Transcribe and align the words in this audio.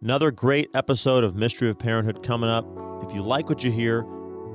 Another 0.00 0.30
great 0.30 0.70
episode 0.74 1.24
of 1.24 1.34
Mystery 1.34 1.68
of 1.68 1.76
Parenthood 1.76 2.22
coming 2.22 2.48
up. 2.48 2.64
If 3.02 3.12
you 3.12 3.20
like 3.20 3.48
what 3.48 3.64
you 3.64 3.72
hear, 3.72 4.02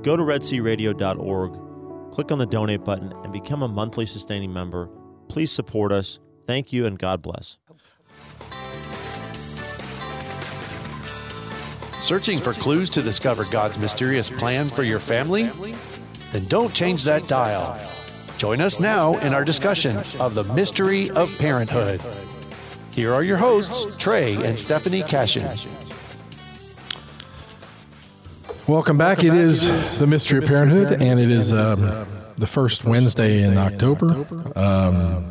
go 0.02 0.16
to 0.16 0.22
redsearadio.org, 0.22 2.12
click 2.12 2.32
on 2.32 2.38
the 2.38 2.46
donate 2.46 2.82
button, 2.82 3.12
and 3.22 3.30
become 3.30 3.62
a 3.62 3.68
monthly 3.68 4.06
sustaining 4.06 4.54
member. 4.54 4.88
Please 5.28 5.52
support 5.52 5.92
us. 5.92 6.18
Thank 6.46 6.72
you, 6.72 6.86
and 6.86 6.98
God 6.98 7.20
bless. 7.20 7.58
Searching 12.00 12.38
for 12.38 12.54
clues 12.54 12.88
to 12.88 13.02
discover 13.02 13.44
God's 13.44 13.78
mysterious 13.78 14.30
plan 14.30 14.70
for 14.70 14.82
your 14.82 14.98
family? 14.98 15.50
Then 16.32 16.46
don't 16.46 16.72
change 16.72 17.04
that 17.04 17.28
dial. 17.28 17.78
Join 18.38 18.62
us 18.62 18.80
now 18.80 19.12
in 19.18 19.34
our 19.34 19.44
discussion 19.44 19.98
of 20.18 20.34
the 20.34 20.44
mystery 20.54 21.10
of 21.10 21.36
parenthood. 21.38 22.00
Here 22.94 23.12
are 23.12 23.24
your 23.24 23.38
hosts, 23.38 23.96
Trey 23.96 24.36
and 24.36 24.56
Stephanie 24.56 25.02
Cashin. 25.02 25.44
Welcome 28.68 28.96
back. 28.96 29.24
It 29.24 29.34
is 29.34 29.98
the 29.98 30.06
Mystery 30.06 30.38
of 30.38 30.44
Parenthood, 30.44 31.02
and 31.02 31.18
it 31.18 31.28
is 31.28 31.52
um, 31.52 32.06
the 32.36 32.46
first 32.46 32.84
Wednesday 32.84 33.42
in 33.42 33.58
October, 33.58 34.24
um, 34.54 35.28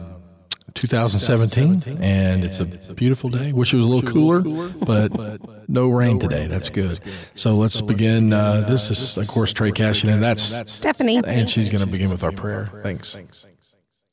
2017, 0.73 1.99
and 2.01 2.43
it's 2.43 2.59
a 2.59 2.65
beautiful 2.93 3.29
day. 3.29 3.53
Wish 3.53 3.73
it 3.73 3.77
was 3.77 3.85
a 3.85 3.89
little 3.89 4.11
cooler, 4.11 4.41
but 4.85 5.39
no 5.69 5.87
rain 5.87 6.19
today. 6.19 6.47
That's 6.47 6.67
good. 6.67 6.99
So 7.33 7.55
let's 7.55 7.79
begin. 7.79 8.33
Uh, 8.33 8.65
this 8.67 8.91
is, 8.91 9.17
of 9.17 9.29
course, 9.29 9.53
Trey 9.53 9.71
Cashin, 9.71 10.09
and 10.09 10.21
that's 10.21 10.69
Stephanie. 10.69 11.21
and 11.25 11.49
she's 11.49 11.69
going 11.69 11.85
to 11.85 11.89
begin 11.89 12.09
with 12.09 12.25
our 12.25 12.33
prayer. 12.33 12.69
Thanks. 12.83 13.15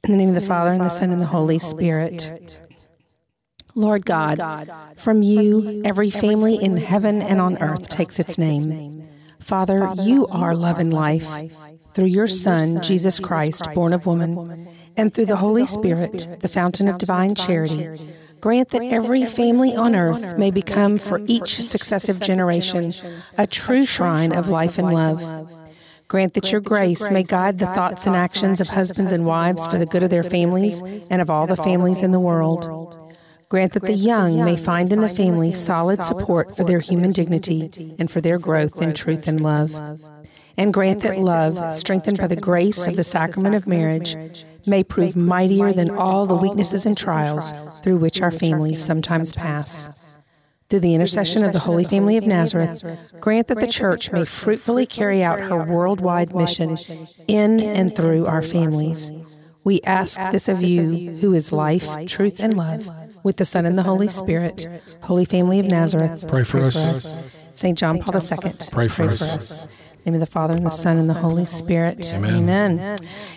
In 0.05 0.12
the 0.12 0.17
name 0.17 0.28
of 0.28 0.37
the 0.37 0.41
Father, 0.41 0.70
and 0.70 0.84
the 0.84 0.89
Son, 0.89 1.11
and 1.11 1.20
the 1.20 1.27
Holy 1.27 1.59
Spirit. 1.59 2.61
Lord 3.80 4.05
God, 4.05 4.70
from 4.97 5.23
you, 5.23 5.83
every 5.84 6.11
family 6.11 6.57
in 6.57 6.77
heaven 6.77 7.23
and 7.23 7.41
on 7.41 7.59
earth 7.59 7.89
takes 7.89 8.19
its 8.19 8.37
name. 8.39 9.09
Father, 9.39 9.95
you 10.03 10.27
are 10.28 10.55
love 10.55 10.78
and 10.78 10.92
life. 10.92 11.28
Through 11.95 12.06
your 12.06 12.28
Son, 12.28 12.83
Jesus 12.83 13.19
Christ, 13.19 13.67
born 13.75 13.92
of 13.92 14.06
woman, 14.06 14.69
and 14.97 15.12
through 15.12 15.27
the 15.27 15.36
Holy 15.36 15.67
Spirit, 15.67 16.36
the 16.41 16.48
fountain 16.48 16.89
of 16.89 16.98
divine 16.98 17.34
charity, 17.34 17.89
grant 18.41 18.70
that 18.70 18.83
every 18.83 19.25
family 19.25 19.75
on 19.75 19.97
earth 19.97 20.36
may 20.39 20.51
become 20.51 20.98
for 20.98 21.20
each 21.27 21.62
successive 21.62 22.20
generation 22.20 22.92
a 23.36 23.47
true 23.47 23.84
shrine 23.84 24.33
of 24.33 24.48
life 24.48 24.78
and 24.78 24.92
love. 24.92 25.51
Grant 26.08 26.34
that 26.34 26.51
your 26.51 26.61
grace 26.61 27.08
may 27.11 27.23
guide 27.23 27.58
the 27.58 27.67
thoughts 27.67 28.06
and 28.06 28.17
actions 28.17 28.61
of 28.61 28.69
husbands 28.69 29.12
and 29.12 29.25
wives 29.25 29.67
for 29.67 29.78
the 29.78 29.86
good 29.86 30.03
of 30.03 30.11
their 30.11 30.25
families 30.25 30.83
and 31.11 31.20
of 31.20 31.31
all 31.31 31.47
the 31.47 31.56
families 31.56 32.03
in 32.03 32.11
the 32.11 32.20
world. 32.20 32.97
Grant 33.51 33.73
that 33.73 33.83
the 33.83 33.93
young 33.93 34.45
may 34.45 34.56
find 34.56 34.93
in 34.93 35.01
the 35.01 35.09
family 35.09 35.53
solid 35.53 36.01
support 36.05 36.56
for 36.56 36.62
their 36.62 36.79
human 36.79 37.11
dignity 37.11 37.97
and 37.98 38.09
for 38.09 38.20
their 38.20 38.39
growth 38.39 38.81
in 38.81 38.95
truth 38.95 39.27
and 39.27 39.41
love. 39.41 39.75
And 40.57 40.73
grant 40.73 41.01
that 41.01 41.19
love, 41.19 41.75
strengthened 41.75 42.19
by 42.19 42.29
the 42.29 42.37
grace 42.37 42.87
of 42.87 42.95
the 42.95 43.03
sacrament 43.03 43.57
of 43.57 43.67
marriage, 43.67 44.45
may 44.67 44.84
prove 44.84 45.17
mightier 45.17 45.73
than 45.73 45.91
all 45.91 46.27
the 46.27 46.37
weaknesses 46.37 46.87
and 46.87 46.97
trials 46.97 47.53
through 47.81 47.97
which 47.97 48.23
our 48.23 48.31
families 48.31 48.84
sometimes 48.84 49.33
pass. 49.33 50.20
Through 50.69 50.81
the 50.81 50.95
intercession 50.95 51.45
of 51.45 51.53
the 51.53 51.59
Holy 51.59 51.83
Family 51.83 52.17
of 52.17 52.27
Nazareth, 52.27 52.85
grant 53.19 53.48
that 53.48 53.59
the 53.59 53.67
Church 53.67 54.12
may 54.12 54.25
fruitfully 54.25 54.87
carry 54.87 55.25
out 55.25 55.41
her 55.41 55.64
worldwide 55.64 56.37
mission 56.37 56.77
in 57.27 57.59
and 57.59 57.97
through 57.97 58.27
our 58.27 58.42
families. 58.42 59.41
We 59.64 59.81
ask 59.83 60.20
this 60.31 60.48
of 60.48 60.62
you, 60.62 61.17
who 61.17 61.35
is 61.35 61.51
life, 61.51 62.07
truth, 62.07 62.39
and 62.39 62.57
love 62.57 62.89
with 63.23 63.37
the 63.37 63.45
Son 63.45 63.67
and 63.67 63.75
the 63.75 63.83
Holy 63.83 64.09
Spirit. 64.09 64.97
Holy 65.03 65.25
Family 65.25 65.61
of 65.61 65.67
Nazareth, 65.67 66.27
Pray 66.29 66.45
for 66.45 66.61
us. 66.61 67.43
St. 67.53 67.77
John 67.77 68.01
Paul 68.01 68.23
II, 68.23 68.53
Pray 68.71 68.89
for 68.89 69.05
us. 69.05 69.95
In 70.05 70.05
the 70.05 70.11
name 70.13 70.23
of 70.23 70.29
the 70.29 70.33
Father 70.33 70.57
and 70.57 70.65
the 70.65 70.71
Son 70.71 70.99
and 70.99 71.09
the 71.09 71.15
Holy 71.15 71.45
Spirit. 71.45 72.13
Amen. 72.15 72.97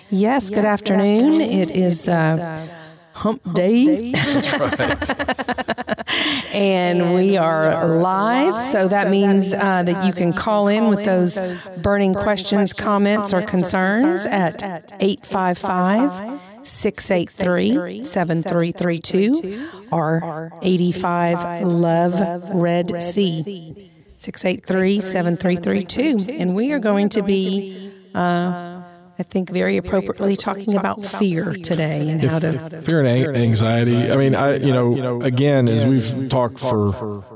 Yes, 0.09 0.49
good 0.49 0.65
afternoon. 0.65 1.41
It 1.41 1.71
is 1.71 2.07
uh, 2.07 2.65
Hump 3.13 3.53
Day. 3.53 4.13
and 6.53 7.15
we 7.15 7.37
are 7.37 7.87
live, 7.87 8.61
so 8.61 8.87
that 8.87 9.09
means 9.09 9.53
uh, 9.53 9.83
that 9.83 10.05
you 10.05 10.13
can 10.13 10.33
call 10.33 10.67
in 10.67 10.87
with 10.87 11.03
those 11.03 11.67
burning 11.77 12.13
questions, 12.13 12.73
comments, 12.73 13.33
or 13.33 13.41
concerns 13.41 14.25
at 14.25 14.61
855 14.99 16.52
683 16.63 18.03
7332 18.03 19.69
or 19.91 20.51
85 20.61 21.67
Love 21.67 22.49
Red 22.51 23.01
Sea. 23.01 23.89
683 24.17 25.01
7332. 25.01 26.31
And 26.33 26.55
we 26.55 26.71
are 26.71 26.79
going 26.79 27.09
to 27.09 27.21
be, 27.21 27.91
uh, 28.15 28.81
I 29.19 29.23
think, 29.23 29.49
very 29.49 29.75
appropriately 29.75 30.37
talking 30.37 30.75
about 30.77 31.03
fear 31.03 31.53
today 31.53 32.09
and 32.09 32.23
how 32.23 32.39
to. 32.39 32.81
Fear 32.83 33.03
and 33.03 33.37
anxiety. 33.37 34.11
I 34.11 34.15
mean, 34.15 34.33
I 34.33 34.55
you 34.55 34.71
know, 34.71 35.21
again, 35.21 35.67
as 35.67 35.85
we've 35.85 36.29
talked 36.29 36.59
for 36.59 37.33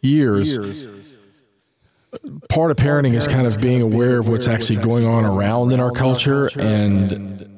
years, 0.00 0.56
part 2.48 2.70
of 2.70 2.76
parenting 2.76 3.14
is 3.14 3.26
kind 3.26 3.46
of 3.46 3.60
being 3.60 3.82
aware 3.82 4.18
of 4.18 4.28
what's 4.28 4.46
actually 4.46 4.82
going 4.82 5.04
on 5.04 5.24
around 5.24 5.72
in 5.72 5.80
our 5.80 5.90
culture 5.90 6.48
and 6.58 7.12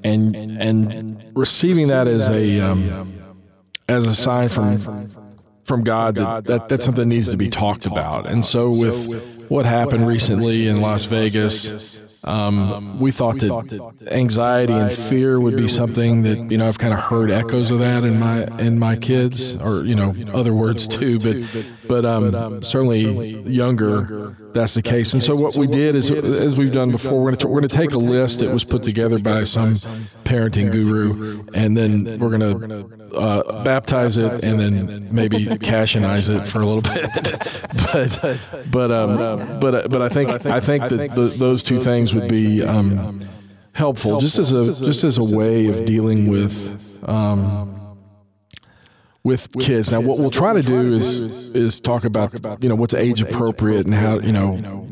and 0.05 0.37
and 0.37 1.33
receiving 1.35 1.89
that 1.89 2.07
as 2.07 2.29
a 2.31 2.61
um, 2.61 3.13
as 3.89 4.07
a 4.07 4.15
sign 4.15 4.49
from 4.49 5.11
from 5.65 5.83
God 5.83 6.17
that, 6.17 6.45
that 6.45 6.69
that's 6.69 6.85
something 6.85 7.09
that 7.09 7.15
needs 7.15 7.31
to 7.31 7.37
be 7.37 7.49
talked 7.49 7.87
about. 7.87 8.27
And 8.27 8.45
so 8.45 8.69
with 8.69 9.47
what 9.49 9.67
happened 9.67 10.07
recently 10.07 10.67
in 10.67 10.81
Las 10.81 11.05
Vegas, 11.05 12.01
um, 12.25 12.99
we 12.99 13.11
thought 13.11 13.39
that 13.39 14.09
anxiety 14.11 14.73
and 14.73 14.93
fear 14.93 15.41
would 15.41 15.57
be 15.57 15.69
something 15.69 16.23
that 16.23 16.51
you 16.51 16.59
know 16.59 16.67
I've 16.67 16.79
kind 16.79 16.95
of 16.95 17.01
heard 17.01 17.31
echoes 17.31 17.71
of 17.71 17.79
that 17.81 18.05
in 18.05 18.19
my 18.19 18.45
in 18.59 18.79
my 18.79 18.97
kids, 18.97 19.57
or 19.57 19.85
you 19.85 19.95
know 19.95 20.15
other 20.33 20.55
words 20.55 20.89
too, 20.89 21.19
but 21.19 21.37
but 21.87 22.05
um, 22.05 22.63
certainly 22.63 23.41
younger 23.43 24.37
that's 24.55 24.75
the 24.75 24.83
case. 24.83 25.13
And 25.13 25.23
so 25.23 25.35
what 25.35 25.57
we 25.57 25.67
did 25.67 25.97
is, 25.97 26.11
as 26.11 26.57
we've 26.57 26.73
done 26.73 26.91
before, 26.91 27.23
we're 27.23 27.31
going 27.31 27.37
to 27.37 27.49
we're 27.49 27.61
going 27.61 27.69
to 27.69 27.77
take 27.77 27.93
a 27.93 27.99
list 27.99 28.41
that 28.41 28.51
was 28.51 28.65
put 28.65 28.83
together 28.83 29.19
by 29.19 29.45
some 29.45 29.75
parenting 30.25 30.71
guru, 30.73 31.45
and 31.53 31.77
then 31.77 32.19
we're 32.19 32.39
going 32.39 32.69
to 32.69 33.04
uh, 33.15 33.63
baptize 33.65 34.17
it, 34.17 34.43
and 34.43 34.61
then 34.61 35.09
maybe 35.11 35.47
cashinize 35.47 36.29
it 36.29 36.47
for 36.47 36.61
a 36.61 36.67
little 36.67 36.83
bit. 36.83 37.11
but 37.93 38.39
but 38.71 38.91
um, 38.91 39.61
but 39.61 39.91
but 39.91 40.03
I 40.03 40.09
think 40.09 40.47
I 40.47 40.61
think 40.61 40.89
that 40.89 41.15
the, 41.15 41.29
those 41.29 41.63
two 41.63 41.81
things 41.81 42.15
would 42.15 42.29
be 42.29 42.63
um, 42.63 43.21
helpful, 43.73 44.19
just 44.21 44.39
as 44.39 44.53
a 44.53 44.73
just 44.85 45.05
as 45.05 45.19
a 45.19 45.25
way 45.25 45.67
of 45.67 45.85
dealing 45.85 46.29
with. 46.29 46.81
Um, 47.09 47.71
with 49.23 49.51
kids. 49.59 49.91
Now, 49.91 50.01
what 50.01 50.19
we'll 50.19 50.31
try 50.31 50.53
to 50.53 50.61
do 50.61 50.89
is 50.89 51.49
is 51.51 51.81
talk 51.81 52.05
about 52.05 52.63
you 52.63 52.69
know 52.69 52.75
what's 52.75 52.93
age 52.93 53.23
appropriate 53.23 53.87
and 53.87 53.95
how 53.95 54.19
you 54.21 54.33
know 54.33 54.87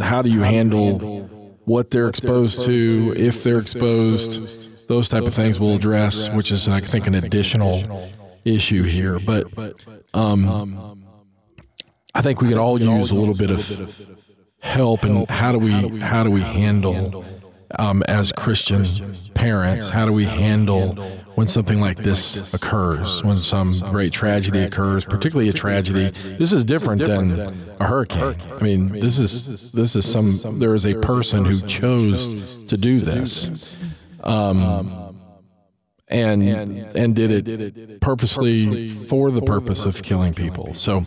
how 0.00 0.20
do 0.20 0.30
you 0.30 0.40
handle 0.40 1.28
what 1.64 1.90
they're 1.90 2.08
exposed 2.08 2.64
to 2.66 3.14
if 3.16 3.42
they're 3.42 3.58
exposed. 3.58 4.68
Those 4.88 5.08
type 5.08 5.24
of 5.24 5.34
things 5.34 5.58
we'll 5.58 5.74
address, 5.74 6.28
which 6.30 6.50
is 6.50 6.68
I 6.68 6.80
think 6.80 7.06
an 7.06 7.14
additional 7.14 8.10
issue 8.44 8.82
here. 8.82 9.18
But 9.18 9.46
um, 10.12 11.04
I 12.14 12.22
think 12.22 12.40
we 12.40 12.48
could 12.48 12.58
all 12.58 12.80
use 12.80 13.10
a 13.10 13.16
little 13.16 13.34
bit 13.34 13.50
of 13.50 14.10
help 14.60 15.04
and 15.04 15.28
how 15.28 15.52
do 15.52 15.58
we 15.58 16.00
how 16.00 16.24
do 16.24 16.30
we 16.30 16.40
handle 16.40 17.24
um, 17.78 18.02
as 18.04 18.32
Christian 18.32 18.86
parents? 19.34 19.90
How 19.90 20.06
do 20.06 20.12
we 20.12 20.24
handle 20.24 20.94
when 21.34 21.48
something 21.48 21.80
like 21.80 21.98
this 21.98 22.54
occurs, 22.54 23.22
when 23.24 23.38
some 23.38 23.78
great 23.90 24.12
tragedy 24.12 24.60
occurs, 24.60 25.04
particularly 25.04 25.48
a 25.48 25.52
tragedy? 25.52 26.10
This 26.38 26.52
is 26.52 26.64
different 26.64 27.04
than 27.04 27.38
a 27.80 27.86
hurricane. 27.86 28.36
I 28.52 28.62
mean, 28.62 29.00
this 29.00 29.18
is 29.18 29.72
this 29.72 29.96
is 29.96 30.10
some. 30.10 30.58
There 30.58 30.74
is 30.74 30.86
a 30.86 30.94
person 30.94 31.44
who 31.44 31.60
chose 31.66 32.64
to 32.64 32.76
do 32.76 33.00
this, 33.00 33.76
um, 34.24 35.16
and 36.08 36.42
and 36.42 37.14
did 37.14 37.30
it 37.30 37.42
did 37.42 37.60
it 37.60 38.00
purposely 38.00 38.88
for 38.90 39.30
the 39.30 39.42
purpose 39.42 39.86
of 39.86 40.02
killing 40.02 40.34
people. 40.34 40.74
So, 40.74 41.04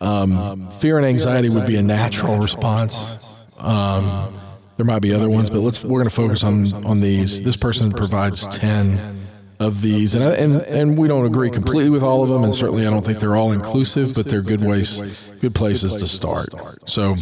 um, 0.00 0.70
fear 0.72 0.96
and 0.98 1.06
anxiety 1.06 1.48
would 1.50 1.66
be 1.66 1.76
a 1.76 1.82
natural 1.82 2.38
response. 2.38 3.44
Um, 3.58 4.40
there 4.76 4.84
might 4.84 5.00
be 5.00 5.12
other 5.12 5.30
ones, 5.30 5.48
but 5.48 5.60
let's 5.60 5.82
we're 5.82 6.00
going 6.00 6.04
to 6.04 6.10
focus 6.10 6.44
on 6.44 6.84
on 6.84 7.00
these. 7.00 7.42
This 7.42 7.56
person 7.56 7.92
provides 7.92 8.46
ten 8.48 9.26
of 9.58 9.80
these, 9.80 10.14
and 10.14 10.22
and 10.24 10.62
and 10.62 10.98
we 10.98 11.08
don't 11.08 11.24
agree 11.24 11.50
completely 11.50 11.90
with 11.90 12.02
all 12.02 12.22
of 12.22 12.28
them, 12.28 12.44
and 12.44 12.54
certainly 12.54 12.86
I 12.86 12.90
don't 12.90 13.04
think 13.04 13.18
they're 13.18 13.36
all 13.36 13.52
inclusive, 13.52 14.12
but 14.12 14.28
they're 14.28 14.42
good 14.42 14.62
ways, 14.62 15.32
good 15.40 15.54
places 15.54 15.94
to 15.96 16.06
start. 16.06 16.48
So, 16.84 17.16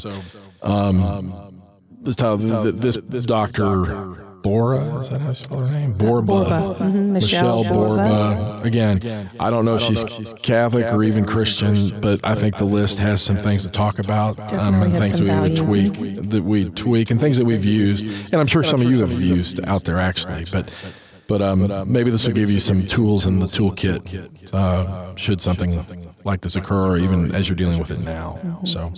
um, 0.62 1.62
this 2.02 2.98
this 3.08 3.24
doctor 3.24 4.23
Bora. 4.44 4.98
Is 5.00 5.08
that 5.08 5.22
how 5.22 5.28
you 5.28 5.34
spell 5.34 5.64
her 5.64 5.72
name? 5.72 5.94
Borba. 5.94 6.26
Borba. 6.26 6.76
Mhm, 6.78 7.08
Michelle 7.08 7.62
Michelle 7.64 7.74
Borba. 7.74 8.60
Again, 8.62 9.30
I 9.40 9.48
don't 9.48 9.64
know 9.64 9.76
if 9.76 9.80
she's 9.80 10.04
Catholic 10.42 10.84
or 10.92 11.02
even 11.02 11.24
Christian, 11.24 11.98
but 12.00 12.20
I 12.22 12.34
think 12.34 12.58
the 12.58 12.66
list 12.66 12.98
has 12.98 13.22
some 13.22 13.38
things 13.38 13.62
to 13.64 13.70
talk 13.70 13.98
about, 13.98 14.38
um, 14.52 14.74
Definitely 14.74 14.84
and 14.84 14.92
had 14.92 15.02
things 15.02 15.18
that 15.18 15.26
we 15.26 15.40
would 15.48 15.56
tweak, 15.96 16.30
that 16.30 16.44
we 16.44 16.64
tweak, 16.70 17.10
and 17.10 17.18
things 17.18 17.38
that 17.38 17.46
we've 17.46 17.64
used, 17.64 18.04
and 18.04 18.34
I'm 18.34 18.46
sure 18.46 18.62
some 18.62 18.82
of 18.82 18.90
you 18.90 19.00
have 19.00 19.20
used 19.20 19.60
out 19.66 19.84
there 19.84 19.98
actually, 19.98 20.44
but. 20.52 20.68
But 21.26 21.40
um, 21.40 21.90
maybe 21.90 22.10
this 22.10 22.26
will 22.26 22.34
give 22.34 22.50
you 22.50 22.58
some 22.58 22.84
tools 22.84 23.24
in 23.24 23.38
the 23.38 23.46
toolkit 23.46 24.52
uh, 24.52 25.16
should 25.16 25.40
something 25.40 26.12
like 26.22 26.42
this 26.42 26.54
occur, 26.54 26.86
or 26.86 26.98
even 26.98 27.34
as 27.34 27.48
you're 27.48 27.56
dealing 27.56 27.78
with 27.78 27.90
it 27.90 28.00
now. 28.00 28.38
So, 28.64 28.92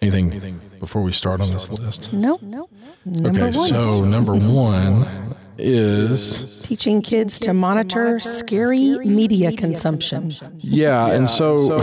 anything 0.00 0.60
before 0.78 1.02
we 1.02 1.10
start 1.10 1.40
on 1.40 1.50
this 1.52 1.68
list? 1.68 2.12
Nope. 2.12 2.40
Nope. 2.42 2.70
Number 3.12 3.44
Okay, 3.46 3.56
one. 3.58 3.68
so 3.68 4.04
number 4.04 4.34
one 4.34 5.34
is 5.56 6.60
Teaching 6.62 7.00
kids 7.02 7.38
to 7.40 7.52
monitor 7.54 8.18
scary 8.18 8.98
media 8.98 9.50
consumption. 9.52 10.32
yeah, 10.58 11.06
and 11.08 11.28
so 11.28 11.80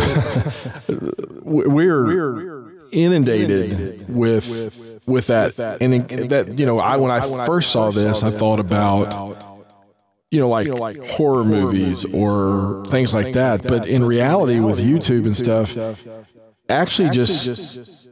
we're 1.41 2.71
inundated 2.91 4.07
with 4.13 5.01
with 5.05 5.27
that, 5.27 5.57
and 5.81 5.93
in- 6.11 6.27
that 6.29 6.57
you 6.57 6.65
know, 6.65 6.79
I 6.79 6.97
when 6.97 7.11
I 7.11 7.45
first 7.45 7.71
saw 7.71 7.91
this, 7.91 8.23
I 8.23 8.31
thought 8.31 8.59
about 8.59 9.57
you 10.31 10.39
know 10.39 10.49
like 10.49 10.67
horror 11.11 11.43
movies 11.43 12.05
or 12.05 12.83
things 12.89 13.13
like 13.13 13.33
that, 13.33 13.63
but 13.63 13.87
in 13.87 14.03
reality, 14.05 14.59
with 14.59 14.79
YouTube 14.79 15.25
and 15.25 15.35
stuff, 15.35 15.75
actually 16.69 17.09
just 17.09 18.04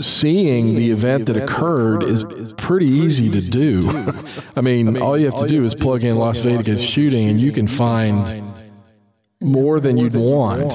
seeing 0.00 0.74
the 0.74 0.90
event 0.90 1.26
that 1.26 1.36
occurred 1.36 2.02
is 2.02 2.24
pretty 2.56 2.86
easy 2.86 3.30
to 3.30 3.40
do. 3.40 4.14
I 4.56 4.60
mean, 4.60 5.00
all 5.00 5.18
you 5.18 5.26
have 5.26 5.36
to 5.36 5.46
do 5.46 5.64
is 5.64 5.74
plug 5.74 6.04
in 6.04 6.16
Las 6.16 6.38
Vegas 6.38 6.82
shooting, 6.82 7.28
and 7.28 7.40
you 7.40 7.52
can 7.52 7.68
find 7.68 8.44
more 9.40 9.80
than 9.80 9.96
you'd 9.96 10.14
want. 10.14 10.72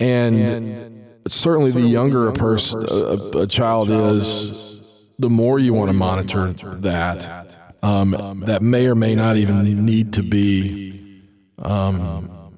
And 0.00 1.22
certainly, 1.26 1.70
the 1.70 1.80
younger 1.80 2.28
a 2.28 2.32
person, 2.32 2.84
a, 2.88 3.38
a 3.40 3.46
child 3.46 3.90
is, 3.90 5.08
the 5.18 5.30
more 5.30 5.58
you 5.58 5.72
want 5.74 5.88
to 5.88 5.94
monitor 5.94 6.52
that. 6.52 7.50
Um, 7.82 8.44
that 8.46 8.62
may 8.62 8.86
or 8.86 8.94
may 8.94 9.14
not 9.14 9.36
even 9.36 9.84
need 9.84 10.14
to 10.14 10.22
be 10.22 11.22
um, 11.58 12.54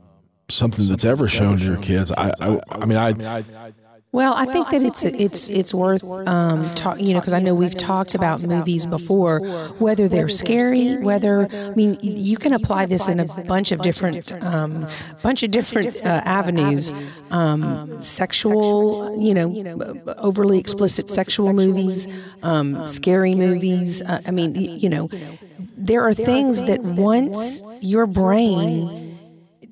something 0.49 0.89
that's 0.89 1.05
ever 1.05 1.29
shown 1.29 1.59
to 1.59 1.65
your 1.65 1.79
kids. 1.79 2.13
I, 2.13 2.33
I, 2.41 2.61
I 2.71 2.87
mean, 2.87 2.97
I, 2.97 3.43
Well, 4.13 4.33
I 4.35 4.47
think 4.47 4.71
that 4.71 4.83
it's 4.83 5.05
it's 5.05 5.51
it's 5.51 5.75
worth 5.75 6.03
um, 6.27 6.65
talk, 6.75 6.99
you 7.01 7.13
know, 7.13 7.21
because 7.21 7.35
I 7.35 7.39
know 7.39 7.55
we've 7.55 7.77
talked 7.77 8.15
about 8.15 8.43
movies 8.43 8.87
before, 8.87 9.41
whether 9.79 10.09
they're 10.09 10.29
scary, 10.31 10.97
whether 10.97 11.49
I 11.53 11.71
mean 11.75 11.99
you 12.01 12.39
can 12.39 12.55
apply 12.55 12.87
this 12.87 13.09
in 13.09 13.21
a 13.21 13.27
bunch 13.47 13.73
of 13.73 13.83
different 13.83 14.33
um, 14.43 14.87
bunch 15.23 15.43
of 15.43 15.51
different 15.51 15.97
uh, 15.97 16.23
avenues, 16.25 16.93
um, 17.31 18.01
sexual, 18.01 19.15
you 19.21 19.35
know, 19.35 19.55
overly 20.17 20.59
explicit 20.59 21.11
sexual 21.11 21.53
movies, 21.53 22.09
um, 22.43 22.87
scary 22.87 23.35
movies. 23.35 24.01
Uh, 24.01 24.21
I 24.27 24.31
mean, 24.31 24.55
you 24.55 24.89
know, 24.89 25.11
there 25.77 26.03
are 26.03 26.15
things 26.15 26.63
that 26.63 26.81
once 26.83 27.63
your 27.83 28.07
brain 28.07 29.06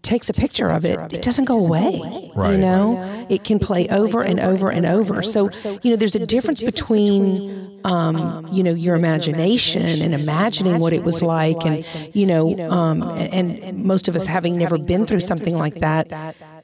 takes 0.05 0.29
a 0.29 0.33
picture 0.33 0.69
of 0.71 0.85
it, 0.85 0.99
it 1.13 1.23
doesn't 1.23 1.47
go 1.47 1.59
away. 1.59 1.93
You 1.95 2.31
Right. 2.35 2.59
know, 2.59 3.27
it 3.29 3.45
can 3.45 3.59
play 3.59 3.89
over 3.89 4.23
and 4.23 4.39
over 4.41 4.69
and 4.71 4.85
over. 4.87 5.23
So, 5.23 5.51
you 5.83 5.91
know, 5.91 5.97
there's 5.97 6.15
a 6.15 6.27
difference 6.27 6.63
between, 6.63 7.81
um, 7.85 8.49
you 8.53 8.63
know, 8.63 8.73
your 8.75 8.95
imagination 8.97 9.83
and 10.03 10.15
imagining 10.15 10.79
what 10.79 10.93
it 10.93 11.03
was 11.05 11.23
like, 11.23 11.65
and 11.65 11.85
you 12.13 12.27
know, 12.27 12.45
um, 12.71 13.03
and, 13.03 13.59
and 13.59 13.85
most 13.85 14.09
of 14.09 14.15
us 14.17 14.27
having 14.27 14.57
never 14.59 14.79
been 14.79 15.07
through 15.07 15.21
something 15.21 15.57
like 15.57 15.81
that. 15.81 16.07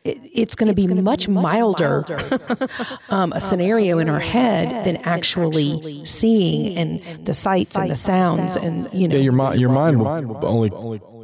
It, 0.02 0.16
it's 0.32 0.54
going 0.54 0.68
to 0.68 0.74
be 0.74 0.86
much 0.86 1.28
milder 1.28 2.06
um, 3.10 3.34
a 3.34 3.40
scenario 3.40 3.98
in 3.98 4.08
our 4.08 4.18
head 4.18 4.86
than 4.86 4.96
actually 5.04 6.06
seeing 6.06 6.76
and 6.78 7.26
the 7.26 7.34
sights 7.34 7.76
and 7.76 7.90
the 7.90 7.96
sounds 7.96 8.56
and 8.56 8.88
you 8.94 9.08
know 9.08 9.16
Yeah, 9.16 9.20
your 9.20 9.32
mind, 9.32 9.60
your 9.60 9.68
mind 9.70 9.98
will 10.00 10.38
only 10.46 10.70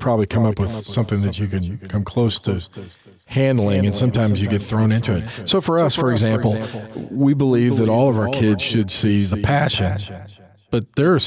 probably 0.07 0.25
come 0.25 0.45
up 0.45 0.61
with 0.61 0.71
something 0.71 1.21
that 1.23 1.37
you 1.37 1.49
can 1.49 1.79
come 1.89 2.05
close 2.05 2.39
to 2.39 2.63
handling, 3.25 3.85
and 3.85 3.97
sometimes 3.97 4.41
you 4.41 4.47
get 4.49 4.63
thrown 4.63 4.93
into 4.93 5.17
it. 5.17 5.49
So 5.49 5.61
for 5.61 5.81
us, 5.81 5.97
for 5.97 6.13
example, 6.13 6.65
we 7.11 7.35
believe 7.35 7.79
that 7.79 7.89
all 7.89 8.09
of 8.09 8.17
our 8.17 8.29
kids 8.29 8.63
should 8.63 8.89
see 8.89 9.25
the 9.25 9.39
passion, 9.39 9.99
but 10.71 10.95
there's 10.95 11.25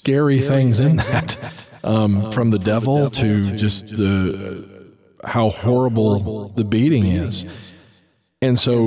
scary 0.00 0.40
things 0.40 0.80
in 0.80 0.96
that, 0.96 1.38
um, 1.84 2.32
from 2.32 2.50
the 2.50 2.58
devil 2.58 3.10
to 3.10 3.54
just 3.56 3.88
the 3.88 4.94
how 5.22 5.50
horrible 5.50 6.48
the 6.48 6.64
beating 6.64 7.04
is. 7.04 7.44
And 8.40 8.58
so 8.58 8.84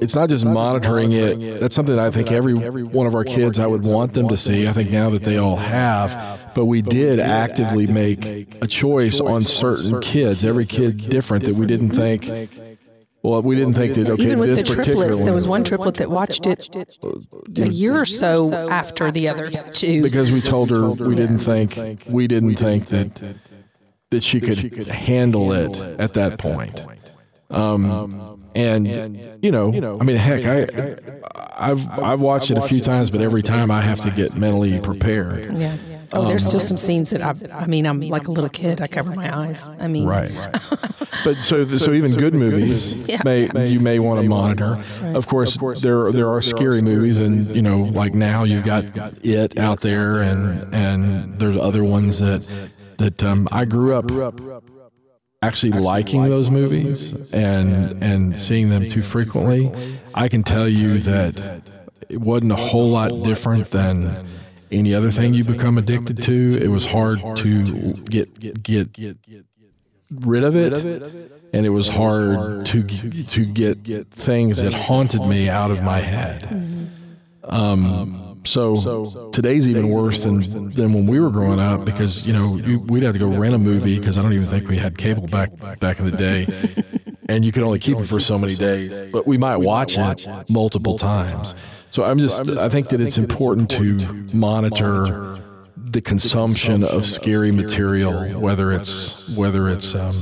it's 0.00 0.16
not 0.16 0.30
just 0.30 0.44
monitoring 0.44 1.12
it. 1.12 1.60
That's 1.60 1.76
something 1.76 1.94
that 1.94 2.04
I 2.04 2.10
think 2.10 2.32
every 2.32 2.54
one 2.54 3.06
of 3.06 3.14
our 3.14 3.24
kids, 3.24 3.60
I 3.60 3.68
would 3.68 3.84
want 3.84 4.14
them 4.14 4.26
to 4.28 4.36
see. 4.36 4.66
I 4.66 4.72
think 4.72 4.90
now 4.90 5.10
that 5.10 5.22
they 5.22 5.36
all 5.36 5.56
have, 5.56 6.39
but 6.54 6.66
we 6.66 6.82
did 6.82 7.20
actively 7.20 7.86
make 7.86 8.24
a 8.62 8.66
choice 8.66 9.20
on 9.20 9.42
certain 9.42 10.00
kids, 10.00 10.44
every 10.44 10.66
kid 10.66 11.08
different 11.08 11.44
that 11.44 11.54
we 11.54 11.66
didn't 11.66 11.90
think, 11.90 12.26
well, 13.22 13.42
we 13.42 13.54
didn't 13.54 13.74
think 13.74 13.94
that, 13.94 14.08
okay, 14.08 14.22
even 14.22 14.38
with 14.38 14.48
this 14.48 14.68
the 14.68 14.76
particular 14.76 15.06
triplets, 15.06 15.22
there 15.22 15.34
was 15.34 15.44
one. 15.44 15.60
one 15.60 15.64
triplet 15.64 15.94
that 15.96 16.10
watched 16.10 16.46
it 16.46 16.74
a 17.56 17.68
year 17.68 18.00
or 18.00 18.06
so 18.06 18.52
after 18.70 19.10
the 19.10 19.28
other 19.28 19.50
two. 19.50 20.02
Because 20.02 20.30
we 20.30 20.40
told 20.40 20.70
her 20.70 20.90
we 20.90 21.14
didn't 21.14 21.40
think, 21.40 22.04
we 22.08 22.26
didn't 22.26 22.56
think 22.56 22.86
that, 22.86 23.20
that 24.10 24.22
she 24.22 24.40
could 24.40 24.86
handle 24.86 25.52
it 25.52 25.76
at 26.00 26.14
that 26.14 26.38
point. 26.38 26.82
Um, 27.50 28.48
and 28.54 28.88
you 29.42 29.50
know, 29.50 29.98
I 30.00 30.04
mean, 30.04 30.16
heck, 30.16 30.44
I, 30.44 30.96
I've 31.56 31.86
I've 31.98 32.20
watched 32.20 32.50
it 32.50 32.58
a 32.58 32.62
few 32.62 32.80
times, 32.80 33.10
but 33.10 33.20
every 33.20 33.42
time 33.42 33.70
I 33.70 33.82
have 33.82 34.00
to 34.00 34.10
get 34.10 34.34
mentally 34.34 34.80
prepared. 34.80 35.56
yeah. 35.56 35.76
Oh, 36.12 36.26
there's 36.26 36.44
still 36.44 36.60
some 36.60 36.76
scenes 36.76 37.10
that 37.10 37.22
I. 37.22 37.34
I 37.52 37.66
mean, 37.66 37.86
I'm 37.86 38.00
like 38.00 38.26
a 38.26 38.32
little 38.32 38.50
kid. 38.50 38.80
I 38.80 38.86
cover 38.88 39.12
my 39.12 39.34
eyes. 39.34 39.68
I 39.78 39.86
mean, 39.86 40.06
Right. 40.08 40.32
but 41.24 41.36
so 41.38 41.66
so 41.66 41.92
even 41.92 42.14
good 42.14 42.34
movies 42.34 42.92
Yeah. 43.08 43.22
may 43.24 43.68
you 43.68 43.80
may 43.80 43.98
want 43.98 44.20
to 44.22 44.28
monitor. 44.28 44.82
Of 45.02 45.26
course, 45.26 45.56
there 45.80 46.10
there 46.12 46.28
are 46.28 46.42
scary 46.42 46.82
movies, 46.82 47.18
and 47.20 47.54
you 47.54 47.62
know, 47.62 47.82
like 47.82 48.14
now 48.14 48.44
you've 48.44 48.64
got 48.64 48.84
it 49.24 49.58
out 49.58 49.80
there, 49.80 50.20
and 50.20 50.74
and 50.74 51.38
there's 51.38 51.56
other 51.56 51.84
ones 51.84 52.18
that 52.20 52.50
that 52.98 53.22
um, 53.22 53.48
I 53.52 53.64
grew 53.64 53.94
up 53.94 54.10
actually 55.42 55.72
liking 55.72 56.28
those 56.28 56.50
movies 56.50 57.32
and 57.32 58.02
and 58.02 58.36
seeing 58.36 58.68
them 58.68 58.88
too 58.88 59.02
frequently. 59.02 59.70
I 60.14 60.28
can 60.28 60.42
tell 60.42 60.68
you 60.68 60.98
that 61.00 61.62
it 62.08 62.20
wasn't 62.20 62.52
a 62.52 62.56
whole 62.56 62.88
lot 62.88 63.22
different 63.22 63.70
than 63.70 64.26
any 64.72 64.94
other 64.94 65.10
thing 65.10 65.34
you 65.34 65.44
become 65.44 65.78
addicted 65.78 66.22
to. 66.22 66.58
It 66.62 66.68
was 66.68 66.86
hard 66.86 67.20
to 67.36 67.94
get 67.94 68.38
get 68.62 68.62
get 68.92 69.16
rid 70.10 70.44
of 70.44 70.56
it, 70.56 70.72
and 71.52 71.66
it 71.66 71.70
was 71.70 71.88
hard 71.88 72.66
to 72.66 72.82
to 72.82 73.44
get 73.44 74.10
things 74.10 74.62
that 74.62 74.72
haunted 74.72 75.24
me 75.26 75.48
out 75.48 75.70
of 75.70 75.82
my 75.82 76.00
head. 76.00 76.90
Um, 77.44 78.40
so 78.44 79.30
today's 79.32 79.68
even 79.68 79.88
worse 79.88 80.24
than 80.24 80.72
than 80.72 80.92
when 80.92 81.06
we 81.06 81.20
were 81.20 81.30
growing 81.30 81.60
up 81.60 81.84
because 81.84 82.24
you 82.24 82.32
know 82.32 82.56
you, 82.56 82.80
we'd 82.80 83.02
have 83.02 83.12
to 83.12 83.18
go 83.18 83.28
rent 83.28 83.54
a 83.54 83.58
movie 83.58 83.98
because 83.98 84.16
I 84.16 84.22
don't 84.22 84.32
even 84.32 84.48
think 84.48 84.68
we 84.68 84.78
had 84.78 84.96
cable 84.96 85.26
back 85.26 85.50
back 85.78 85.98
in 85.98 86.06
the 86.06 86.16
day, 86.16 86.46
and 87.30 87.44
you 87.44 87.52
can 87.52 87.62
only 87.62 87.78
keep 87.78 87.96
it 87.98 88.06
for 88.06 88.20
so 88.20 88.38
many 88.38 88.56
days. 88.56 89.00
But 89.12 89.26
we 89.26 89.38
might 89.38 89.58
watch 89.58 89.96
it 89.96 90.26
multiple 90.48 90.98
times. 90.98 91.54
So 91.90 92.04
I'm 92.04 92.18
just 92.18 92.48
I 92.48 92.68
think 92.68 92.88
that 92.90 93.00
it's 93.00 93.18
important 93.18 93.70
to 93.70 93.94
monitor 94.32 95.38
the 95.76 96.00
consumption 96.00 96.84
of 96.84 97.06
scary 97.06 97.52
material, 97.52 98.40
whether 98.40 98.72
it's 98.72 99.36
whether 99.36 99.68
it's 99.68 99.94
um, 99.94 100.14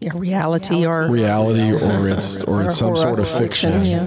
yeah, 0.00 0.12
reality 0.14 0.86
or 0.86 1.08
reality 1.08 1.72
or 1.72 2.08
it's 2.08 2.40
or 2.42 2.64
it's 2.64 2.76
some 2.76 2.96
sort 2.96 3.18
of 3.18 3.28
fiction. 3.28 3.84
Yeah. 3.84 4.06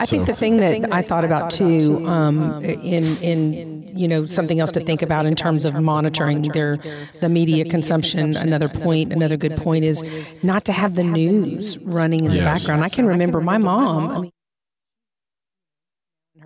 I 0.00 0.06
think 0.06 0.26
the 0.26 0.34
thing 0.34 0.58
that 0.58 0.92
I 0.92 1.02
thought 1.02 1.24
about 1.24 1.50
too, 1.50 2.06
um, 2.06 2.62
in 2.64 3.16
in 3.18 3.78
you 3.96 4.06
know 4.06 4.26
something 4.26 4.60
else 4.60 4.72
to 4.72 4.80
think 4.80 5.02
about 5.02 5.26
in 5.26 5.34
terms 5.34 5.64
of 5.64 5.74
monitoring 5.74 6.42
their 6.42 6.76
the 7.20 7.28
media 7.28 7.64
consumption. 7.64 8.36
Another 8.36 8.68
point, 8.68 9.12
another 9.12 9.36
good 9.36 9.56
point 9.56 9.84
is 9.84 10.34
not 10.42 10.64
to 10.66 10.72
have 10.72 10.94
the 10.94 11.04
news 11.04 11.78
running 11.78 12.24
in 12.24 12.32
the 12.32 12.40
background. 12.40 12.84
I 12.84 12.88
can 12.88 13.06
remember 13.06 13.40
my 13.40 13.58
mom. 13.58 14.30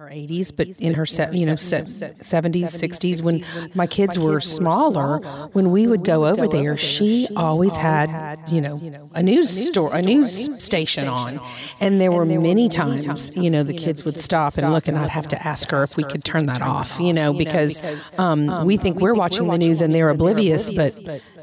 Her 0.02 0.09
80s, 0.09 0.50
but 0.56 0.66
in 0.80 0.94
her 0.94 1.06
se- 1.06 1.28
you 1.32 1.47
know 1.47 1.54
se- 1.54 1.85
70s, 1.85 2.75
60s 2.75 3.23
when 3.23 3.44
my 3.73 3.87
kids 3.87 4.18
were 4.18 4.40
smaller, 4.40 5.18
when 5.52 5.71
we 5.71 5.87
would 5.87 6.02
go 6.02 6.26
over 6.26 6.49
there, 6.49 6.76
she 6.76 7.28
always 7.37 7.76
had 7.76 8.37
you 8.50 8.61
know 8.61 8.80
a 9.14 9.23
news 9.23 9.49
store, 9.68 9.94
a 9.94 10.02
news 10.02 10.50
station 10.61 11.06
on, 11.06 11.40
and 11.78 12.00
there 12.00 12.11
were 12.11 12.25
many 12.25 12.68
times 12.68 13.30
you 13.37 13.49
know 13.49 13.62
the 13.62 13.75
kids 13.75 14.04
would 14.04 14.18
stop 14.18 14.59
and 14.59 14.73
look, 14.73 14.88
and 14.88 14.99
I'd 14.99 15.09
have 15.11 15.28
to 15.28 15.47
ask 15.47 15.71
her 15.71 15.85
if 15.85 15.97
we 15.97 16.02
could 16.02 16.25
turn 16.25 16.47
that 16.47 16.62
off, 16.62 16.99
you 16.99 17.12
know, 17.12 17.32
because 17.32 17.80
um, 18.18 18.64
we 18.64 18.76
think 18.76 18.99
we're 18.99 19.14
watching 19.14 19.47
the 19.47 19.59
news 19.59 19.80
and 19.80 19.94
they're 19.94 20.09
oblivious, 20.11 20.68
but 20.68 20.99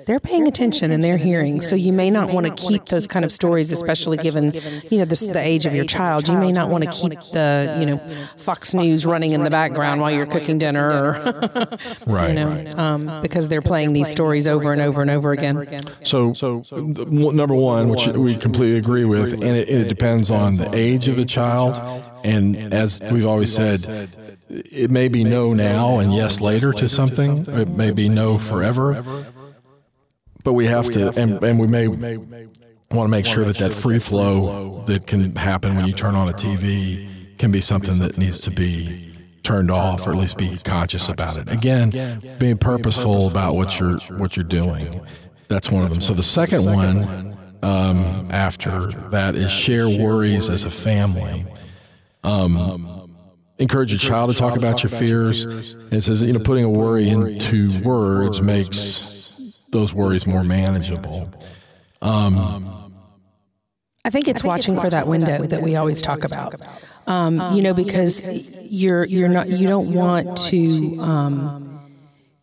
they're 0.05 0.19
paying 0.19 0.47
attention 0.47 0.91
and 0.91 1.03
they're 1.03 1.17
hearing. 1.17 1.61
So 1.61 1.75
you 1.75 1.93
may 1.93 2.09
not 2.09 2.31
want 2.33 2.45
to 2.47 2.53
keep 2.53 2.85
those 2.85 3.07
kind 3.07 3.25
of 3.25 3.31
stories, 3.31 3.71
especially 3.71 4.17
given 4.17 4.53
you 4.89 4.97
know 4.99 5.05
the, 5.05 5.29
the 5.33 5.39
age 5.41 5.65
of 5.65 5.73
your 5.73 5.85
child. 5.85 6.27
You 6.27 6.37
may 6.37 6.51
not 6.51 6.69
want 6.69 6.83
to 6.83 6.89
keep 6.91 7.19
the 7.31 7.77
you 7.79 7.85
know 7.85 7.97
Fox 8.37 8.73
News 8.73 9.05
running 9.05 9.31
in 9.33 9.43
the 9.43 9.49
background 9.49 10.01
while 10.01 10.11
you're 10.11 10.25
cooking 10.25 10.57
dinner, 10.57 10.89
or 10.89 11.77
Right, 12.07 12.29
you 12.29 12.33
know, 12.35 12.73
um, 12.77 13.21
because 13.21 13.49
they're 13.49 13.61
playing 13.61 13.93
these 13.93 14.09
stories 14.09 14.47
over 14.47 14.71
and 14.71 14.81
over 14.81 15.01
and 15.01 15.11
over 15.11 15.31
again. 15.31 15.85
So, 16.03 16.33
so 16.33 16.63
number 16.71 17.55
one, 17.55 17.89
which 17.89 18.07
we 18.07 18.35
completely 18.35 18.77
agree 18.77 19.05
with, 19.05 19.33
and 19.33 19.43
it, 19.43 19.69
it 19.69 19.87
depends 19.87 20.31
on 20.31 20.55
the 20.55 20.69
age 20.75 21.07
of 21.07 21.15
the 21.15 21.25
child. 21.25 22.03
And 22.23 22.73
as 22.73 23.01
we've 23.01 23.25
always 23.25 23.53
said, 23.53 24.09
it 24.49 24.89
may 24.89 25.07
be 25.07 25.23
no 25.23 25.53
now 25.53 25.99
and 25.99 26.13
yes 26.13 26.41
later 26.41 26.73
to 26.73 26.89
something. 26.89 27.45
It 27.47 27.69
may 27.69 27.91
be 27.91 28.09
no 28.09 28.37
forever. 28.37 29.25
But 30.43 30.53
we 30.53 30.65
have 30.67 30.89
to, 30.91 31.09
and, 31.19 31.43
and 31.43 31.59
we 31.59 31.67
may 31.67 31.87
want 31.87 33.07
to 33.07 33.07
make 33.07 33.25
sure 33.25 33.43
that 33.45 33.57
that 33.57 33.73
free 33.73 33.99
flow 33.99 34.83
that 34.87 35.05
can 35.05 35.35
happen 35.35 35.75
when 35.75 35.85
you 35.85 35.93
turn 35.93 36.15
on 36.15 36.29
a 36.29 36.33
TV 36.33 37.37
can 37.37 37.51
be 37.51 37.61
something 37.61 37.99
that 37.99 38.17
needs 38.17 38.39
to 38.41 38.51
be 38.51 39.13
turned 39.43 39.71
off 39.71 40.05
or 40.05 40.11
at 40.11 40.17
least 40.17 40.37
be 40.37 40.57
conscious 40.57 41.07
about 41.09 41.37
it. 41.37 41.49
Again, 41.49 42.35
being 42.39 42.57
purposeful 42.57 43.27
about 43.27 43.55
what 43.55 43.79
you're 43.79 43.97
what 44.17 44.35
you're 44.35 44.43
doing. 44.43 45.01
That's 45.47 45.71
one 45.71 45.83
of 45.83 45.91
them. 45.91 46.01
So 46.01 46.13
the 46.13 46.23
second 46.23 46.65
one 46.65 47.37
um, 47.63 48.29
after 48.31 48.87
that 49.09 49.35
is 49.35 49.51
share 49.51 49.89
worries 49.89 50.49
as 50.49 50.65
a 50.65 50.69
family. 50.69 51.45
Um, 52.23 53.15
encourage 53.57 53.91
your 53.91 53.99
child 53.99 54.31
to 54.31 54.37
talk 54.37 54.55
about 54.55 54.83
your 54.83 54.89
fears. 54.89 55.45
And 55.45 55.93
it 55.93 56.01
says, 56.01 56.21
you 56.21 56.33
know, 56.33 56.39
putting 56.39 56.63
a 56.63 56.69
worry 56.69 57.09
into 57.09 57.81
words 57.81 58.41
makes 58.41 59.18
those 59.71 59.93
worries 59.93 60.25
more 60.25 60.43
manageable. 60.43 61.31
Um, 62.01 62.37
um, 62.37 62.93
I 64.05 64.09
think 64.09 64.27
it's 64.27 64.43
watching 64.43 64.79
for 64.79 64.89
that 64.89 65.07
window 65.07 65.45
that 65.45 65.61
we 65.61 65.75
always 65.75 66.01
talk 66.01 66.23
about. 66.23 66.55
Um, 67.07 67.35
you 67.35 67.41
um, 67.41 67.61
know, 67.61 67.73
because 67.73 68.21
you're 68.63 69.05
you're 69.05 69.29
not 69.29 69.49
you 69.49 69.67
don't 69.67 69.93
want 69.93 70.37
to. 70.37 70.95
Um, 70.99 71.65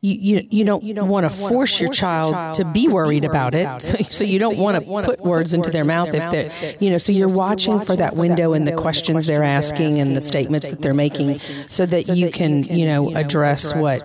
you, 0.02 0.14
you, 0.37 0.49
you 0.50 0.64
don't, 0.64 0.85
you 0.85 0.95
don't 0.95 1.09
want 1.09 1.28
to 1.28 1.30
force 1.30 1.80
your 1.80 1.92
child 1.92 2.54
to 2.56 2.64
be 2.64 2.87
worried 2.87 3.25
about 3.25 3.54
it. 3.54 3.83
So, 3.83 3.97
so 4.09 4.25
you 4.25 4.38
don't 4.38 4.56
want 4.56 4.76
to 4.76 5.02
put 5.02 5.21
words 5.21 5.52
into 5.52 5.71
their 5.71 5.85
mouth 5.85 6.14
if 6.14 6.30
they're, 6.30 6.76
you 6.78 6.90
know, 6.90 6.99
so 6.99 7.11
you're 7.12 7.28
watching 7.28 7.80
for 7.80 7.97
that 7.97 8.14
window 8.14 8.52
and 8.52 8.68
the 8.68 8.76
questions 8.76 9.26
they're 9.26 9.42
asking 9.42 9.99
and 9.99 10.14
the 10.14 10.21
statements 10.21 10.68
that 10.68 10.80
they're 10.80 10.95
making 10.95 11.40
so 11.68 11.87
that 11.87 12.09
you 12.09 12.30
can, 12.30 12.62
you 12.64 12.87
know, 12.87 13.16
address 13.16 13.75
what, 13.75 14.04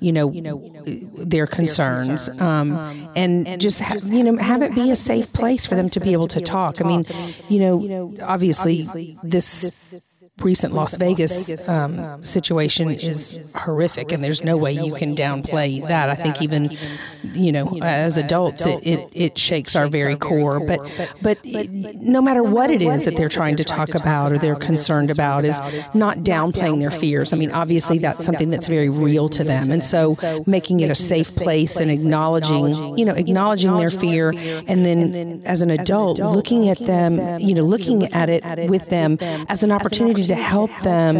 um, 0.00 0.04
you 0.04 0.12
know, 0.12 0.70
their 1.16 1.46
concerns, 1.46 2.28
um, 2.40 2.76
and 3.16 3.60
just 3.60 3.80
ha- 3.80 3.96
you 4.04 4.22
know 4.24 4.36
have 4.36 4.62
it 4.62 4.74
be 4.74 4.90
a 4.90 4.96
safe 4.96 5.32
place 5.32 5.66
for 5.66 5.74
them 5.74 5.88
to 5.90 6.00
be 6.00 6.12
able 6.12 6.28
to 6.28 6.40
talk. 6.40 6.80
I 6.80 6.84
mean, 6.84 7.04
you 7.48 7.58
know, 7.58 8.14
obviously 8.22 8.82
this 9.22 10.15
recent 10.40 10.74
Las 10.74 10.96
Vegas 10.98 11.66
um, 11.68 12.22
situation 12.22 12.90
is 12.90 13.54
horrific, 13.56 14.12
and 14.12 14.22
there's 14.22 14.44
no 14.44 14.56
way 14.56 14.72
you 14.72 14.94
can 14.94 15.16
downplay 15.16 15.86
that. 15.88 16.10
I 16.10 16.14
think 16.14 16.42
even 16.42 16.76
you 17.32 17.52
know 17.52 17.78
as 17.82 18.18
adults, 18.18 18.66
it, 18.66 18.86
it, 18.86 19.08
it 19.12 19.38
shakes 19.38 19.74
our 19.74 19.88
very 19.88 20.16
core. 20.16 20.60
But 20.60 20.80
but 21.22 21.38
no 21.44 22.20
matter 22.20 22.42
what 22.42 22.70
it 22.70 22.82
is 22.82 23.06
that 23.06 23.16
they're 23.16 23.28
trying 23.28 23.56
to 23.56 23.64
talk 23.64 23.94
about 23.94 24.32
or 24.32 24.38
they're 24.38 24.56
concerned 24.56 25.10
about, 25.10 25.44
is 25.44 25.58
not 25.94 26.18
downplaying 26.18 26.80
their 26.80 26.90
fears. 26.90 27.32
I 27.32 27.36
mean, 27.36 27.50
obviously 27.50 27.98
that's 27.98 28.22
something 28.24 28.50
that's 28.50 28.68
very 28.68 28.90
real 28.90 29.28
to 29.30 29.44
them, 29.44 29.70
and 29.70 29.82
so 29.82 30.16
making 30.46 30.80
it 30.80 30.90
a 30.90 30.94
safe 30.94 31.34
place 31.34 31.76
and 31.76 31.90
acknowledging 31.90 32.98
you 32.98 33.04
know 33.04 33.14
acknowledging 33.14 33.76
their 33.76 33.90
fear, 33.90 34.34
and 34.66 34.84
then 34.84 35.42
as 35.46 35.62
an 35.62 35.70
adult 35.70 36.18
looking 36.18 36.68
at 36.68 36.78
them, 36.78 37.40
you 37.40 37.54
know, 37.54 37.62
looking 37.62 38.04
at 38.12 38.28
it 38.28 38.68
with 38.68 38.90
them 38.90 39.16
as 39.48 39.62
an 39.62 39.72
opportunity 39.72 40.25
to 40.26 40.34
help 40.34 40.70
them 40.82 41.16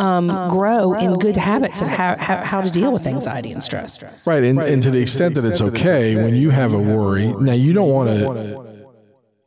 um, 0.00 0.48
grow 0.48 0.92
in 0.94 1.14
good 1.14 1.36
habits 1.36 1.80
of 1.80 1.88
how, 1.88 2.16
how, 2.16 2.42
how 2.44 2.60
to 2.60 2.70
deal 2.70 2.92
with 2.92 3.06
anxiety 3.06 3.50
and 3.50 3.62
stress. 3.62 4.02
Right. 4.26 4.44
And, 4.44 4.58
and 4.60 4.82
to 4.82 4.90
the 4.90 5.00
extent 5.00 5.34
that 5.36 5.44
it's 5.44 5.60
okay 5.60 6.16
when 6.16 6.34
you 6.34 6.50
have 6.50 6.72
a 6.72 6.78
worry, 6.78 7.28
now 7.28 7.52
you 7.52 7.72
don't 7.72 7.90
want 7.90 8.08
to 8.10 8.68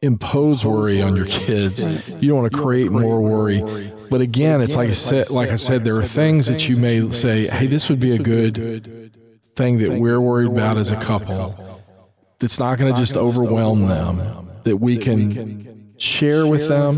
impose 0.01 0.65
worry 0.65 1.01
on 1.01 1.15
your 1.15 1.27
kids. 1.27 1.86
You 2.20 2.30
don't 2.30 2.41
want 2.41 2.51
to 2.51 2.58
create 2.58 2.91
more 2.91 3.22
worry. 3.22 3.91
But 4.10 4.22
again, 4.22 4.62
it's 4.62 4.75
like 4.75 4.89
I 4.89 4.94
said, 4.94 5.30
like 5.30 5.50
I 5.50 5.56
said, 5.56 5.84
there 5.86 5.98
are 6.00 6.06
things 6.06 6.48
that 6.48 6.68
you 6.68 6.77
may 6.77 7.10
say, 7.12 7.48
hey, 7.48 7.68
this 7.68 7.88
would 7.88 8.00
be 8.00 8.13
a 8.13 8.20
good 8.20 9.18
thing 9.56 9.77
that 9.77 10.00
we're 10.00 10.20
worried 10.20 10.48
about 10.48 10.77
as 10.77 10.91
a 10.91 11.01
couple 11.01 11.82
that's 12.39 12.60
not 12.60 12.80
going 12.80 12.94
to 12.94 13.00
just 13.00 13.15
overwhelm 13.15 13.88
them, 13.88 14.50
that 14.63 14.77
we 14.77 14.98
can 14.98 15.94
share 15.98 16.48
with 16.48 16.68
them 16.68 16.98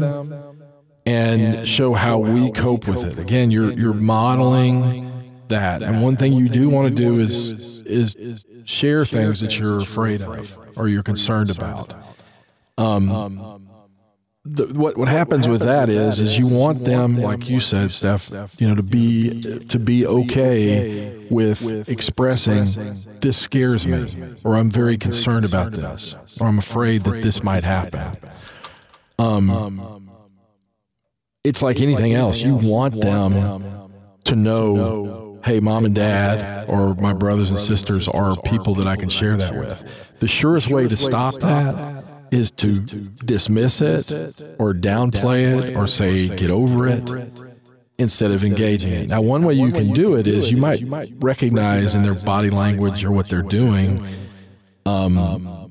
and 1.05 1.67
show 1.67 1.93
how 1.93 2.17
we 2.17 2.51
cope 2.51 2.87
with 2.87 3.03
it. 3.03 3.19
Again, 3.19 3.51
you're 3.51 3.71
you're 3.71 3.93
modeling 3.93 5.11
that. 5.49 5.81
And 5.83 6.01
one 6.01 6.17
thing 6.17 6.33
you 6.33 6.49
do 6.49 6.69
want 6.69 6.95
to 6.95 7.03
do 7.03 7.19
is 7.19 7.81
is 7.85 8.45
share 8.65 9.05
things 9.05 9.41
that 9.41 9.57
you're 9.59 9.79
afraid 9.79 10.21
of 10.21 10.57
or 10.75 10.87
you're 10.87 11.03
concerned 11.03 11.49
about. 11.49 11.93
Um, 12.77 13.69
the, 14.45 14.65
what 14.67 14.97
what 14.97 15.07
happens 15.07 15.47
with 15.47 15.61
that 15.61 15.89
is 15.89 16.19
is 16.19 16.37
you 16.37 16.47
want 16.47 16.83
them, 16.83 17.17
like 17.17 17.47
you 17.47 17.61
said, 17.61 17.93
Steph, 17.93 18.29
you 18.59 18.67
know, 18.67 18.75
to 18.75 18.83
be 18.83 19.41
to 19.41 19.79
be 19.79 20.05
okay 20.05 21.25
with 21.29 21.87
expressing 21.87 22.97
this 23.21 23.37
scares 23.37 23.87
me, 23.87 24.05
or 24.43 24.57
I'm 24.57 24.69
very 24.69 24.97
concerned 24.97 25.45
about 25.45 25.71
this, 25.71 26.15
or 26.41 26.47
I'm 26.47 26.59
afraid 26.59 27.05
that 27.05 27.21
this 27.21 27.41
might 27.41 27.63
happen. 27.63 28.17
Um, 29.17 30.09
it's 31.43 31.61
like 31.61 31.79
anything 31.79 32.13
else. 32.13 32.41
You 32.41 32.55
want 32.55 33.01
them 33.01 33.89
to 34.25 34.35
know, 34.35 35.39
hey, 35.43 35.59
mom 35.59 35.85
and 35.85 35.93
dad, 35.93 36.69
or 36.69 36.95
my 36.95 37.13
brothers 37.13 37.49
and 37.49 37.59
sisters 37.59 38.07
are 38.07 38.35
people 38.41 38.75
that 38.75 38.87
I 38.87 38.95
can 38.95 39.09
share 39.09 39.35
that 39.37 39.55
with. 39.55 39.83
The 40.19 40.27
surest 40.27 40.69
way 40.69 40.87
to 40.87 40.95
stop 40.95 41.35
that 41.39 42.03
is 42.31 42.49
to 42.51 42.79
dismiss 42.79 43.81
it 43.81 44.11
or 44.57 44.73
downplay 44.73 45.67
it 45.67 45.75
or 45.75 45.85
say, 45.85 46.29
get 46.29 46.49
over 46.49 46.87
it 46.87 47.09
instead 47.99 48.31
of 48.31 48.43
engaging 48.43 48.91
it. 48.91 49.09
Now, 49.09 49.21
one 49.21 49.43
way 49.43 49.53
you 49.53 49.71
can 49.71 49.93
do 49.93 50.15
it 50.15 50.27
is 50.27 50.49
you 50.49 50.57
might 50.57 50.83
recognize 51.19 51.93
in 51.93 52.03
their 52.03 52.15
body 52.15 52.49
language 52.49 53.03
or 53.03 53.11
what 53.11 53.27
they're 53.27 53.41
doing. 53.41 54.03
Um, 54.85 55.62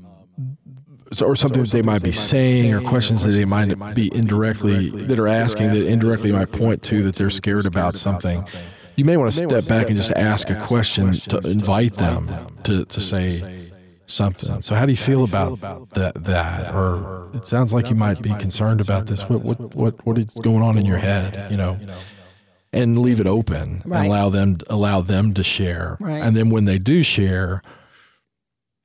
or 1.20 1.36
something 1.36 1.62
that 1.62 1.72
they 1.72 1.82
might 1.82 2.02
be 2.02 2.12
saying 2.12 2.72
or 2.72 2.80
questions 2.80 3.24
that 3.24 3.32
they 3.32 3.44
might 3.44 3.94
be 3.94 4.14
indirectly 4.14 4.88
that 5.06 5.18
are 5.18 5.28
asking 5.28 5.70
that 5.70 5.86
indirectly 5.86 6.32
might 6.32 6.52
point 6.52 6.82
to 6.84 7.02
that 7.02 7.16
they're 7.16 7.30
scared 7.30 7.66
about 7.66 7.96
something. 7.96 8.46
you 8.96 9.04
may 9.04 9.16
want 9.16 9.32
to 9.32 9.36
step 9.36 9.66
back 9.66 9.88
and 9.88 9.96
just 9.96 10.12
ask 10.12 10.48
a 10.50 10.64
question 10.66 11.12
to 11.12 11.38
invite 11.38 11.96
them 11.96 12.30
to, 12.64 12.84
to 12.86 13.00
say 13.00 13.68
something. 14.06 14.62
so 14.62 14.74
how 14.74 14.84
do 14.86 14.92
you 14.92 14.96
feel 14.96 15.24
about 15.24 15.58
that 15.94 16.14
that? 16.24 16.74
or 16.74 17.30
it 17.34 17.46
sounds 17.46 17.72
like 17.72 17.88
you 17.90 17.96
might 17.96 18.22
be 18.22 18.34
concerned 18.36 18.80
about 18.80 19.06
this. 19.06 19.22
what 19.28 19.42
what 19.42 19.74
what, 19.74 20.06
what 20.06 20.18
is 20.18 20.26
going 20.42 20.62
on 20.62 20.78
in 20.78 20.86
your 20.86 20.98
head 20.98 21.50
you 21.50 21.56
know? 21.56 21.78
and 22.72 22.98
leave 22.98 23.20
it 23.20 23.26
open 23.26 23.82
Right. 23.84 23.98
and 23.98 24.06
allow 24.06 24.28
them 24.30 24.58
allow 24.70 25.00
them 25.02 25.34
to 25.34 25.42
share. 25.44 25.96
Right. 26.00 26.22
and 26.22 26.36
then 26.36 26.48
when 26.50 26.64
they 26.64 26.78
do 26.78 27.02
share 27.02 27.62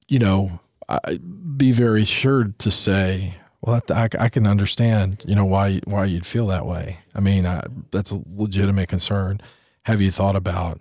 you 0.08 0.20
know 0.20 0.60
I, 0.90 1.20
be 1.58 1.72
very 1.72 2.06
sure 2.06 2.54
to 2.58 2.72
say 2.72 3.36
well 3.62 3.82
I, 3.90 4.10
I 4.20 4.30
can 4.30 4.46
understand 4.46 5.24
you 5.26 5.36
know 5.36 5.46
why 5.46 5.80
why 5.86 6.06
you'd 6.06 6.26
feel 6.26 6.48
that 6.48 6.66
way. 6.66 7.00
I 7.16 7.20
mean 7.20 7.46
I, 7.46 7.64
that's 7.92 8.12
a 8.12 8.22
legitimate 8.36 8.90
concern. 8.90 9.42
Have 9.84 10.02
you 10.02 10.12
thought 10.12 10.36
about 10.36 10.80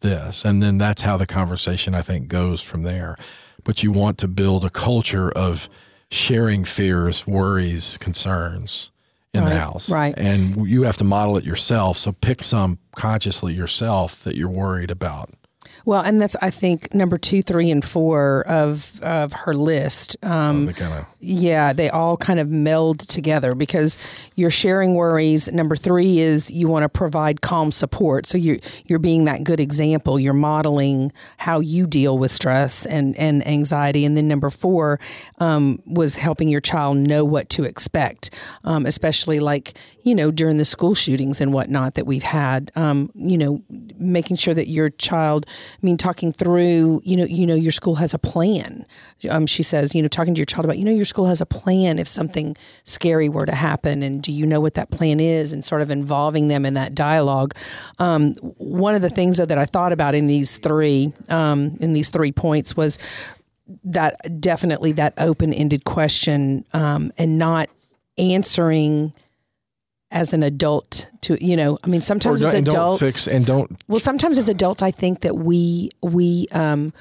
this? 0.00 0.44
And 0.44 0.62
then 0.62 0.78
that's 0.78 1.02
how 1.02 1.16
the 1.16 1.26
conversation 1.26 1.94
i 1.94 2.02
think 2.02 2.28
goes 2.28 2.62
from 2.62 2.82
there. 2.82 3.16
But 3.64 3.82
you 3.82 3.92
want 3.92 4.18
to 4.18 4.28
build 4.28 4.64
a 4.64 4.70
culture 4.70 5.30
of 5.30 5.68
sharing 6.10 6.64
fears 6.64 7.26
worries 7.26 7.96
concerns 7.98 8.90
in 9.34 9.46
the 9.46 9.58
house. 9.58 9.88
right. 9.88 10.14
and 10.18 10.68
you 10.68 10.82
have 10.82 10.98
to 10.98 11.04
model 11.04 11.38
it 11.38 11.44
yourself. 11.44 11.96
So 11.96 12.12
pick 12.12 12.44
some 12.44 12.78
consciously 12.94 13.54
yourself 13.54 14.22
that 14.24 14.36
you're 14.36 14.50
worried 14.50 14.90
about 14.90 15.30
Well, 15.84 16.00
and 16.02 16.20
that's 16.20 16.36
I 16.40 16.50
think 16.50 16.94
number 16.94 17.18
two, 17.18 17.42
three, 17.42 17.70
and 17.70 17.84
four 17.84 18.44
of 18.46 19.00
of 19.02 19.32
her 19.32 19.54
list. 19.54 20.16
Um, 20.22 20.66
They 20.66 20.72
kinda- 20.72 21.06
yeah, 21.24 21.72
they 21.72 21.88
all 21.88 22.16
kind 22.16 22.40
of 22.40 22.50
meld 22.50 22.98
together 22.98 23.54
because 23.54 23.96
you're 24.34 24.50
sharing 24.50 24.94
worries. 24.94 25.50
Number 25.52 25.76
three 25.76 26.18
is 26.18 26.50
you 26.50 26.66
want 26.66 26.82
to 26.82 26.88
provide 26.88 27.40
calm 27.40 27.70
support. 27.70 28.26
So 28.26 28.36
you're 28.36 28.58
you're 28.86 28.98
being 28.98 29.24
that 29.26 29.44
good 29.44 29.60
example. 29.60 30.18
You're 30.18 30.34
modeling 30.34 31.12
how 31.38 31.60
you 31.60 31.86
deal 31.86 32.18
with 32.18 32.32
stress 32.32 32.84
and 32.86 33.16
and 33.16 33.46
anxiety. 33.46 34.04
And 34.04 34.16
then 34.16 34.26
number 34.26 34.50
four 34.50 34.98
um, 35.38 35.80
was 35.86 36.16
helping 36.16 36.48
your 36.48 36.60
child 36.60 36.96
know 36.96 37.24
what 37.24 37.48
to 37.50 37.62
expect, 37.62 38.30
um, 38.64 38.84
especially 38.84 39.38
like 39.38 39.74
you 40.02 40.16
know 40.16 40.32
during 40.32 40.56
the 40.56 40.64
school 40.64 40.94
shootings 40.94 41.40
and 41.40 41.52
whatnot 41.52 41.94
that 41.94 42.04
we've 42.04 42.24
had. 42.24 42.72
Um, 42.74 43.10
you 43.14 43.38
know, 43.38 43.62
making 43.96 44.38
sure 44.38 44.54
that 44.54 44.66
your 44.66 44.90
child, 44.90 45.46
I 45.48 45.86
mean, 45.86 45.96
talking 45.96 46.32
through. 46.32 47.00
You 47.04 47.16
know, 47.16 47.24
you 47.24 47.46
know 47.46 47.54
your 47.54 47.70
school 47.70 47.94
has 47.96 48.12
a 48.12 48.18
plan. 48.18 48.84
Um, 49.30 49.46
she 49.46 49.62
says, 49.62 49.94
you 49.94 50.02
know, 50.02 50.08
talking 50.08 50.34
to 50.34 50.38
your 50.38 50.46
child 50.46 50.64
about, 50.64 50.78
you 50.78 50.84
know, 50.84 50.90
your 50.90 51.04
school 51.12 51.26
has 51.26 51.40
a 51.40 51.46
plan 51.46 51.98
if 51.98 52.08
something 52.08 52.56
scary 52.84 53.28
were 53.28 53.46
to 53.46 53.54
happen, 53.54 54.02
and 54.02 54.22
do 54.22 54.32
you 54.32 54.46
know 54.46 54.60
what 54.60 54.74
that 54.74 54.90
plan 54.90 55.20
is, 55.20 55.52
and 55.52 55.64
sort 55.64 55.82
of 55.82 55.90
involving 55.90 56.48
them 56.48 56.64
in 56.64 56.74
that 56.74 56.94
dialogue. 56.94 57.54
Um, 57.98 58.34
one 58.56 58.94
of 58.94 59.02
the 59.02 59.10
things 59.10 59.36
that, 59.36 59.48
that 59.48 59.58
I 59.58 59.66
thought 59.66 59.92
about 59.92 60.14
in 60.14 60.26
these 60.26 60.56
three, 60.56 61.12
um, 61.28 61.76
in 61.80 61.92
these 61.92 62.08
three 62.08 62.32
points 62.32 62.76
was 62.76 62.98
that 63.84 64.40
definitely 64.40 64.92
that 64.92 65.14
open-ended 65.18 65.84
question 65.84 66.64
um, 66.72 67.12
and 67.18 67.38
not 67.38 67.68
answering 68.18 69.12
as 70.10 70.34
an 70.34 70.42
adult 70.42 71.08
to 71.22 71.42
you 71.42 71.56
know 71.56 71.78
i 71.84 71.86
mean 71.86 72.02
sometimes 72.02 72.42
as 72.42 72.52
don't, 72.52 72.58
and 72.58 72.66
don't 72.66 72.74
adults 72.74 73.00
fix 73.00 73.26
and 73.26 73.46
don't 73.46 73.82
well, 73.88 74.00
sometimes 74.00 74.38
as 74.38 74.48
adults, 74.48 74.82
I 74.82 74.90
think 74.90 75.20
that 75.20 75.36
we 75.36 75.90
we 76.02 76.46
um, 76.52 76.92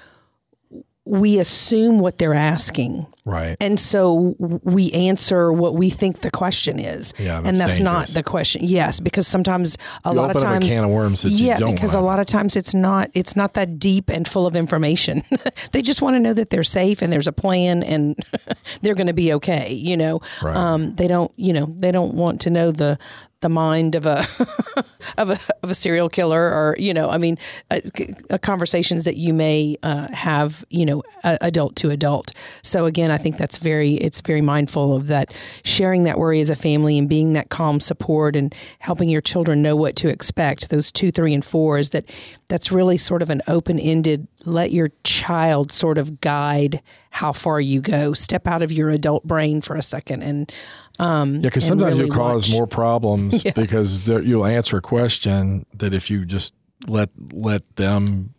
we 1.05 1.39
assume 1.39 1.99
what 1.99 2.17
they're 2.17 2.33
asking, 2.33 3.05
right. 3.25 3.57
and 3.59 3.79
so 3.79 4.35
we 4.63 4.91
answer 4.91 5.51
what 5.53 5.75
we 5.75 5.89
think 5.89 6.21
the 6.21 6.31
question 6.31 6.79
is, 6.79 7.13
Yeah, 7.19 7.37
and 7.37 7.47
that's 7.47 7.59
that's 7.59 7.79
not 7.79 8.07
the 8.09 8.23
question. 8.23 8.61
Yes, 8.63 8.99
because 8.99 9.27
sometimes 9.27 9.77
a 10.03 10.09
You 10.11 10.15
lot 10.17 10.29
of 10.31 10.35
a 10.37 10.39
times, 10.39 10.65
can 10.67 10.83
of 10.83 10.89
worms 10.89 11.23
yeah, 11.25 11.57
because 11.59 11.93
a 11.95 12.01
lot 12.01 12.19
of 12.19 12.25
times 12.25 12.55
it's 12.55 12.73
not 12.73 13.09
it's 13.13 13.35
not 13.35 13.53
that 13.53 13.79
deep 13.79 14.09
and 14.09 14.27
full 14.27 14.47
of 14.47 14.55
information. 14.55 15.23
they 15.71 15.81
just 15.81 16.01
want 16.01 16.15
to 16.15 16.19
know 16.19 16.33
that 16.33 16.49
they're 16.49 16.63
safe 16.63 17.01
and 17.01 17.11
there's 17.13 17.27
a 17.27 17.33
plan 17.33 17.83
and 17.83 18.15
they're 18.81 18.95
going 18.95 19.07
to 19.07 19.13
be 19.13 19.33
okay. 19.33 19.73
You 19.73 19.97
know, 19.97 20.21
Right. 20.41 20.55
um, 20.55 20.95
they 20.95 21.07
don't 21.07 21.31
you 21.37 21.53
know 21.53 21.67
they 21.77 21.91
don't 21.91 22.13
want 22.15 22.41
to 22.41 22.49
know 22.49 22.71
the 22.71 22.97
the 23.41 23.49
mind 23.49 23.95
of 23.95 24.05
a 24.05 24.19
of 25.17 25.29
a 25.31 25.39
of 25.63 25.69
a 25.71 25.73
serial 25.75 26.09
killer 26.09 26.39
or 26.41 26.75
you 26.79 26.93
know 26.93 27.09
I 27.09 27.17
mean 27.17 27.37
uh, 27.71 27.79
c- 27.97 28.13
uh, 28.29 28.37
conversations 28.37 29.05
that 29.05 29.17
you 29.17 29.33
may 29.33 29.77
uh, 29.83 30.07
have 30.13 30.63
you 30.69 30.85
know 30.85 31.03
uh, 31.23 31.37
adult 31.41 31.75
to 31.77 31.89
adult. 31.89 32.31
So 32.63 32.85
again, 32.85 33.10
I 33.11 33.17
think 33.17 33.37
that's 33.37 33.57
very 33.57 33.95
it's 33.95 34.21
very 34.21 34.41
mindful 34.41 34.95
of 34.95 35.07
that 35.07 35.33
sharing 35.63 36.03
that 36.03 36.17
worry 36.17 36.39
as 36.41 36.49
a 36.49 36.55
family 36.55 36.97
and 36.97 37.07
being 37.09 37.33
that 37.33 37.49
calm 37.49 37.79
support 37.79 38.35
and 38.35 38.53
helping 38.79 39.09
your 39.09 39.21
children 39.21 39.61
know 39.61 39.75
what 39.75 39.95
to 39.97 40.07
expect. 40.07 40.69
Those 40.69 40.91
two, 40.91 41.11
three, 41.11 41.33
and 41.33 41.43
four 41.43 41.77
is 41.77 41.89
that 41.91 42.09
that's 42.47 42.71
really 42.71 42.97
sort 42.97 43.21
of 43.21 43.29
an 43.29 43.41
open 43.47 43.79
ended. 43.79 44.27
Let 44.45 44.71
your 44.71 44.89
child 45.03 45.71
sort 45.71 45.97
of 45.97 46.19
guide 46.21 46.81
how 47.11 47.31
far 47.31 47.59
you 47.61 47.81
go. 47.81 48.13
Step 48.13 48.47
out 48.47 48.61
of 48.61 48.71
your 48.71 48.89
adult 48.89 49.23
brain 49.25 49.61
for 49.61 49.75
a 49.75 49.81
second 49.81 50.23
and 50.23 50.51
um, 50.99 51.35
Yeah, 51.35 51.41
because 51.41 51.65
sometimes 51.65 51.93
really 51.97 52.05
you'll 52.07 52.15
cause 52.15 52.49
watch. 52.49 52.51
more 52.57 52.67
problems 52.67 53.43
Yeah. 53.45 53.51
because 53.55 54.05
there, 54.05 54.21
you'll 54.21 54.45
answer 54.45 54.77
a 54.77 54.81
question 54.81 55.65
that 55.75 55.93
if 55.93 56.09
you 56.09 56.25
just 56.25 56.53
let 56.87 57.09
let 57.31 57.75
them 57.75 58.33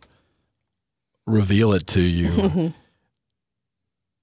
reveal 1.25 1.73
it 1.73 1.87
to 1.87 2.01
you, 2.01 2.73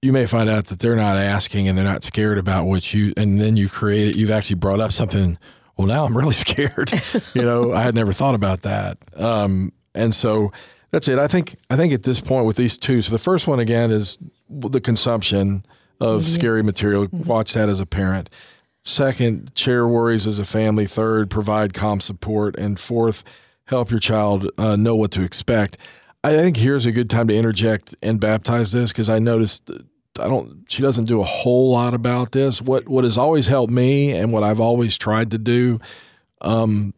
you 0.01 0.11
may 0.11 0.25
find 0.25 0.49
out 0.49 0.65
that 0.67 0.79
they're 0.79 0.95
not 0.95 1.17
asking 1.17 1.67
and 1.67 1.77
they're 1.77 1.85
not 1.85 2.03
scared 2.03 2.37
about 2.37 2.65
what 2.65 2.93
you, 2.93 3.13
and 3.17 3.39
then 3.39 3.55
you've 3.55 3.71
created, 3.71 4.15
you've 4.15 4.31
actually 4.31 4.55
brought 4.55 4.79
up 4.79 4.91
something. 4.91 5.37
Well, 5.77 5.87
now 5.87 6.05
I'm 6.05 6.17
really 6.17 6.33
scared. 6.47 6.91
you 7.33 7.43
know, 7.43 7.73
I 7.73 7.83
had 7.83 7.95
never 7.95 8.13
thought 8.13 8.35
about 8.35 8.63
that. 8.63 8.97
Um, 9.15 9.71
and 9.93 10.13
so 10.13 10.51
that's 10.91 11.07
it. 11.07 11.19
I 11.19 11.27
think 11.27 11.55
I 11.69 11.75
think 11.75 11.93
at 11.93 12.03
this 12.03 12.19
point 12.19 12.45
with 12.45 12.57
these 12.57 12.77
two, 12.77 13.01
so 13.01 13.11
the 13.11 13.19
first 13.19 13.47
one 13.47 13.59
again 13.59 13.91
is 13.91 14.17
the 14.49 14.81
consumption 14.81 15.65
of 15.99 16.25
scary 16.25 16.63
material. 16.63 17.07
Watch 17.11 17.53
that 17.53 17.69
as 17.69 17.79
a 17.79 17.85
parent. 17.85 18.29
Second, 18.83 19.51
share 19.55 19.87
worries 19.87 20.25
as 20.25 20.39
a 20.39 20.43
family. 20.43 20.87
Third, 20.87 21.29
provide 21.29 21.73
calm 21.75 22.01
support. 22.01 22.55
And 22.57 22.79
fourth, 22.79 23.23
help 23.65 23.91
your 23.91 23.99
child 23.99 24.49
uh, 24.57 24.75
know 24.75 24.95
what 24.95 25.11
to 25.11 25.21
expect. 25.21 25.77
I 26.23 26.35
think 26.35 26.57
here's 26.57 26.85
a 26.85 26.91
good 26.91 27.09
time 27.09 27.27
to 27.27 27.35
interject 27.35 27.95
and 28.01 28.19
baptize 28.19 28.71
this 28.71 28.91
because 28.91 29.09
I 29.09 29.19
noticed 29.19 29.71
I 30.19 30.27
don't. 30.27 30.65
She 30.67 30.81
doesn't 30.81 31.05
do 31.05 31.21
a 31.21 31.25
whole 31.25 31.71
lot 31.71 31.93
about 31.93 32.31
this. 32.31 32.61
What 32.61 32.87
what 32.87 33.03
has 33.03 33.17
always 33.17 33.47
helped 33.47 33.71
me 33.71 34.11
and 34.11 34.31
what 34.31 34.43
I've 34.43 34.59
always 34.59 34.97
tried 34.97 35.31
to 35.31 35.37
do, 35.37 35.79
um, 36.41 36.93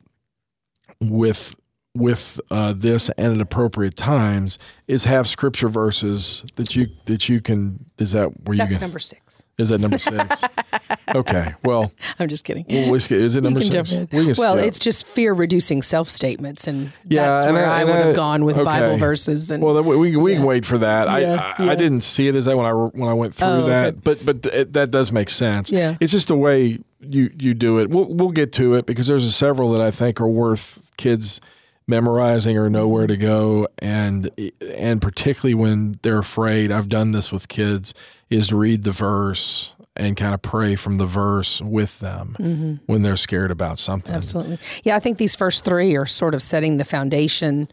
with 1.00 1.55
with 1.96 2.42
uh, 2.50 2.74
this 2.75 3.10
and 3.18 3.36
at 3.36 3.42
appropriate 3.42 3.96
times 3.96 4.58
is 4.88 5.03
have 5.03 5.27
scripture 5.27 5.68
verses 5.68 6.44
that 6.56 6.75
you 6.75 6.88
that 7.06 7.29
you 7.29 7.40
can. 7.40 7.86
Is 8.00 8.14
that 8.14 8.29
where 8.46 8.56
you 8.56 8.60
That's 8.60 8.72
can? 8.72 8.82
number 8.82 8.98
six. 9.00 9.44
Is 9.60 9.70
that 9.70 9.79
number 9.79 10.00
six? 10.00 10.44
okay. 11.16 11.53
Well, 11.64 11.92
I'm 12.18 12.27
just 12.27 12.44
kidding. 12.46 12.66
well, 12.68 12.96
is 12.96 13.36
it 13.36 13.44
number 13.44 13.62
six? 13.62 13.92
We 14.12 14.34
well, 14.34 14.56
skip. 14.56 14.66
it's 14.68 14.79
just 14.79 15.06
fear 15.08 15.34
reducing 15.34 15.84
self 15.84 16.10
statements, 16.10 16.68
and 16.68 16.92
Yeah, 17.08 17.27
that's 17.27 17.46
and 17.46 17.53
where 17.53 17.68
I- 17.68 17.82
I, 17.82 17.84
would 17.84 17.96
I- 17.96 18.08
have 18.08 18.16
gone 18.16 18.44
with 18.46 18.56
okay. 18.56 18.66
Bible 18.66 18.98
verses. 18.98 19.51
And 19.51 19.62
Well, 19.62 19.79
we 19.84 19.96
we, 19.96 20.18
we 20.18 20.34
can 20.34 20.46
wait 20.46 20.66
for 20.66 20.79
that. 20.79 21.08
I, 21.08 21.20
Yeah, 21.20 21.53
I 21.60 21.64
yeah. 21.64 21.72
I 21.72 21.75
didn't 21.75 22.01
see 22.01 22.27
it 22.27 22.36
as 22.36 22.46
that 22.46 22.58
when 22.58 22.66
I 22.66 22.72
when 22.72 23.08
I 23.10 23.14
went 23.14 23.36
through 23.36 23.48
Oh, 23.48 23.60
okay. 23.60 23.68
that, 23.70 24.03
but 24.03 24.25
but 24.25 24.44
it, 24.48 24.74
that 24.74 24.90
does 24.90 25.12
make 25.12 25.29
sense. 25.29 25.70
Yeah. 25.72 25.98
it's 26.00 26.12
just 26.12 26.27
the 26.29 26.36
way 26.36 26.79
you 27.00 27.32
you 27.38 27.53
do 27.53 27.77
it. 27.77 27.92
We'll 27.92 28.12
we'll 28.12 28.32
get 28.32 28.51
to 28.53 28.74
it 28.74 28.88
because 28.88 29.06
there's 29.06 29.36
several 29.36 29.72
that 29.74 29.82
I 29.82 29.92
think 29.92 30.20
are 30.20 30.27
worth 30.27 30.92
kids 30.98 31.40
memorizing 31.87 32.57
or 32.57 32.69
know 32.69 32.87
where 32.87 33.07
to 33.07 33.17
go 33.17 33.67
and 33.79 34.29
and 34.61 35.01
particularly 35.01 35.53
when 35.53 36.00
they're 36.01 36.19
afraid. 36.19 36.72
I've 36.72 36.89
done 36.89 37.11
this 37.11 37.31
with 37.31 37.48
kids 37.48 37.93
is 38.29 38.53
read 38.53 38.83
the 38.83 38.91
verse 38.91 39.74
and 39.96 40.17
kind 40.17 40.33
of 40.33 40.41
pray 40.41 40.75
from 40.75 40.96
the 40.96 41.05
verse 41.05 41.61
with 41.61 42.00
them 42.00 42.79
when 42.87 43.03
they're 43.03 43.17
scared 43.17 43.51
about 43.51 43.77
something. 43.77 44.15
Absolutely. 44.15 44.57
Yeah, 44.83 44.96
I 44.96 45.00
think 45.00 45.17
these 45.17 45.35
first 45.35 45.65
three 45.65 45.96
are 45.96 46.07
sort 46.07 46.33
of 46.33 46.41
setting 46.41 46.77
the 46.77 46.83
foundation. 46.85 47.67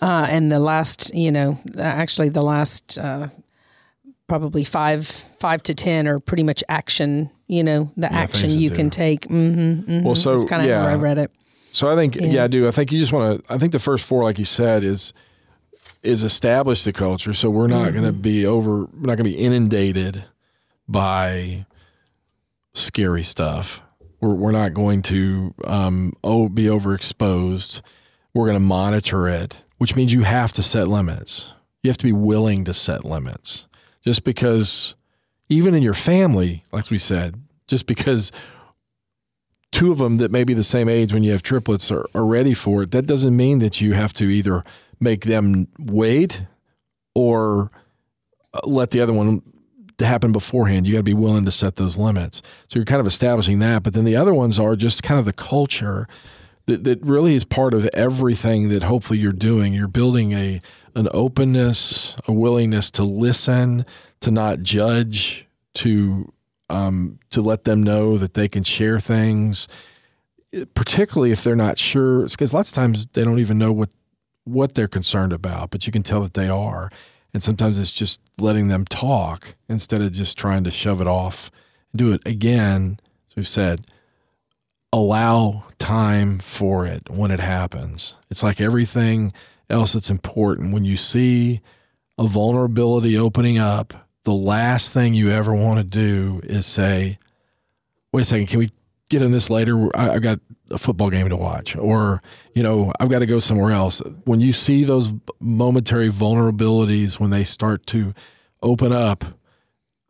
Uh, 0.00 0.26
and 0.28 0.52
the 0.52 0.58
last, 0.58 1.14
you 1.14 1.32
know, 1.32 1.58
uh, 1.76 1.80
actually 1.80 2.28
the 2.28 2.42
last 2.42 2.98
uh, 2.98 3.28
probably 4.28 4.64
five 4.64 5.06
five 5.06 5.62
to 5.64 5.74
ten 5.74 6.06
are 6.06 6.20
pretty 6.20 6.42
much 6.42 6.62
action. 6.68 7.30
You 7.46 7.62
know, 7.62 7.92
the 7.96 8.12
action 8.12 8.50
you 8.50 8.70
do. 8.70 8.76
can 8.76 8.90
take. 8.90 9.22
Mm-hmm, 9.22 10.02
Well, 10.02 10.14
so 10.14 10.30
that's 10.30 10.44
kind 10.44 10.62
of 10.62 10.68
yeah, 10.68 10.84
I 10.84 10.94
read 10.94 11.18
it. 11.18 11.30
So 11.74 11.90
I 11.90 11.96
think, 11.96 12.14
yeah. 12.14 12.44
I 12.44 12.46
do. 12.46 12.68
I 12.68 12.70
think 12.70 12.92
you 12.92 13.00
just 13.00 13.12
want 13.12 13.44
to. 13.44 13.52
I 13.52 13.58
think 13.58 13.72
the 13.72 13.80
first 13.80 14.04
four, 14.04 14.22
like 14.22 14.38
you 14.38 14.44
said, 14.44 14.84
is 14.84 15.12
is 16.04 16.22
establish 16.22 16.84
the 16.84 16.92
culture. 16.92 17.32
So 17.32 17.50
we're 17.50 17.66
not 17.66 17.92
going 17.92 18.04
to 18.04 18.12
be 18.12 18.46
over. 18.46 18.84
We're 18.84 19.06
not 19.06 19.16
going 19.16 19.18
to 19.18 19.24
be 19.24 19.36
inundated 19.36 20.24
by 20.86 21.66
scary 22.74 23.24
stuff. 23.24 23.82
We're 24.20 24.34
we're 24.34 24.52
not 24.52 24.72
going 24.72 25.02
to 25.02 25.52
um 25.64 26.12
oh 26.22 26.48
be 26.48 26.64
overexposed. 26.64 27.80
We're 28.34 28.46
going 28.46 28.56
to 28.56 28.60
monitor 28.60 29.26
it, 29.28 29.64
which 29.78 29.96
means 29.96 30.12
you 30.12 30.22
have 30.22 30.52
to 30.52 30.62
set 30.62 30.86
limits. 30.86 31.52
You 31.82 31.90
have 31.90 31.98
to 31.98 32.06
be 32.06 32.12
willing 32.12 32.64
to 32.66 32.72
set 32.72 33.04
limits. 33.04 33.66
Just 34.04 34.22
because, 34.22 34.94
even 35.48 35.74
in 35.74 35.82
your 35.82 35.94
family, 35.94 36.64
like 36.70 36.90
we 36.90 36.98
said, 36.98 37.34
just 37.66 37.86
because 37.86 38.30
two 39.74 39.90
of 39.90 39.98
them 39.98 40.18
that 40.18 40.30
may 40.30 40.44
be 40.44 40.54
the 40.54 40.64
same 40.64 40.88
age 40.88 41.12
when 41.12 41.24
you 41.24 41.32
have 41.32 41.42
triplets 41.42 41.90
are, 41.90 42.06
are 42.14 42.24
ready 42.24 42.54
for 42.54 42.84
it, 42.84 42.92
that 42.92 43.06
doesn't 43.06 43.36
mean 43.36 43.58
that 43.58 43.80
you 43.80 43.92
have 43.92 44.12
to 44.14 44.30
either 44.30 44.62
make 45.00 45.24
them 45.24 45.66
wait 45.80 46.44
or 47.14 47.72
uh, 48.54 48.60
let 48.64 48.92
the 48.92 49.00
other 49.00 49.12
one 49.12 49.42
happen 49.98 50.30
beforehand. 50.30 50.86
You 50.86 50.92
got 50.92 51.00
to 51.00 51.02
be 51.02 51.12
willing 51.12 51.44
to 51.44 51.50
set 51.50 51.74
those 51.74 51.98
limits. 51.98 52.40
So 52.68 52.78
you're 52.78 52.86
kind 52.86 53.00
of 53.00 53.06
establishing 53.06 53.58
that. 53.58 53.82
But 53.82 53.94
then 53.94 54.04
the 54.04 54.14
other 54.14 54.32
ones 54.32 54.60
are 54.60 54.76
just 54.76 55.02
kind 55.02 55.18
of 55.18 55.26
the 55.26 55.32
culture 55.32 56.06
that, 56.66 56.84
that 56.84 57.02
really 57.02 57.34
is 57.34 57.44
part 57.44 57.74
of 57.74 57.86
everything 57.92 58.68
that 58.68 58.84
hopefully 58.84 59.18
you're 59.18 59.32
doing. 59.32 59.72
You're 59.72 59.88
building 59.88 60.32
a 60.32 60.60
an 60.96 61.08
openness, 61.12 62.14
a 62.28 62.32
willingness 62.32 62.88
to 62.92 63.02
listen, 63.02 63.84
to 64.20 64.30
not 64.30 64.62
judge, 64.62 65.48
to 65.74 66.32
um, 66.70 67.18
to 67.30 67.40
let 67.40 67.64
them 67.64 67.82
know 67.82 68.18
that 68.18 68.34
they 68.34 68.48
can 68.48 68.64
share 68.64 69.00
things, 69.00 69.68
particularly 70.74 71.30
if 71.30 71.44
they're 71.44 71.56
not 71.56 71.78
sure. 71.78 72.24
Because 72.28 72.54
lots 72.54 72.70
of 72.70 72.74
times 72.74 73.06
they 73.12 73.24
don't 73.24 73.40
even 73.40 73.58
know 73.58 73.72
what 73.72 73.90
what 74.44 74.74
they're 74.74 74.88
concerned 74.88 75.32
about, 75.32 75.70
but 75.70 75.86
you 75.86 75.92
can 75.92 76.02
tell 76.02 76.20
that 76.22 76.34
they 76.34 76.48
are. 76.48 76.90
And 77.32 77.42
sometimes 77.42 77.78
it's 77.78 77.90
just 77.90 78.20
letting 78.38 78.68
them 78.68 78.84
talk 78.84 79.54
instead 79.68 80.02
of 80.02 80.12
just 80.12 80.38
trying 80.38 80.64
to 80.64 80.70
shove 80.70 81.00
it 81.00 81.06
off. 81.06 81.50
Do 81.96 82.12
it 82.12 82.22
again, 82.26 83.00
as 83.28 83.36
we've 83.36 83.48
said, 83.48 83.86
allow 84.92 85.64
time 85.78 86.38
for 86.38 86.86
it 86.86 87.10
when 87.10 87.30
it 87.30 87.40
happens. 87.40 88.16
It's 88.30 88.42
like 88.42 88.60
everything 88.60 89.32
else 89.68 89.92
that's 89.94 90.10
important. 90.10 90.72
When 90.72 90.84
you 90.84 90.96
see 90.96 91.60
a 92.16 92.26
vulnerability 92.26 93.18
opening 93.18 93.58
up, 93.58 94.03
the 94.24 94.32
last 94.32 94.92
thing 94.92 95.14
you 95.14 95.30
ever 95.30 95.54
want 95.54 95.78
to 95.78 95.84
do 95.84 96.40
is 96.44 96.66
say, 96.66 97.18
wait 98.12 98.22
a 98.22 98.24
second, 98.24 98.46
can 98.46 98.58
we 98.58 98.72
get 99.08 99.22
in 99.22 99.32
this 99.32 99.50
later? 99.50 99.94
I, 99.96 100.12
have 100.12 100.22
got 100.22 100.40
a 100.70 100.78
football 100.78 101.10
game 101.10 101.28
to 101.28 101.36
watch, 101.36 101.76
or, 101.76 102.22
you 102.54 102.62
know, 102.62 102.92
I've 102.98 103.10
got 103.10 103.20
to 103.20 103.26
go 103.26 103.38
somewhere 103.38 103.72
else. 103.72 104.00
When 104.24 104.40
you 104.40 104.52
see 104.52 104.84
those 104.84 105.12
momentary 105.40 106.10
vulnerabilities, 106.10 107.20
when 107.20 107.30
they 107.30 107.44
start 107.44 107.86
to 107.88 108.14
open 108.62 108.92
up, 108.92 109.24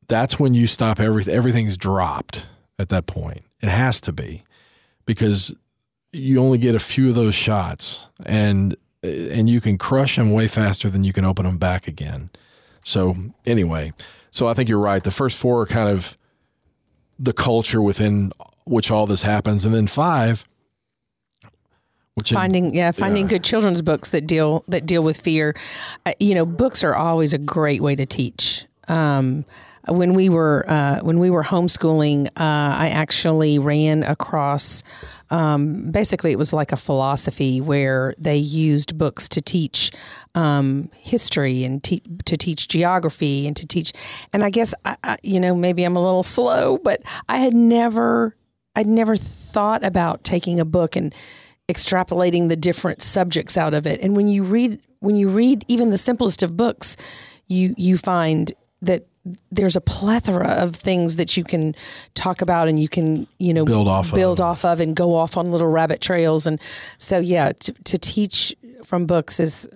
that's 0.06 0.38
when 0.38 0.54
you 0.54 0.66
stop 0.66 1.00
everything. 1.00 1.34
Everything's 1.34 1.76
dropped 1.76 2.46
at 2.78 2.90
that 2.90 3.06
point. 3.06 3.42
It 3.62 3.68
has 3.68 4.00
to 4.02 4.12
be 4.12 4.44
because 5.06 5.52
you 6.12 6.38
only 6.38 6.58
get 6.58 6.74
a 6.74 6.80
few 6.80 7.08
of 7.08 7.14
those 7.14 7.34
shots 7.34 8.06
and 8.24 8.76
and 9.02 9.50
you 9.50 9.60
can 9.60 9.76
crush 9.76 10.16
them 10.16 10.32
way 10.32 10.48
faster 10.48 10.88
than 10.88 11.04
you 11.04 11.12
can 11.12 11.26
open 11.26 11.44
them 11.44 11.58
back 11.58 11.86
again. 11.86 12.30
So 12.84 13.16
anyway, 13.44 13.92
so 14.30 14.46
I 14.46 14.54
think 14.54 14.68
you're 14.68 14.78
right. 14.78 15.02
The 15.02 15.10
first 15.10 15.36
four 15.36 15.62
are 15.62 15.66
kind 15.66 15.88
of 15.88 16.16
the 17.18 17.32
culture 17.32 17.82
within 17.82 18.32
which 18.64 18.90
all 18.90 19.06
this 19.06 19.22
happens, 19.22 19.64
and 19.64 19.74
then 19.74 19.86
five, 19.86 20.44
which 22.14 22.32
finding 22.32 22.66
in, 22.66 22.74
yeah 22.74 22.90
finding 22.92 23.24
yeah. 23.24 23.30
good 23.30 23.44
children's 23.44 23.82
books 23.82 24.10
that 24.10 24.26
deal 24.26 24.64
that 24.68 24.86
deal 24.86 25.02
with 25.02 25.20
fear. 25.20 25.56
Uh, 26.06 26.12
you 26.20 26.34
know, 26.34 26.46
books 26.46 26.84
are 26.84 26.94
always 26.94 27.34
a 27.34 27.38
great 27.38 27.80
way 27.80 27.96
to 27.96 28.06
teach. 28.06 28.66
Um, 28.86 29.44
when 29.88 30.14
we 30.14 30.28
were 30.28 30.64
uh, 30.68 31.00
when 31.00 31.18
we 31.18 31.30
were 31.30 31.42
homeschooling, 31.42 32.28
uh, 32.28 32.30
I 32.36 32.90
actually 32.92 33.58
ran 33.58 34.02
across. 34.02 34.82
Um, 35.30 35.90
basically, 35.90 36.32
it 36.32 36.38
was 36.38 36.52
like 36.52 36.72
a 36.72 36.76
philosophy 36.76 37.60
where 37.60 38.14
they 38.18 38.36
used 38.36 38.96
books 38.96 39.28
to 39.30 39.40
teach 39.40 39.92
um, 40.34 40.90
history 40.94 41.64
and 41.64 41.82
te- 41.82 42.02
to 42.24 42.36
teach 42.36 42.68
geography 42.68 43.46
and 43.46 43.56
to 43.56 43.66
teach. 43.66 43.92
And 44.32 44.42
I 44.42 44.50
guess 44.50 44.74
I, 44.84 44.96
I, 45.04 45.16
you 45.22 45.38
know 45.38 45.54
maybe 45.54 45.84
I'm 45.84 45.96
a 45.96 46.02
little 46.02 46.22
slow, 46.22 46.78
but 46.78 47.02
I 47.28 47.38
had 47.38 47.54
never 47.54 48.36
I'd 48.76 48.86
never 48.86 49.16
thought 49.16 49.84
about 49.84 50.24
taking 50.24 50.60
a 50.60 50.64
book 50.64 50.96
and 50.96 51.14
extrapolating 51.68 52.48
the 52.48 52.56
different 52.56 53.00
subjects 53.02 53.56
out 53.56 53.74
of 53.74 53.86
it. 53.86 54.00
And 54.00 54.16
when 54.16 54.28
you 54.28 54.44
read 54.44 54.80
when 55.00 55.16
you 55.16 55.28
read 55.28 55.64
even 55.68 55.90
the 55.90 55.98
simplest 55.98 56.42
of 56.42 56.56
books, 56.56 56.96
you 57.48 57.74
you 57.76 57.98
find 57.98 58.52
that 58.82 59.06
there's 59.50 59.76
a 59.76 59.80
plethora 59.80 60.48
of 60.48 60.76
things 60.76 61.16
that 61.16 61.36
you 61.36 61.44
can 61.44 61.74
talk 62.14 62.42
about 62.42 62.68
and 62.68 62.78
you 62.78 62.88
can 62.88 63.26
you 63.38 63.54
know 63.54 63.64
build 63.64 63.88
off 63.88 64.12
build 64.12 64.40
of. 64.40 64.46
off 64.46 64.64
of 64.64 64.80
and 64.80 64.94
go 64.94 65.14
off 65.14 65.36
on 65.36 65.50
little 65.50 65.68
rabbit 65.68 66.00
trails. 66.00 66.46
And 66.46 66.60
so 66.98 67.18
yeah 67.18 67.52
to, 67.52 67.72
to 67.72 67.98
teach 67.98 68.54
from 68.84 69.06
books 69.06 69.40
is 69.40 69.68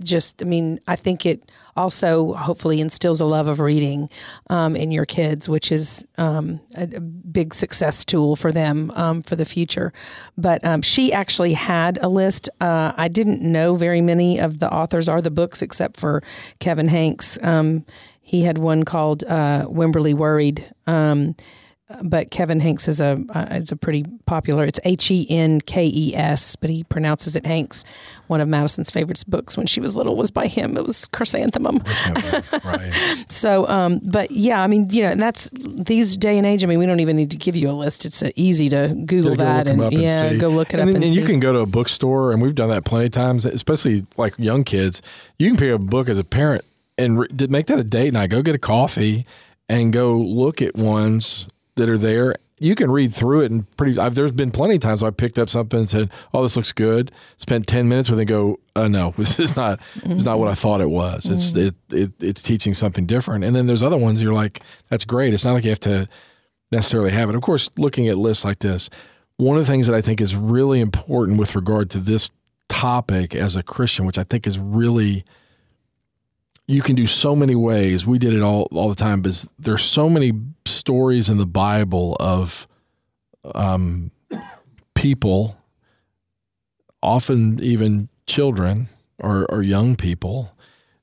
just 0.00 0.42
i 0.42 0.44
mean 0.44 0.80
i 0.88 0.96
think 0.96 1.24
it 1.24 1.50
also 1.76 2.32
hopefully 2.32 2.80
instills 2.80 3.20
a 3.20 3.24
love 3.24 3.46
of 3.46 3.60
reading 3.60 4.08
um, 4.50 4.74
in 4.74 4.90
your 4.90 5.04
kids 5.04 5.48
which 5.48 5.70
is 5.70 6.04
um, 6.16 6.60
a, 6.74 6.84
a, 6.96 7.00
big 7.00 7.54
success 7.54 8.04
tool 8.04 8.34
for 8.34 8.50
them 8.50 8.90
um, 8.96 9.22
for 9.22 9.36
the 9.36 9.44
future. 9.44 9.92
But 10.36 10.64
um, 10.64 10.82
she 10.82 11.12
actually 11.12 11.52
had 11.52 11.98
a 12.02 12.08
list. 12.08 12.48
Uh, 12.60 12.92
i 12.96 13.06
didn't 13.06 13.42
know 13.42 13.74
very 13.74 14.00
many 14.00 14.40
of 14.40 14.58
the 14.58 14.72
authors 14.72 15.08
are 15.08 15.22
the 15.22 15.30
books 15.30 15.62
except 15.62 16.00
for 16.00 16.22
kevin 16.58 16.88
hanks 16.88 17.38
um, 17.42 17.84
he 18.28 18.42
had 18.42 18.58
one 18.58 18.84
called 18.84 19.24
uh, 19.24 19.64
Wemberly 19.70 20.12
Worried. 20.12 20.70
Um, 20.86 21.34
but 22.02 22.30
Kevin 22.30 22.60
Hanks 22.60 22.86
is 22.86 23.00
a 23.00 23.24
uh, 23.30 23.46
it's 23.52 23.72
a 23.72 23.76
pretty 23.76 24.04
popular. 24.26 24.66
It's 24.66 24.78
H 24.84 25.10
E 25.10 25.26
N 25.30 25.62
K 25.62 25.86
E 25.86 26.14
S, 26.14 26.54
but 26.54 26.68
he 26.68 26.84
pronounces 26.84 27.36
it 27.36 27.46
Hanks. 27.46 27.84
One 28.26 28.42
of 28.42 28.48
Madison's 28.48 28.90
favorite 28.90 29.24
books 29.26 29.56
when 29.56 29.64
she 29.66 29.80
was 29.80 29.96
little 29.96 30.14
was 30.14 30.30
by 30.30 30.46
him. 30.46 30.76
It 30.76 30.84
was 30.84 31.06
Chrysanthemum. 31.06 31.82
right. 32.64 33.24
so, 33.30 33.66
um, 33.66 33.98
but 34.02 34.30
yeah, 34.30 34.62
I 34.62 34.66
mean, 34.66 34.90
you 34.90 35.04
know, 35.04 35.14
that's 35.14 35.48
these 35.54 36.18
day 36.18 36.36
and 36.36 36.46
age. 36.46 36.62
I 36.62 36.66
mean, 36.66 36.78
we 36.78 36.84
don't 36.84 37.00
even 37.00 37.16
need 37.16 37.30
to 37.30 37.38
give 37.38 37.56
you 37.56 37.70
a 37.70 37.72
list. 37.72 38.04
It's 38.04 38.22
uh, 38.22 38.28
easy 38.36 38.68
to 38.68 38.94
Google 39.06 39.36
that 39.36 39.66
and, 39.66 39.80
and 39.80 39.94
yeah, 39.94 40.34
go 40.34 40.50
look 40.50 40.74
it 40.74 40.80
and 40.80 40.90
up. 40.90 40.96
and, 40.96 41.02
and 41.02 41.14
you 41.14 41.24
can 41.24 41.40
go 41.40 41.54
to 41.54 41.60
a 41.60 41.66
bookstore, 41.66 42.32
and 42.32 42.42
we've 42.42 42.54
done 42.54 42.68
that 42.68 42.84
plenty 42.84 43.06
of 43.06 43.12
times, 43.12 43.46
especially 43.46 44.04
like 44.18 44.34
young 44.36 44.64
kids. 44.64 45.00
You 45.38 45.48
can 45.48 45.56
pick 45.56 45.72
a 45.72 45.78
book 45.78 46.10
as 46.10 46.18
a 46.18 46.24
parent 46.24 46.66
and 46.98 47.20
re- 47.20 47.28
make 47.48 47.66
that 47.66 47.78
a 47.78 47.84
date 47.84 48.12
night. 48.12 48.30
Go 48.30 48.42
get 48.42 48.54
a 48.54 48.58
coffee 48.58 49.24
and 49.68 49.92
go 49.92 50.16
look 50.16 50.60
at 50.60 50.74
ones 50.76 51.48
that 51.76 51.88
are 51.88 51.98
there. 51.98 52.36
You 52.60 52.74
can 52.74 52.90
read 52.90 53.14
through 53.14 53.42
it 53.42 53.52
and 53.52 53.76
pretty. 53.76 53.98
I've, 53.98 54.16
there's 54.16 54.32
been 54.32 54.50
plenty 54.50 54.74
of 54.74 54.80
times 54.80 55.02
I 55.02 55.10
picked 55.10 55.38
up 55.38 55.48
something 55.48 55.78
and 55.78 55.88
said, 55.88 56.10
"Oh, 56.34 56.42
this 56.42 56.56
looks 56.56 56.72
good." 56.72 57.12
Spent 57.36 57.68
ten 57.68 57.88
minutes 57.88 58.10
with 58.10 58.18
it. 58.18 58.22
and 58.22 58.28
go, 58.28 58.58
"Uh, 58.74 58.88
no, 58.88 59.14
this 59.18 59.38
is 59.38 59.56
not. 59.56 59.78
It's 60.04 60.24
not 60.24 60.40
what 60.40 60.48
I 60.48 60.54
thought 60.54 60.80
it 60.80 60.90
was. 60.90 61.26
It's 61.26 61.52
mm-hmm. 61.52 61.94
it, 61.94 62.02
it 62.02 62.12
it's 62.20 62.42
teaching 62.42 62.74
something 62.74 63.06
different." 63.06 63.44
And 63.44 63.54
then 63.54 63.68
there's 63.68 63.82
other 63.82 63.96
ones 63.96 64.20
you're 64.20 64.32
like, 64.32 64.60
"That's 64.88 65.04
great." 65.04 65.34
It's 65.34 65.44
not 65.44 65.52
like 65.52 65.64
you 65.64 65.70
have 65.70 65.80
to 65.80 66.08
necessarily 66.72 67.12
have 67.12 67.28
it. 67.28 67.36
Of 67.36 67.42
course, 67.42 67.70
looking 67.76 68.08
at 68.08 68.18
lists 68.18 68.44
like 68.44 68.58
this, 68.58 68.90
one 69.36 69.56
of 69.56 69.64
the 69.64 69.70
things 69.70 69.86
that 69.86 69.94
I 69.94 70.00
think 70.00 70.20
is 70.20 70.34
really 70.34 70.80
important 70.80 71.38
with 71.38 71.54
regard 71.54 71.90
to 71.90 72.00
this 72.00 72.28
topic 72.68 73.36
as 73.36 73.54
a 73.54 73.62
Christian, 73.62 74.04
which 74.04 74.18
I 74.18 74.24
think 74.24 74.48
is 74.48 74.58
really 74.58 75.24
you 76.68 76.82
can 76.82 76.94
do 76.94 77.06
so 77.06 77.34
many 77.34 77.56
ways. 77.56 78.06
We 78.06 78.18
did 78.18 78.34
it 78.34 78.42
all 78.42 78.68
all 78.70 78.90
the 78.90 78.94
time, 78.94 79.22
but 79.22 79.44
there's 79.58 79.84
so 79.84 80.08
many 80.08 80.32
stories 80.66 81.30
in 81.30 81.38
the 81.38 81.46
Bible 81.46 82.16
of 82.20 82.68
um, 83.54 84.10
people, 84.94 85.56
often 87.02 87.58
even 87.60 88.10
children 88.26 88.90
or, 89.18 89.46
or 89.46 89.62
young 89.62 89.96
people, 89.96 90.52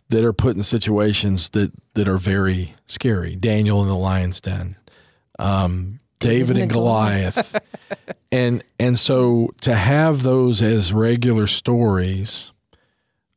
that 0.10 0.24
are 0.24 0.34
put 0.34 0.56
in 0.56 0.62
situations 0.62 1.50
that 1.50 1.72
that 1.96 2.08
are 2.08 2.20
very 2.20 2.76
scary. 2.86 3.36
Daniel 3.36 3.82
in 3.82 3.88
the 3.88 3.98
lion's 3.98 4.40
den, 4.40 4.76
um, 5.40 6.00
David 6.20 6.60
and 6.60 6.72
Goliath, 6.72 7.60
and 8.32 8.64
and 8.80 9.00
so 9.00 9.50
to 9.62 9.76
have 9.76 10.22
those 10.22 10.62
as 10.62 10.94
regular 10.94 11.48
stories 11.48 12.52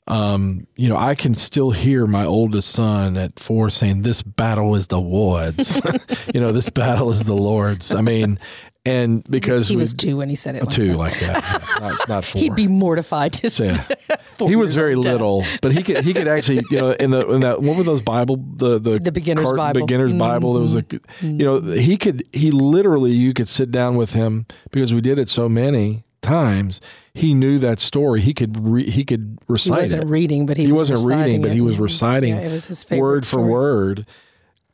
um, 0.08 0.66
you 0.74 0.88
know, 0.88 0.96
I 0.96 1.14
can 1.14 1.34
still 1.34 1.70
hear 1.70 2.06
my 2.06 2.24
oldest 2.24 2.70
son 2.70 3.16
at 3.18 3.38
four 3.38 3.68
saying, 3.68 4.02
"This 4.02 4.22
battle 4.22 4.74
is 4.74 4.88
the 4.88 4.98
Lord's." 5.00 5.80
you 6.34 6.40
know, 6.40 6.50
this 6.50 6.70
battle 6.70 7.10
is 7.10 7.24
the 7.24 7.36
Lord's. 7.36 7.92
I 7.92 8.00
mean, 8.00 8.38
and 8.86 9.22
because 9.28 9.68
he 9.68 9.76
was 9.76 9.92
two 9.92 10.16
when 10.16 10.30
he 10.30 10.36
said 10.36 10.56
it, 10.56 10.64
like 10.64 10.74
two 10.74 10.88
that. 10.88 10.96
like 10.96 11.18
that, 11.20 11.62
not, 11.80 12.08
not, 12.08 12.24
four. 12.24 12.40
He'd 12.40 12.54
be 12.54 12.68
mortified 12.68 13.34
to 13.34 13.50
say. 13.50 13.76
he 14.38 14.56
was 14.56 14.74
very 14.74 14.94
little, 14.94 15.44
but 15.60 15.72
he 15.72 15.82
could 15.82 16.02
he 16.02 16.14
could 16.14 16.26
actually 16.26 16.62
you 16.70 16.80
know 16.80 16.92
in 16.92 17.10
the 17.10 17.28
in 17.28 17.42
that 17.42 17.60
what 17.60 17.76
were 17.76 17.82
those 17.82 18.00
Bible 18.00 18.36
the 18.56 18.78
the 18.78 18.98
the 18.98 19.12
beginner's 19.12 19.52
Bible 19.52 19.82
beginner's 19.82 20.12
mm-hmm. 20.12 20.20
Bible 20.20 20.54
there 20.54 20.62
was 20.62 20.74
a 20.74 20.84
you 21.20 21.44
know 21.44 21.60
he 21.60 21.98
could 21.98 22.26
he 22.32 22.50
literally 22.50 23.12
you 23.12 23.34
could 23.34 23.50
sit 23.50 23.70
down 23.70 23.96
with 23.96 24.14
him 24.14 24.46
because 24.70 24.94
we 24.94 25.02
did 25.02 25.18
it 25.18 25.28
so 25.28 25.50
many 25.50 26.04
times 26.22 26.80
he 27.14 27.34
knew 27.34 27.58
that 27.58 27.78
story. 27.78 28.20
He 28.20 28.34
could 28.34 28.58
re- 28.58 28.90
he 28.90 29.04
could 29.04 29.38
recite 29.48 29.74
he 29.74 29.80
wasn't 29.82 30.02
it. 30.04 30.08
reading, 30.08 30.46
but 30.46 30.56
he, 30.56 30.64
he 30.64 30.72
was 30.72 30.90
wasn't 30.90 31.16
reading, 31.16 31.42
but 31.42 31.52
he 31.52 31.60
was 31.60 31.78
reciting 31.78 32.36
yeah, 32.36 32.42
it 32.42 32.52
was 32.52 32.66
his 32.66 32.84
favorite 32.84 33.00
word 33.00 33.24
story. 33.24 33.42
for 33.42 33.48
word, 33.48 34.06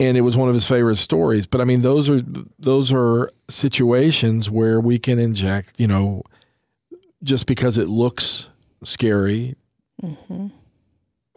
and 0.01 0.17
it 0.17 0.23
was 0.23 0.37
one 0.37 0.49
of 0.49 0.55
his 0.55 0.67
favorite 0.67 0.97
stories. 0.97 1.47
But 1.47 1.61
I 1.61 1.65
mean, 1.65 1.83
those 1.83 2.11
are 2.11 2.23
those 2.59 2.93
are 2.93 3.31
situations 3.49 4.51
where 4.51 4.81
we 4.81 4.99
can 4.99 5.19
inject, 5.19 5.79
you 5.79 5.87
know, 5.87 6.23
just 7.23 7.47
because 7.47 7.79
it 7.79 7.89
looks 7.89 8.49
scary, 8.85 9.57
mm-hmm. 10.03 10.49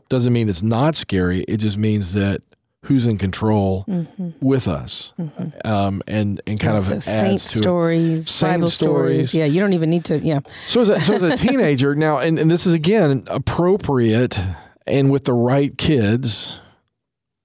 doesn't 0.10 0.34
mean 0.34 0.50
it's 0.50 0.64
not 0.64 0.96
scary. 0.96 1.44
It 1.44 1.58
just 1.58 1.78
means 1.78 2.14
that 2.14 2.42
who's 2.84 3.08
in 3.08 3.18
control 3.18 3.86
mm-hmm. 3.88 4.30
with 4.40 4.68
us, 4.68 5.14
mm-hmm. 5.20 5.68
um, 5.68 6.02
and 6.08 6.42
and 6.48 6.60
kind 6.60 6.78
of 6.78 7.04
saint 7.04 7.42
stories, 7.42 8.30
saint 8.30 8.54
Bible 8.54 8.68
stories. 8.70 9.30
stories. 9.30 9.36
Yeah, 9.36 9.46
you 9.46 9.60
don't 9.60 9.74
even 9.74 9.90
need 9.90 10.06
to. 10.06 10.20
Yeah. 10.20 10.40
So 10.68 10.82
as 10.82 10.90
a, 10.90 11.02
so 11.02 11.16
as 11.16 11.22
a 11.22 11.38
teenager 11.48 11.96
now, 11.96 12.20
and, 12.20 12.40
and 12.40 12.50
this 12.50 12.66
is 12.66 12.74
again 12.74 13.24
appropriate, 13.28 14.40
and 14.86 15.12
with 15.12 15.26
the 15.26 15.34
right 15.34 15.78
kids, 15.78 16.60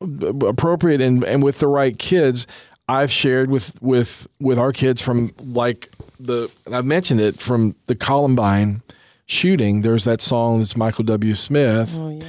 appropriate 0.01 1.01
and 1.01 1.25
and 1.25 1.43
with 1.43 1.59
the 1.59 1.69
right 1.69 1.99
kids. 1.99 2.47
I've 2.89 3.13
shared 3.13 3.49
with 3.49 3.81
with 3.81 4.27
with 4.41 4.59
our 4.59 4.73
kids 4.73 5.01
from 5.01 5.33
like 5.39 5.91
the 6.19 6.51
and 6.67 6.77
I've 6.77 6.85
mentioned 6.85 7.21
it 7.21 7.41
from 7.41 7.77
the 7.87 7.95
Columbine 7.95 8.83
shooting. 9.25 9.81
There's 9.83 10.05
that 10.05 10.21
song 10.21 10.59
that's 10.59 10.77
Michael 10.77 11.05
W. 11.05 11.35
Smith. 11.35 11.93
Oh, 11.95 12.11
yeah 12.11 12.27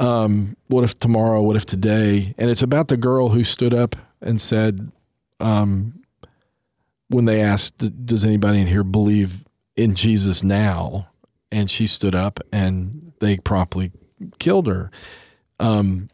um, 0.00 0.56
what 0.68 0.82
if 0.82 0.98
tomorrow, 0.98 1.42
what 1.42 1.56
if 1.56 1.66
today? 1.66 2.34
And 2.38 2.50
it's 2.50 2.62
about 2.62 2.88
the 2.88 2.96
girl 2.96 3.28
who 3.28 3.44
stood 3.44 3.74
up 3.74 3.96
and 4.22 4.40
said, 4.40 4.90
um, 5.40 6.02
when 7.08 7.26
they 7.26 7.42
asked, 7.42 8.06
does 8.06 8.24
anybody 8.24 8.62
in 8.62 8.66
here 8.66 8.82
believe 8.82 9.44
in 9.76 9.94
Jesus 9.94 10.42
now? 10.42 11.08
And 11.52 11.70
she 11.70 11.86
stood 11.86 12.14
up 12.14 12.40
and 12.50 13.12
they 13.20 13.36
promptly 13.36 13.92
killed 14.38 14.68
her. 14.68 14.90
Um, 15.58 16.08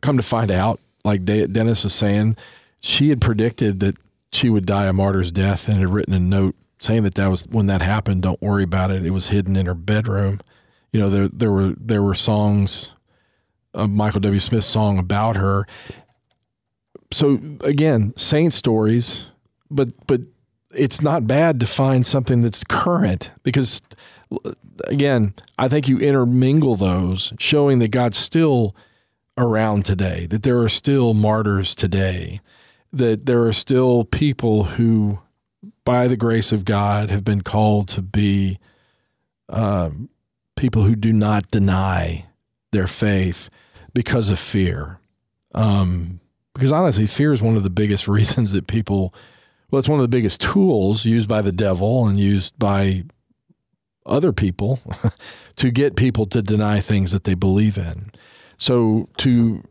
come 0.00 0.16
to 0.16 0.22
find 0.22 0.50
out, 0.50 0.80
like 1.04 1.24
Dennis 1.24 1.84
was 1.84 1.94
saying, 1.94 2.36
she 2.80 3.10
had 3.10 3.20
predicted 3.20 3.78
that 3.80 3.96
she 4.32 4.48
would 4.48 4.66
die 4.66 4.86
a 4.86 4.92
martyr's 4.92 5.30
death 5.30 5.68
and 5.68 5.78
had 5.78 5.90
written 5.90 6.14
a 6.14 6.18
note 6.18 6.56
saying 6.80 7.04
that 7.04 7.14
that 7.14 7.28
was 7.28 7.46
when 7.46 7.66
that 7.66 7.82
happened. 7.82 8.22
Don't 8.22 8.42
worry 8.42 8.64
about 8.64 8.90
it. 8.90 9.06
It 9.06 9.10
was 9.10 9.28
hidden 9.28 9.54
in 9.54 9.66
her 9.66 9.74
bedroom 9.74 10.40
you 10.92 11.00
know, 11.00 11.10
there 11.10 11.28
there 11.28 11.50
were 11.50 11.74
there 11.78 12.02
were 12.02 12.14
songs, 12.14 12.92
a 13.74 13.88
Michael 13.88 14.20
W. 14.20 14.40
Smith 14.40 14.64
song 14.64 14.98
about 14.98 15.36
her. 15.36 15.66
So 17.12 17.40
again, 17.62 18.12
saint 18.16 18.52
stories, 18.52 19.26
but 19.70 20.06
but 20.06 20.20
it's 20.74 21.02
not 21.02 21.26
bad 21.26 21.60
to 21.60 21.66
find 21.66 22.06
something 22.06 22.40
that's 22.42 22.64
current 22.64 23.30
because 23.42 23.82
again, 24.84 25.34
I 25.58 25.68
think 25.68 25.88
you 25.88 25.98
intermingle 25.98 26.76
those, 26.76 27.32
showing 27.38 27.78
that 27.80 27.88
God's 27.88 28.18
still 28.18 28.74
around 29.36 29.84
today, 29.84 30.26
that 30.26 30.42
there 30.42 30.60
are 30.60 30.68
still 30.68 31.14
martyrs 31.14 31.74
today, 31.74 32.40
that 32.92 33.26
there 33.26 33.42
are 33.42 33.52
still 33.52 34.04
people 34.04 34.64
who, 34.64 35.20
by 35.84 36.08
the 36.08 36.16
grace 36.16 36.52
of 36.52 36.64
God, 36.64 37.10
have 37.10 37.24
been 37.24 37.42
called 37.42 37.88
to 37.88 38.02
be 38.02 38.58
um, 39.48 40.08
people 40.56 40.82
who 40.82 40.94
do 40.96 41.12
not 41.12 41.48
deny 41.50 42.26
their 42.72 42.86
faith 42.86 43.50
because 43.94 44.28
of 44.28 44.38
fear. 44.38 44.98
Um, 45.54 46.20
because 46.54 46.72
honestly, 46.72 47.06
fear 47.06 47.32
is 47.32 47.42
one 47.42 47.56
of 47.56 47.62
the 47.62 47.70
biggest 47.70 48.08
reasons 48.08 48.52
that 48.52 48.66
people, 48.66 49.14
well, 49.70 49.78
it's 49.78 49.88
one 49.88 50.00
of 50.00 50.04
the 50.04 50.16
biggest 50.16 50.40
tools 50.40 51.04
used 51.04 51.28
by 51.28 51.42
the 51.42 51.52
devil 51.52 52.06
and 52.06 52.18
used 52.18 52.58
by 52.58 53.04
other 54.04 54.32
people 54.32 54.80
to 55.56 55.70
get 55.70 55.96
people 55.96 56.26
to 56.26 56.42
deny 56.42 56.80
things 56.80 57.12
that 57.12 57.24
they 57.24 57.34
believe 57.34 57.78
in. 57.78 58.10
So 58.58 59.08
to 59.18 59.62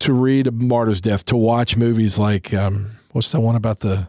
to 0.00 0.12
read 0.12 0.46
a 0.46 0.52
martyr's 0.52 1.00
death, 1.00 1.24
to 1.24 1.36
watch 1.36 1.76
movies 1.76 2.18
like 2.18 2.54
um, 2.54 2.92
what's 3.12 3.32
that 3.32 3.40
one 3.40 3.56
about 3.56 3.80
the 3.80 4.08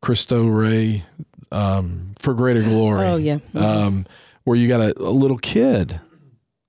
Cristo 0.00 0.46
Rey 0.46 1.04
um, 1.50 2.14
for 2.18 2.34
greater 2.34 2.62
glory? 2.62 3.06
Oh 3.06 3.16
yeah, 3.16 3.38
um, 3.54 4.06
where 4.44 4.56
you 4.56 4.68
got 4.68 4.80
a, 4.80 4.98
a 5.00 5.10
little 5.10 5.38
kid, 5.38 6.00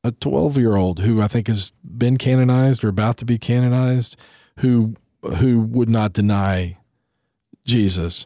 a 0.04 0.12
twelve 0.12 0.58
year 0.58 0.76
old 0.76 1.00
who 1.00 1.22
I 1.22 1.28
think 1.28 1.48
has 1.48 1.74
been 1.84 2.18
canonized 2.18 2.84
or 2.84 2.90
about 2.90 3.18
to 3.18 3.26
be 3.26 3.38
canonized, 3.38 4.18
who 4.60 4.96
who 5.38 5.60
would 5.60 5.90
not 5.90 6.14
deny 6.14 6.78
Jesus. 7.66 8.26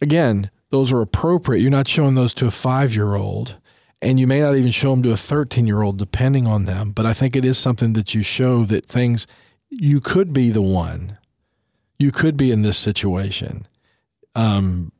Again, 0.00 0.50
those 0.70 0.92
are 0.92 1.00
appropriate. 1.00 1.60
You're 1.60 1.70
not 1.70 1.88
showing 1.88 2.14
those 2.14 2.34
to 2.34 2.46
a 2.46 2.50
five 2.50 2.94
year 2.94 3.14
old, 3.14 3.56
and 4.02 4.20
you 4.20 4.26
may 4.26 4.40
not 4.40 4.56
even 4.56 4.70
show 4.70 4.90
them 4.90 5.02
to 5.04 5.12
a 5.12 5.16
13 5.16 5.66
year 5.66 5.82
old, 5.82 5.98
depending 5.98 6.46
on 6.46 6.64
them. 6.64 6.92
But 6.92 7.06
I 7.06 7.14
think 7.14 7.34
it 7.34 7.44
is 7.44 7.58
something 7.58 7.94
that 7.94 8.14
you 8.14 8.22
show 8.22 8.64
that 8.66 8.86
things, 8.86 9.26
you 9.70 10.00
could 10.00 10.32
be 10.32 10.50
the 10.50 10.62
one. 10.62 11.18
You 11.98 12.12
could 12.12 12.36
be 12.36 12.52
in 12.52 12.62
this 12.62 12.78
situation. 12.78 13.66
Um, 14.34 14.92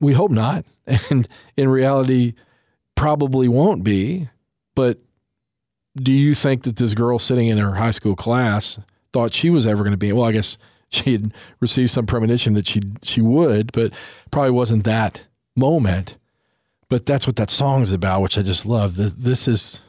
we 0.00 0.12
hope 0.12 0.30
not. 0.30 0.64
And 1.10 1.26
in 1.56 1.68
reality, 1.68 2.34
probably 2.96 3.46
won't 3.46 3.84
be. 3.84 4.28
But 4.74 4.98
do 5.96 6.12
you 6.12 6.34
think 6.34 6.64
that 6.64 6.76
this 6.76 6.94
girl 6.94 7.18
sitting 7.18 7.46
in 7.46 7.58
her 7.58 7.74
high 7.74 7.92
school 7.92 8.16
class 8.16 8.78
thought 9.12 9.32
she 9.32 9.50
was 9.50 9.66
ever 9.66 9.82
going 9.82 9.92
to 9.92 9.96
be? 9.96 10.12
Well, 10.12 10.24
I 10.26 10.32
guess 10.32 10.58
she 10.88 11.12
had 11.12 11.32
received 11.60 11.90
some 11.90 12.06
premonition 12.06 12.54
that 12.54 12.66
she 12.66 12.80
she 13.02 13.20
would, 13.20 13.72
but 13.72 13.92
probably 14.30 14.50
wasn't 14.50 14.84
that 14.84 15.26
moment. 15.54 16.18
But 16.88 17.06
that's 17.06 17.26
what 17.26 17.36
that 17.36 17.50
song 17.50 17.82
is 17.82 17.90
about, 17.92 18.22
which 18.22 18.38
I 18.38 18.42
just 18.42 18.64
love. 18.64 18.96
This 18.96 19.48
is 19.48 19.82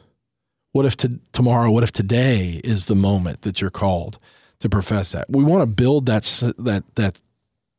what 0.72 0.84
if 0.84 0.96
to, 0.98 1.20
tomorrow, 1.32 1.70
what 1.70 1.84
if 1.84 1.92
today 1.92 2.60
is 2.64 2.86
the 2.86 2.96
moment 2.96 3.42
that 3.42 3.60
you're 3.60 3.70
called 3.70 4.18
to 4.60 4.68
profess 4.68 5.12
that. 5.12 5.30
We 5.30 5.44
want 5.44 5.62
to 5.62 5.66
build 5.66 6.06
that 6.06 6.24
that 6.58 6.84
that 6.96 7.20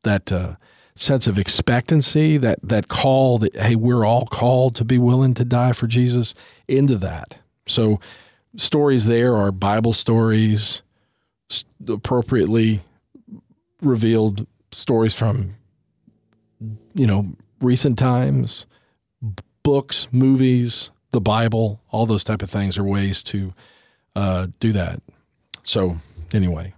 that 0.04 0.32
uh, 0.32 0.56
sense 1.00 1.28
of 1.28 1.40
expectancy, 1.40 2.38
that 2.38 2.60
that 2.62 2.88
call 2.88 3.38
that 3.40 3.56
hey, 3.56 3.76
we're 3.76 4.06
all 4.06 4.26
called 4.26 4.76
to 4.76 4.86
be 4.86 4.98
willing 4.98 5.34
to 5.36 5.46
die 5.46 5.74
for 5.74 5.88
Jesus 5.88 6.36
into 6.68 6.98
that. 6.98 7.40
So 7.68 8.00
stories 8.56 9.06
there 9.06 9.36
are 9.36 9.52
Bible 9.52 9.94
stories 9.94 10.82
appropriately 11.88 12.82
revealed 13.82 14.46
stories 14.72 15.16
from 15.16 15.56
you 16.94 17.08
know 17.08 17.30
recent 17.62 17.98
times 17.98 18.66
books 19.64 20.08
movies 20.12 20.92
the 21.12 21.22
bible 21.22 21.82
all 21.90 22.06
those 22.06 22.24
type 22.24 22.42
of 22.42 22.50
things 22.50 22.78
are 22.78 22.84
ways 22.84 23.24
to 23.24 23.54
uh, 24.16 24.48
do 24.60 24.72
that 24.72 25.02
so 25.64 25.98
anyway 26.34 26.74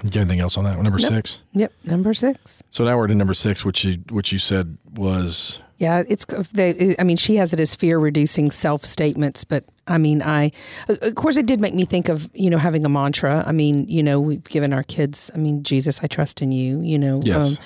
do 0.00 0.06
you 0.06 0.10
have 0.20 0.28
anything 0.28 0.40
else 0.40 0.56
on 0.56 0.64
that 0.64 0.80
number 0.80 0.98
nope. 0.98 1.12
six 1.12 1.40
yep 1.52 1.72
number 1.84 2.12
six 2.12 2.62
so 2.70 2.84
now 2.84 2.96
we're 2.96 3.06
to 3.06 3.14
number 3.14 3.34
six 3.34 3.64
which 3.64 3.84
you 3.84 3.94
which 4.10 4.32
you 4.32 4.38
said 4.38 4.76
was 4.94 5.60
yeah, 5.78 6.04
it's. 6.08 6.24
They, 6.52 6.94
I 6.98 7.02
mean, 7.02 7.16
she 7.16 7.36
has 7.36 7.52
it 7.52 7.58
as 7.58 7.74
fear 7.74 7.98
reducing 7.98 8.50
self 8.50 8.84
statements, 8.84 9.44
but 9.44 9.64
I 9.88 9.98
mean, 9.98 10.22
I, 10.22 10.52
of 10.88 11.14
course, 11.16 11.36
it 11.36 11.46
did 11.46 11.60
make 11.60 11.74
me 11.74 11.84
think 11.84 12.08
of 12.08 12.30
you 12.32 12.48
know 12.48 12.58
having 12.58 12.84
a 12.84 12.88
mantra. 12.88 13.42
I 13.44 13.52
mean, 13.52 13.86
you 13.88 14.02
know, 14.02 14.20
we've 14.20 14.44
given 14.44 14.72
our 14.72 14.84
kids. 14.84 15.32
I 15.34 15.38
mean, 15.38 15.62
Jesus, 15.64 16.00
I 16.02 16.06
trust 16.06 16.42
in 16.42 16.52
you. 16.52 16.80
You 16.80 16.98
know. 16.98 17.20
Yes. 17.24 17.58
Um, 17.58 17.64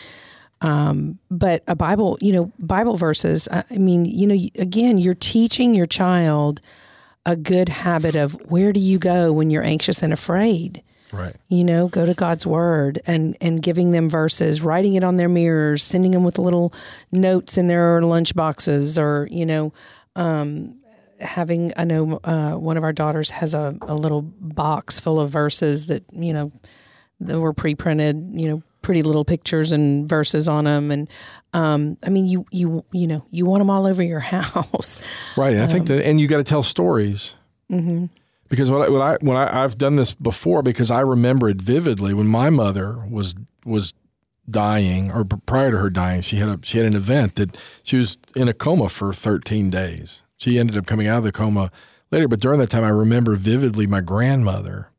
um, 0.60 1.18
but 1.30 1.62
a 1.68 1.76
Bible, 1.76 2.18
you 2.20 2.32
know, 2.32 2.52
Bible 2.58 2.96
verses. 2.96 3.46
I 3.52 3.64
mean, 3.76 4.06
you 4.06 4.26
know, 4.26 4.34
again, 4.58 4.98
you're 4.98 5.14
teaching 5.14 5.74
your 5.74 5.86
child 5.86 6.60
a 7.26 7.36
good 7.36 7.68
habit 7.68 8.16
of 8.16 8.32
where 8.50 8.72
do 8.72 8.80
you 8.80 8.98
go 8.98 9.32
when 9.32 9.50
you're 9.50 9.62
anxious 9.62 10.02
and 10.02 10.12
afraid. 10.12 10.82
Right. 11.12 11.34
You 11.48 11.64
know, 11.64 11.88
go 11.88 12.04
to 12.04 12.14
God's 12.14 12.46
word 12.46 13.00
and 13.06 13.36
and 13.40 13.62
giving 13.62 13.92
them 13.92 14.08
verses, 14.10 14.60
writing 14.62 14.94
it 14.94 15.04
on 15.04 15.16
their 15.16 15.28
mirrors, 15.28 15.82
sending 15.82 16.10
them 16.12 16.24
with 16.24 16.38
little 16.38 16.72
notes 17.10 17.56
in 17.58 17.66
their 17.66 18.02
lunch 18.02 18.34
boxes, 18.34 18.98
or 18.98 19.28
you 19.30 19.46
know, 19.46 19.72
um, 20.16 20.76
having. 21.20 21.72
I 21.76 21.84
know 21.84 22.20
uh, 22.24 22.52
one 22.52 22.76
of 22.76 22.84
our 22.84 22.92
daughters 22.92 23.30
has 23.30 23.54
a, 23.54 23.76
a 23.82 23.94
little 23.94 24.22
box 24.22 25.00
full 25.00 25.18
of 25.18 25.30
verses 25.30 25.86
that 25.86 26.04
you 26.12 26.32
know 26.32 26.52
that 27.20 27.40
were 27.40 27.54
pre-printed. 27.54 28.32
You 28.34 28.48
know, 28.48 28.62
pretty 28.82 29.02
little 29.02 29.24
pictures 29.24 29.72
and 29.72 30.06
verses 30.08 30.46
on 30.46 30.64
them, 30.64 30.90
and 30.90 31.08
um, 31.54 31.96
I 32.02 32.10
mean, 32.10 32.26
you 32.26 32.44
you 32.50 32.84
you 32.92 33.06
know, 33.06 33.24
you 33.30 33.46
want 33.46 33.60
them 33.62 33.70
all 33.70 33.86
over 33.86 34.02
your 34.02 34.20
house, 34.20 35.00
right? 35.36 35.54
And 35.54 35.62
um, 35.62 35.68
I 35.68 35.72
think 35.72 35.90
um, 35.90 35.96
that, 35.96 36.06
and 36.06 36.20
you 36.20 36.28
got 36.28 36.38
to 36.38 36.44
tell 36.44 36.62
stories. 36.62 37.34
Mm-hmm 37.70 38.06
because 38.48 38.70
what 38.70 38.82
I, 38.82 38.88
what 38.88 39.02
I 39.02 39.16
when 39.20 39.36
I, 39.36 39.64
I've 39.64 39.78
done 39.78 39.96
this 39.96 40.14
before 40.14 40.62
because 40.62 40.90
I 40.90 41.00
remember 41.00 41.48
it 41.48 41.60
vividly 41.60 42.14
when 42.14 42.26
my 42.26 42.50
mother 42.50 43.04
was 43.08 43.34
was 43.64 43.94
dying 44.48 45.10
or 45.10 45.24
prior 45.24 45.70
to 45.70 45.76
her 45.76 45.90
dying 45.90 46.22
she 46.22 46.36
had 46.36 46.48
a 46.48 46.58
she 46.62 46.78
had 46.78 46.86
an 46.86 46.96
event 46.96 47.34
that 47.34 47.56
she 47.82 47.96
was 47.96 48.18
in 48.34 48.48
a 48.48 48.54
coma 48.54 48.88
for 48.88 49.12
13 49.12 49.70
days. 49.70 50.22
She 50.36 50.58
ended 50.58 50.76
up 50.76 50.86
coming 50.86 51.06
out 51.06 51.18
of 51.18 51.24
the 51.24 51.32
coma 51.32 51.70
later 52.10 52.28
but 52.28 52.40
during 52.40 52.58
that 52.60 52.70
time 52.70 52.84
I 52.84 52.88
remember 52.88 53.34
vividly 53.36 53.86
my 53.86 54.00
grandmother 54.00 54.90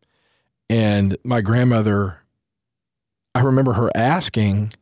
and 0.70 1.18
my 1.24 1.42
grandmother 1.42 2.20
I 3.34 3.42
remember 3.42 3.74
her 3.74 3.90
asking 3.96 4.74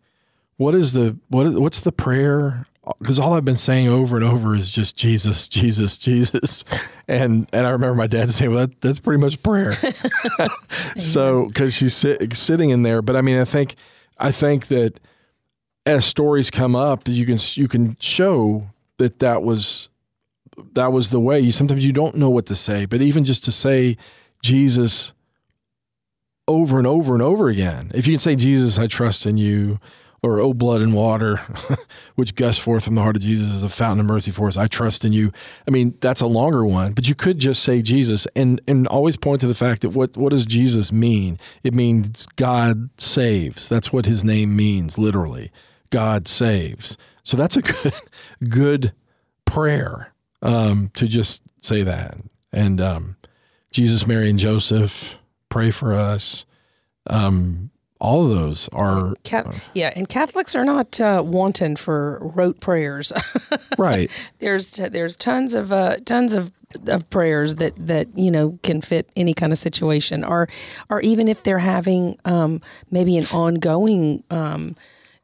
what 0.57 0.75
is 0.75 0.93
the 0.93 1.17
what 1.29 1.53
what's 1.53 1.81
the 1.81 1.91
prayer 1.91 2.65
because 2.99 3.19
all 3.19 3.33
I've 3.33 3.45
been 3.45 3.57
saying 3.57 3.87
over 3.87 4.15
and 4.15 4.25
over 4.25 4.55
is 4.55 4.71
just 4.71 4.95
Jesus, 4.95 5.47
Jesus, 5.47 5.97
Jesus, 5.97 6.63
and 7.07 7.47
and 7.51 7.67
I 7.67 7.71
remember 7.71 7.95
my 7.95 8.07
dad 8.07 8.29
saying, 8.29 8.51
"Well, 8.51 8.67
that, 8.67 8.81
that's 8.81 8.99
pretty 8.99 9.19
much 9.21 9.41
prayer." 9.43 9.77
so 10.97 11.45
because 11.45 11.73
she's 11.73 11.95
sit, 11.95 12.35
sitting 12.35 12.69
in 12.69 12.83
there, 12.83 13.01
but 13.01 13.15
I 13.15 13.21
mean, 13.21 13.39
I 13.39 13.45
think 13.45 13.75
I 14.17 14.31
think 14.31 14.67
that 14.67 14.99
as 15.85 16.05
stories 16.05 16.51
come 16.51 16.75
up, 16.75 17.05
that 17.05 17.13
you 17.13 17.25
can 17.25 17.37
you 17.53 17.67
can 17.67 17.97
show 17.99 18.69
that 18.97 19.19
that 19.19 19.43
was 19.43 19.89
that 20.73 20.91
was 20.91 21.09
the 21.09 21.19
way. 21.19 21.39
You 21.39 21.51
sometimes 21.51 21.85
you 21.85 21.93
don't 21.93 22.15
know 22.15 22.29
what 22.29 22.45
to 22.47 22.55
say, 22.55 22.85
but 22.85 23.01
even 23.01 23.23
just 23.23 23.43
to 23.45 23.51
say 23.51 23.97
Jesus 24.41 25.13
over 26.47 26.77
and 26.77 26.87
over 26.87 27.13
and 27.13 27.21
over 27.21 27.49
again, 27.49 27.91
if 27.93 28.07
you 28.07 28.13
can 28.13 28.19
say 28.19 28.35
Jesus, 28.35 28.77
I 28.77 28.87
trust 28.87 29.25
in 29.25 29.37
you 29.37 29.79
or 30.23 30.39
oh 30.39 30.53
blood 30.53 30.81
and 30.81 30.93
water 30.93 31.37
which 32.15 32.35
gush 32.35 32.59
forth 32.59 32.83
from 32.83 32.95
the 32.95 33.01
heart 33.01 33.15
of 33.15 33.21
jesus 33.21 33.53
as 33.53 33.63
a 33.63 33.69
fountain 33.69 33.99
of 33.99 34.05
mercy 34.05 34.31
for 34.31 34.47
us. 34.47 34.57
I 34.57 34.67
trust 34.67 35.05
in 35.05 35.13
you. 35.13 35.31
I 35.67 35.71
mean 35.71 35.95
that's 35.99 36.21
a 36.21 36.27
longer 36.27 36.65
one 36.65 36.93
but 36.93 37.07
you 37.07 37.15
could 37.15 37.39
just 37.39 37.63
say 37.63 37.81
jesus 37.81 38.27
and 38.35 38.61
and 38.67 38.87
always 38.87 39.17
point 39.17 39.41
to 39.41 39.47
the 39.47 39.53
fact 39.53 39.81
that 39.81 39.89
what 39.89 40.17
what 40.17 40.29
does 40.29 40.45
jesus 40.45 40.91
mean? 40.91 41.39
It 41.63 41.73
means 41.73 42.27
god 42.35 42.89
saves. 42.99 43.69
That's 43.69 43.93
what 43.93 44.05
his 44.05 44.23
name 44.23 44.55
means 44.55 44.97
literally. 44.97 45.51
God 45.89 46.27
saves. 46.27 46.97
So 47.23 47.37
that's 47.37 47.57
a 47.57 47.61
good 47.61 47.93
good 48.49 48.93
prayer 49.45 50.13
um, 50.41 50.91
to 50.95 51.07
just 51.07 51.41
say 51.61 51.83
that. 51.83 52.17
And 52.51 52.81
um, 52.81 53.17
jesus 53.71 54.07
mary 54.07 54.29
and 54.29 54.39
joseph 54.39 55.15
pray 55.49 55.71
for 55.71 55.93
us. 55.93 56.45
Um, 57.09 57.71
all 57.99 58.23
of 58.23 58.37
those 58.37 58.69
are 58.73 59.13
uh, 59.33 59.51
yeah 59.73 59.91
and 59.95 60.07
catholics 60.07 60.55
are 60.55 60.65
not 60.65 60.99
uh, 61.01 61.23
wanton 61.25 61.75
for 61.75 62.19
rote 62.21 62.59
prayers. 62.59 63.11
Right. 63.77 64.09
There's 64.39 64.71
there's 64.71 65.15
tons 65.15 65.53
of 65.53 65.71
uh, 65.71 65.97
tons 66.05 66.33
of 66.33 66.51
of 66.87 67.09
prayers 67.09 67.55
that 67.55 67.73
that 67.77 68.07
you 68.17 68.31
know 68.31 68.57
can 68.63 68.81
fit 68.81 69.09
any 69.15 69.33
kind 69.33 69.51
of 69.51 69.57
situation. 69.57 70.23
Or 70.23 70.47
or 70.89 71.01
even 71.01 71.27
if 71.27 71.43
they're 71.43 71.59
having 71.59 72.17
um, 72.25 72.61
maybe 72.89 73.17
an 73.17 73.25
ongoing 73.31 74.23
um, 74.31 74.75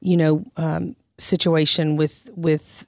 you 0.02 0.18
know 0.18 0.44
um, 0.58 0.96
situation 1.18 1.96
with 1.96 2.30
with 2.36 2.88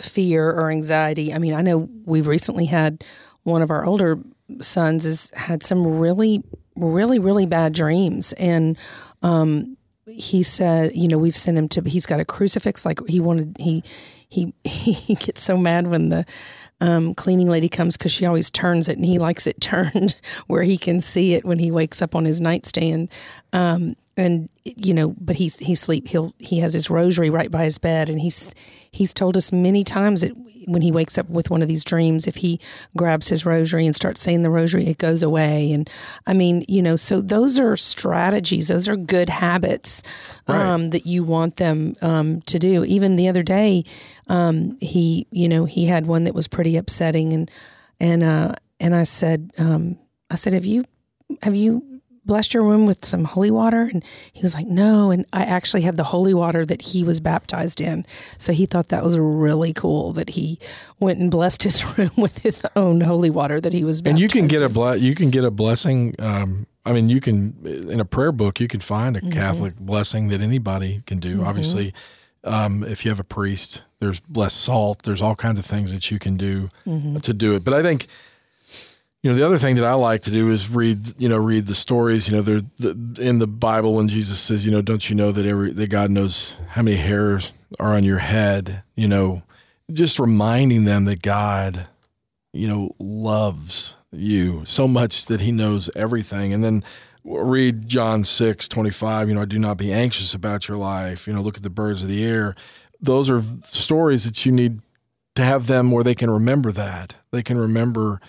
fear 0.00 0.50
or 0.50 0.70
anxiety. 0.70 1.32
I 1.34 1.38
mean, 1.38 1.54
I 1.54 1.62
know 1.62 1.88
we've 2.04 2.26
recently 2.26 2.66
had 2.66 3.04
one 3.42 3.62
of 3.62 3.70
our 3.70 3.84
older 3.84 4.18
sons 4.60 5.04
has 5.04 5.30
had 5.34 5.64
some 5.64 5.98
really, 5.98 6.42
really, 6.76 7.18
really 7.18 7.46
bad 7.46 7.72
dreams, 7.72 8.32
and 8.34 8.76
um, 9.22 9.76
he 10.06 10.42
said, 10.42 10.94
you 10.94 11.08
know, 11.08 11.18
we've 11.18 11.36
sent 11.36 11.58
him 11.58 11.68
to. 11.68 11.82
He's 11.82 12.06
got 12.06 12.20
a 12.20 12.24
crucifix. 12.24 12.84
Like 12.84 13.06
he 13.08 13.20
wanted. 13.20 13.56
He 13.58 13.84
he 14.28 14.52
he 14.64 15.14
gets 15.14 15.42
so 15.42 15.56
mad 15.56 15.86
when 15.86 16.08
the 16.08 16.24
um, 16.80 17.14
cleaning 17.14 17.48
lady 17.48 17.68
comes 17.68 17.96
because 17.96 18.12
she 18.12 18.26
always 18.26 18.50
turns 18.50 18.88
it, 18.88 18.96
and 18.96 19.04
he 19.04 19.18
likes 19.18 19.46
it 19.46 19.60
turned 19.60 20.16
where 20.46 20.62
he 20.62 20.76
can 20.76 21.00
see 21.00 21.34
it 21.34 21.44
when 21.44 21.58
he 21.58 21.70
wakes 21.70 22.02
up 22.02 22.14
on 22.14 22.24
his 22.24 22.40
nightstand. 22.40 23.08
Um, 23.52 23.96
and 24.16 24.48
you 24.64 24.92
know, 24.92 25.14
but 25.20 25.36
he's 25.36 25.58
he 25.58 25.74
sleep. 25.74 26.08
He'll 26.08 26.34
he 26.38 26.58
has 26.58 26.74
his 26.74 26.90
rosary 26.90 27.30
right 27.30 27.50
by 27.50 27.64
his 27.64 27.78
bed, 27.78 28.10
and 28.10 28.20
he's 28.20 28.54
he's 28.90 29.14
told 29.14 29.36
us 29.36 29.52
many 29.52 29.84
times 29.84 30.20
that 30.20 30.32
when 30.66 30.82
he 30.82 30.92
wakes 30.92 31.16
up 31.16 31.28
with 31.28 31.50
one 31.50 31.62
of 31.62 31.68
these 31.68 31.84
dreams, 31.84 32.26
if 32.26 32.36
he 32.36 32.60
grabs 32.96 33.28
his 33.28 33.46
rosary 33.46 33.86
and 33.86 33.96
starts 33.96 34.20
saying 34.20 34.42
the 34.42 34.50
rosary, 34.50 34.86
it 34.86 34.98
goes 34.98 35.22
away. 35.22 35.72
And 35.72 35.88
I 36.26 36.34
mean, 36.34 36.64
you 36.68 36.82
know, 36.82 36.96
so 36.96 37.20
those 37.20 37.58
are 37.58 37.76
strategies. 37.76 38.68
Those 38.68 38.88
are 38.88 38.96
good 38.96 39.28
habits 39.28 40.02
um, 40.46 40.90
that 40.90 41.06
you 41.06 41.24
want 41.24 41.56
them 41.56 41.96
um, 42.02 42.42
to 42.42 42.58
do. 42.58 42.84
Even 42.84 43.16
the 43.16 43.28
other 43.28 43.42
day, 43.42 43.84
um, 44.28 44.76
he, 44.80 45.26
you 45.30 45.48
know, 45.48 45.64
he 45.64 45.86
had 45.86 46.06
one 46.06 46.24
that 46.24 46.34
was 46.34 46.46
pretty 46.46 46.76
upsetting, 46.76 47.32
and 47.32 47.50
and 47.98 48.22
uh, 48.22 48.54
and 48.78 48.94
I 48.94 49.04
said, 49.04 49.52
um, 49.58 49.98
I 50.30 50.34
said, 50.34 50.52
have 50.52 50.66
you 50.66 50.84
have 51.42 51.54
you 51.54 51.89
blessed 52.24 52.54
your 52.54 52.62
room 52.62 52.86
with 52.86 53.04
some 53.04 53.24
holy 53.24 53.50
water? 53.50 53.82
And 53.82 54.04
he 54.32 54.42
was 54.42 54.54
like, 54.54 54.66
no. 54.66 55.10
And 55.10 55.26
I 55.32 55.44
actually 55.44 55.82
had 55.82 55.96
the 55.96 56.04
holy 56.04 56.34
water 56.34 56.64
that 56.66 56.82
he 56.82 57.04
was 57.04 57.20
baptized 57.20 57.80
in. 57.80 58.06
So 58.38 58.52
he 58.52 58.66
thought 58.66 58.88
that 58.88 59.04
was 59.04 59.18
really 59.18 59.72
cool 59.72 60.12
that 60.12 60.30
he 60.30 60.58
went 60.98 61.18
and 61.18 61.30
blessed 61.30 61.62
his 61.62 61.84
room 61.98 62.12
with 62.16 62.38
his 62.38 62.62
own 62.76 63.00
holy 63.00 63.30
water 63.30 63.60
that 63.60 63.72
he 63.72 63.84
was 63.84 64.02
And 64.04 64.18
you 64.18 64.28
can 64.28 64.46
get 64.46 64.60
in. 64.60 64.66
a 64.66 64.68
ble- 64.68 64.96
you 64.96 65.14
can 65.14 65.30
get 65.30 65.44
a 65.44 65.50
blessing. 65.50 66.14
Um, 66.18 66.66
I 66.84 66.92
mean, 66.92 67.08
you 67.08 67.20
can 67.20 67.54
in 67.64 68.00
a 68.00 68.04
prayer 68.04 68.32
book 68.32 68.60
you 68.60 68.68
can 68.68 68.80
find 68.80 69.16
a 69.16 69.20
mm-hmm. 69.20 69.30
Catholic 69.30 69.76
blessing 69.76 70.28
that 70.28 70.40
anybody 70.40 71.02
can 71.06 71.20
do. 71.20 71.36
Mm-hmm. 71.36 71.46
Obviously, 71.46 71.94
um, 72.44 72.84
if 72.84 73.04
you 73.04 73.10
have 73.10 73.20
a 73.20 73.24
priest, 73.24 73.82
there's 74.00 74.20
less 74.32 74.54
salt. 74.54 75.02
There's 75.02 75.20
all 75.20 75.36
kinds 75.36 75.58
of 75.58 75.66
things 75.66 75.92
that 75.92 76.10
you 76.10 76.18
can 76.18 76.36
do 76.36 76.70
mm-hmm. 76.86 77.16
to 77.18 77.34
do 77.34 77.54
it. 77.54 77.64
But 77.64 77.74
I 77.74 77.82
think 77.82 78.08
you 79.22 79.30
know 79.30 79.36
the 79.36 79.44
other 79.44 79.58
thing 79.58 79.76
that 79.76 79.84
i 79.84 79.94
like 79.94 80.22
to 80.22 80.30
do 80.30 80.48
is 80.50 80.70
read 80.70 80.98
you 81.18 81.28
know 81.28 81.36
read 81.38 81.66
the 81.66 81.74
stories 81.74 82.28
you 82.28 82.36
know 82.36 82.42
they're 82.42 82.62
the, 82.78 83.16
in 83.20 83.38
the 83.38 83.46
bible 83.46 83.94
when 83.94 84.08
jesus 84.08 84.40
says 84.40 84.64
you 84.64 84.70
know 84.70 84.82
don't 84.82 85.10
you 85.10 85.16
know 85.16 85.30
that 85.32 85.46
every 85.46 85.72
that 85.72 85.88
god 85.88 86.10
knows 86.10 86.56
how 86.68 86.82
many 86.82 86.96
hairs 86.96 87.52
are 87.78 87.94
on 87.94 88.04
your 88.04 88.18
head? 88.18 88.82
You 88.96 89.08
know 89.08 89.42
just 89.92 90.18
reminding 90.18 90.84
them 90.84 91.04
that 91.04 91.22
god 91.22 91.88
you 92.52 92.66
know 92.66 92.94
loves 92.98 93.94
you 94.12 94.64
so 94.64 94.88
much 94.88 95.26
that 95.26 95.40
he 95.40 95.52
knows 95.52 95.90
everything. 95.94 96.52
And 96.52 96.64
then 96.64 96.84
read 97.22 97.86
john 97.86 98.24
6 98.24 98.66
25 98.66 99.28
you 99.28 99.34
know 99.34 99.44
do 99.44 99.58
not 99.58 99.76
be 99.76 99.92
anxious 99.92 100.34
about 100.34 100.68
your 100.68 100.78
life. 100.78 101.26
You 101.26 101.32
know 101.32 101.42
look 101.42 101.56
at 101.56 101.62
the 101.62 101.70
birds 101.70 102.02
of 102.02 102.08
the 102.08 102.24
air. 102.24 102.54
Those 103.00 103.30
are 103.30 103.42
stories 103.66 104.24
that 104.24 104.44
you 104.44 104.52
need 104.52 104.80
to 105.36 105.42
have 105.42 105.66
them 105.66 105.90
where 105.90 106.04
they 106.04 106.14
can 106.14 106.30
remember 106.30 106.72
that. 106.72 107.16
They 107.30 107.42
can 107.42 107.56
remember 107.56 108.20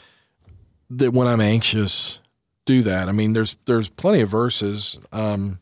that 0.98 1.12
when 1.12 1.28
I'm 1.28 1.42
anxious, 1.42 2.20
do 2.66 2.84
that. 2.84 3.10
I 3.10 3.12
mean, 3.12 3.34
there's 3.34 3.56
there's 3.66 3.90
plenty 3.90 4.22
of 4.22 4.30
verses. 4.30 5.00
Um, 5.12 5.60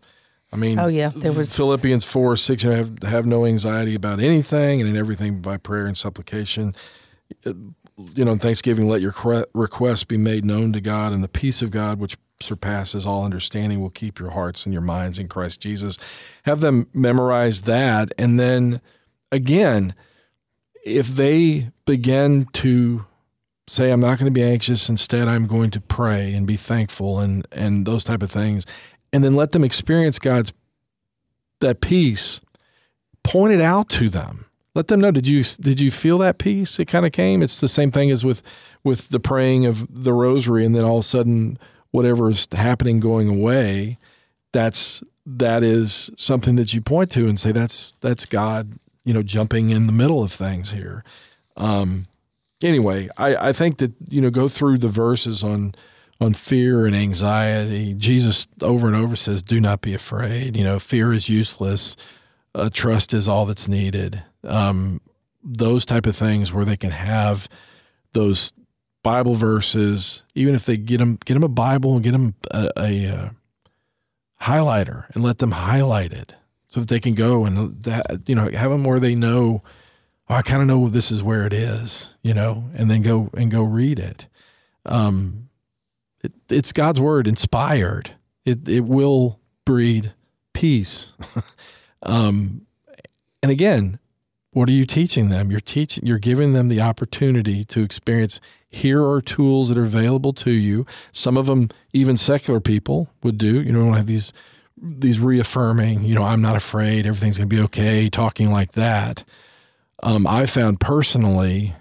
I 0.52 0.56
mean, 0.56 0.80
oh 0.80 0.88
yeah, 0.88 1.12
there 1.15 1.32
was 1.32 1.56
Philippians 1.56 2.04
four 2.04 2.36
six. 2.36 2.63
You 2.63 2.70
know, 2.72 2.76
have 2.76 3.04
have 3.04 3.26
no 3.26 3.46
anxiety 3.46 3.96
about 3.96 4.20
anything, 4.20 4.82
and 4.82 4.89
in 4.89 4.98
everything 4.98 5.42
by 5.42 5.58
prayer 5.58 5.86
and 5.86 5.98
supplication. 5.98 6.76
Uh, 7.46 7.54
you 8.15 8.24
know, 8.24 8.32
in 8.32 8.39
Thanksgiving, 8.39 8.88
let 8.88 9.02
your 9.02 9.13
requests 9.54 10.06
be 10.06 10.18
made 10.18 10.46
known 10.46 10.72
to 10.74 10.82
God, 10.82 11.12
and 11.12 11.24
the 11.24 11.28
peace 11.28 11.62
of 11.62 11.70
God, 11.70 12.00
which 12.00 12.18
surpasses 12.42 13.06
all 13.06 13.26
understanding, 13.26 13.82
will 13.82 13.89
keep 13.89 14.20
your 14.20 14.30
hearts 14.30 14.65
and 14.65 14.72
your 14.72 14.82
minds 14.82 15.20
in 15.20 15.28
Christ 15.28 15.60
Jesus. 15.60 15.98
Have 16.44 16.62
them 16.62 16.88
memorize 16.94 17.63
that, 17.63 18.13
and 18.18 18.39
then 18.39 18.80
again, 19.32 19.94
if 20.86 21.08
they 21.08 21.72
begin 21.86 22.46
to 22.54 23.06
say 23.69 23.91
I'm 23.91 23.99
not 23.99 24.19
going 24.19 24.25
to 24.25 24.32
be 24.32 24.43
anxious. 24.43 24.89
Instead, 24.89 25.27
I'm 25.27 25.47
going 25.47 25.71
to 25.71 25.82
pray 25.82 26.34
and 26.34 26.45
be 26.47 26.58
thankful 26.58 27.19
and 27.19 27.47
and 27.51 27.86
those 27.86 28.03
type 28.03 28.23
of 28.23 28.32
things, 28.32 28.65
and 29.13 29.23
then 29.23 29.36
let 29.36 29.51
them 29.51 29.63
experience 29.63 30.19
God's 30.19 30.53
that 31.60 31.82
peace. 31.82 32.41
Point 33.23 33.53
it 33.53 33.62
out 33.62 33.89
to 33.89 34.10
them. 34.10 34.45
Let 34.75 34.88
them 34.88 35.01
know. 35.01 35.12
Did 35.12 35.27
you 35.27 35.43
did 35.43 35.79
you 35.79 35.91
feel 35.91 36.17
that 36.19 36.38
peace? 36.38 36.79
It 36.79 36.86
kind 36.86 37.05
of 37.05 37.12
came. 37.12 37.41
It's 37.41 37.60
the 37.60 37.67
same 37.67 37.91
thing 37.91 38.12
as 38.12 38.23
with 38.23 38.41
with 38.84 39.10
the 39.10 39.19
praying 39.19 39.65
of 39.65 39.88
the 39.89 40.13
rosary, 40.13 40.65
and 40.65 40.75
then 40.75 40.84
all 40.84 40.99
of 40.99 41.05
a 41.05 41.08
sudden, 41.08 41.60
whatever 41.91 42.29
is 42.29 42.47
happening 42.51 42.99
going 42.99 43.27
away. 43.27 43.97
That's 44.51 45.03
that 45.25 45.63
is 45.63 46.10
something 46.15 46.55
that 46.55 46.73
you 46.73 46.82
point 46.82 47.12
to 47.12 47.27
and 47.27 47.39
say 47.39 47.51
that's 47.51 47.93
that's 47.99 48.25
God, 48.25 48.79
you 49.03 49.13
know, 49.13 49.21
jumping 49.23 49.69
in 49.69 49.86
the 49.86 49.93
middle 49.93 50.23
of 50.23 50.32
things 50.32 50.71
here. 50.71 51.03
Um, 51.58 52.05
anyway, 52.62 53.10
I, 53.17 53.50
I 53.50 53.54
think 53.54 53.78
that 53.78 53.93
you 54.10 54.22
know 54.22 54.30
go 54.30 54.48
through 54.48 54.80
the 54.80 54.88
verses 54.88 55.43
on 55.43 55.76
on 56.22 56.34
fear 56.34 56.86
and 56.86 56.95
anxiety. 56.95 57.93
Jesus 57.93 58.48
over 58.62 58.88
and 58.88 58.95
over 58.95 59.15
says, 59.15 59.41
"Do 59.43 59.60
not 59.60 59.82
be 59.82 59.93
afraid." 59.93 60.56
You 60.56 60.63
know, 60.63 60.80
fear 60.80 61.13
is 61.13 61.30
useless. 61.30 61.95
Uh, 62.56 62.69
trust 62.72 63.13
is 63.13 63.28
all 63.28 63.45
that's 63.45 63.67
needed. 63.67 64.24
Um, 64.43 65.02
those 65.43 65.86
type 65.86 66.06
of 66.06 66.15
things 66.15 66.52
where 66.52 66.65
they 66.65 66.78
can 66.78 66.91
have 66.91 67.48
those 68.13 68.52
Bible 69.04 69.36
verses, 69.36 70.24
even 70.36 70.56
if 70.56 70.65
they 70.65 70.78
get 70.78 70.98
them 70.98 71.17
get 71.26 71.36
them 71.36 71.43
a 71.43 71.50
Bible 71.50 71.95
and 71.95 72.04
get 72.04 72.12
them 72.12 72.36
a, 72.52 72.72
a, 72.76 73.06
a 73.06 73.15
uh, 73.15 73.30
highlighter 74.41 75.06
and 75.13 75.24
let 75.24 75.39
them 75.39 75.52
highlight 75.52 76.12
it 76.12 76.36
so 76.67 76.80
that 76.80 76.89
they 76.89 77.00
can 77.00 77.15
go 77.15 77.45
and 77.45 77.82
that 77.84 78.22
you 78.28 78.36
know 78.36 78.50
have 78.50 78.72
them 78.72 78.84
where 78.84 79.00
they 79.00 79.15
know 79.15 79.62
oh, 80.30 80.36
I 80.36 80.42
kind 80.42 80.62
of 80.62 80.68
know 80.68 80.89
this 80.89 81.12
is 81.12 81.24
where 81.24 81.46
it 81.46 81.54
is, 81.54 82.10
you 82.22 82.34
know, 82.34 82.65
and 82.76 82.89
then 82.89 83.02
go 83.02 83.30
and 83.36 83.50
go 83.50 83.63
read 83.63 84.00
it. 84.00 84.28
Um, 84.86 85.50
it, 86.24 86.34
it's 86.50 86.72
God's 86.72 87.00
word 87.00 87.28
inspired. 87.28 88.12
It 88.46 88.68
it 88.68 88.82
will 88.82 89.39
breed 89.65 90.13
peace. 90.54 91.12
um, 92.04 92.65
and 93.42 93.52
again, 93.52 94.00
what 94.52 94.68
are 94.70 94.74
you 94.74 94.86
teaching 94.86 95.30
them? 95.30 95.52
You're 95.52 95.60
teaching. 95.60 96.06
You're 96.06 96.20
giving 96.20 96.54
them 96.54 96.70
the 96.70 96.82
opportunity 96.82 97.63
to 97.65 97.82
experience. 97.82 98.42
Here 98.70 99.04
are 99.04 99.22
tools 99.22 99.70
that 99.70 99.78
are 99.78 99.84
available 99.84 100.34
to 100.34 100.52
you. 100.52 100.86
Some 101.12 101.38
of 101.38 101.48
them, 101.48 101.70
even 101.92 102.18
secular 102.18 102.60
people 102.60 103.10
would 103.24 103.38
do. 103.38 103.62
You 103.62 103.72
know, 103.72 103.94
have 103.94 104.08
these 104.08 104.34
these 104.82 105.20
reaffirming. 105.20 106.04
You 106.04 106.15
know, 106.15 106.24
I'm 106.24 106.42
not 106.42 106.56
afraid. 106.56 107.06
Everything's 107.06 107.38
going 107.38 107.50
to 107.50 107.56
be 107.56 107.62
okay. 107.63 108.10
Talking 108.10 108.52
like 108.52 108.74
that. 108.74 109.24
Um, 110.01 110.25
I 110.27 110.45
found 110.45 110.79
personally, 110.79 111.75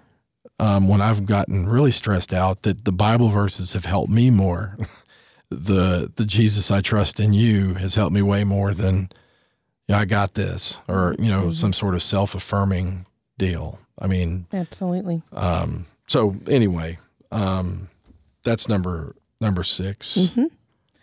um, 0.59 0.89
when 0.89 1.01
I've 1.01 1.27
gotten 1.27 1.69
really 1.69 1.93
stressed 1.93 2.33
out, 2.33 2.63
that 2.63 2.85
the 2.85 2.93
Bible 2.93 3.29
verses 3.29 3.73
have 3.73 3.85
helped 3.85 4.11
me 4.11 4.31
more. 4.31 4.77
the 5.51 6.13
the 6.17 6.25
Jesus 6.25 6.71
I 6.71 6.81
trust 6.81 7.19
in 7.21 7.33
you 7.33 7.75
has 7.75 7.95
helped 7.95 8.13
me 8.13 8.21
way 8.21 8.45
more 8.45 8.75
than 8.75 9.09
yeah 9.87 9.99
I 9.99 10.05
got 10.05 10.35
this 10.35 10.77
or 10.89 11.15
you 11.19 11.31
know 11.31 11.45
mm-hmm. 11.45 11.53
some 11.53 11.73
sort 11.73 11.95
of 11.95 12.03
self 12.03 12.35
affirming 12.35 13.07
deal. 13.39 13.79
I 13.99 14.07
mean, 14.07 14.47
absolutely. 14.53 15.23
Um, 15.33 15.87
so 16.07 16.37
anyway, 16.49 16.99
um, 17.33 17.89
that's 18.43 18.69
number 18.69 19.17
number 19.41 19.63
6 19.63 20.19
mm-hmm. 20.19 20.45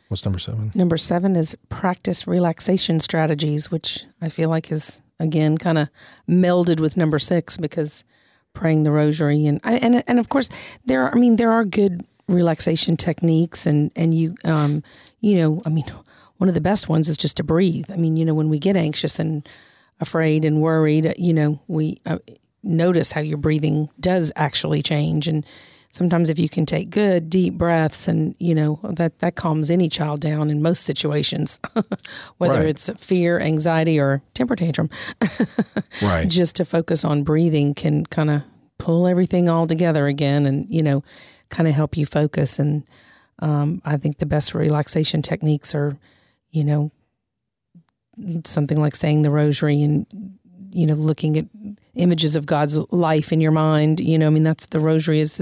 What's 0.07 0.23
number 0.23 0.39
seven? 0.39 0.71
Number 0.75 0.97
seven 0.97 1.35
is 1.35 1.57
practice 1.69 2.27
relaxation 2.27 2.99
strategies, 2.99 3.71
which 3.71 4.05
I 4.21 4.29
feel 4.29 4.49
like 4.49 4.71
is 4.71 5.01
again 5.19 5.57
kind 5.57 5.77
of 5.77 5.89
melded 6.29 6.79
with 6.79 6.97
number 6.97 7.19
six 7.19 7.57
because 7.57 8.03
praying 8.53 8.83
the 8.83 8.91
rosary 8.91 9.45
and 9.45 9.59
and 9.63 10.03
and 10.07 10.19
of 10.19 10.29
course 10.29 10.49
there 10.85 11.03
are 11.03 11.11
I 11.11 11.19
mean 11.19 11.35
there 11.35 11.51
are 11.51 11.65
good 11.65 12.05
relaxation 12.27 12.97
techniques 12.97 13.65
and 13.65 13.91
and 13.95 14.13
you 14.13 14.35
um 14.43 14.83
you 15.19 15.37
know 15.37 15.61
I 15.65 15.69
mean 15.69 15.85
one 16.37 16.47
of 16.49 16.55
the 16.55 16.61
best 16.61 16.89
ones 16.89 17.07
is 17.07 17.17
just 17.17 17.37
to 17.37 17.43
breathe. 17.43 17.89
I 17.91 17.97
mean 17.97 18.17
you 18.17 18.25
know 18.25 18.33
when 18.33 18.49
we 18.49 18.59
get 18.59 18.75
anxious 18.75 19.19
and 19.19 19.47
afraid 19.99 20.43
and 20.43 20.61
worried 20.61 21.13
you 21.17 21.33
know 21.33 21.59
we 21.67 22.01
uh, 22.05 22.19
notice 22.63 23.11
how 23.11 23.21
your 23.21 23.37
breathing 23.37 23.89
does 23.99 24.31
actually 24.35 24.81
change 24.81 25.27
and 25.27 25.45
sometimes 25.95 26.29
if 26.29 26.37
you 26.37 26.49
can 26.49 26.65
take 26.65 26.89
good 26.89 27.29
deep 27.29 27.53
breaths 27.53 28.07
and 28.07 28.35
you 28.37 28.53
know 28.53 28.79
that 28.83 29.17
that 29.19 29.35
calms 29.35 29.71
any 29.71 29.87
child 29.87 30.19
down 30.19 30.49
in 30.49 30.61
most 30.61 30.83
situations 30.83 31.59
whether 32.37 32.59
right. 32.59 32.67
it's 32.67 32.89
fear 32.97 33.39
anxiety 33.39 33.99
or 33.99 34.21
temper 34.33 34.55
tantrum. 34.55 34.89
Right. 36.01 36.27
Just 36.27 36.57
to 36.57 36.65
focus 36.65 37.05
on 37.05 37.23
breathing 37.23 37.73
can 37.73 38.05
kind 38.05 38.29
of 38.29 38.43
pull 38.77 39.07
everything 39.07 39.47
all 39.47 39.65
together 39.65 40.07
again 40.07 40.45
and 40.45 40.65
you 40.69 40.83
know 40.83 41.03
kind 41.49 41.69
of 41.69 41.73
help 41.73 41.95
you 41.95 42.05
focus. 42.05 42.59
And 42.59 42.83
um, 43.39 43.81
i 43.85 43.97
think 43.97 44.17
the 44.17 44.25
best 44.25 44.53
relaxation 44.53 45.21
techniques 45.21 45.75
are 45.75 45.97
you 46.51 46.63
know 46.63 46.91
something 48.45 48.79
like 48.79 48.95
saying 48.95 49.21
the 49.21 49.31
rosary 49.31 49.81
and 49.81 50.05
you 50.71 50.85
know 50.85 50.93
looking 50.93 51.37
at 51.37 51.45
images 51.95 52.35
of 52.35 52.45
God's 52.45 52.77
life 52.91 53.31
in 53.31 53.41
your 53.41 53.51
mind. 53.51 53.99
You 53.99 54.17
know, 54.17 54.27
I 54.27 54.29
mean, 54.29 54.43
that's 54.43 54.67
the 54.67 54.79
Rosary 54.79 55.19
is 55.19 55.41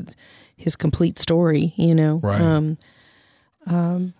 His 0.55 0.75
complete 0.75 1.19
story. 1.19 1.73
You 1.77 1.95
know, 1.95 2.19
Right. 2.23 2.41
Um, 2.41 2.77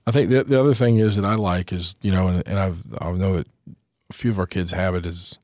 I 0.08 0.12
think 0.12 0.30
the, 0.30 0.44
the 0.46 0.60
other 0.60 0.74
thing 0.74 0.98
is 1.00 1.18
that 1.18 1.26
I 1.26 1.36
like 1.36 1.74
is 1.74 1.96
you 2.02 2.12
know, 2.12 2.28
and, 2.30 2.48
and 2.48 2.58
I've 2.60 2.82
I 3.00 3.12
know 3.12 3.38
that 3.38 3.48
a 4.10 4.14
few 4.14 4.32
of 4.32 4.40
our 4.40 4.48
kids 4.48 4.72
have 4.72 4.96
it 4.96 5.06
is, 5.06 5.38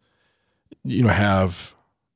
you 0.86 1.04
know, 1.04 1.10
have 1.10 1.74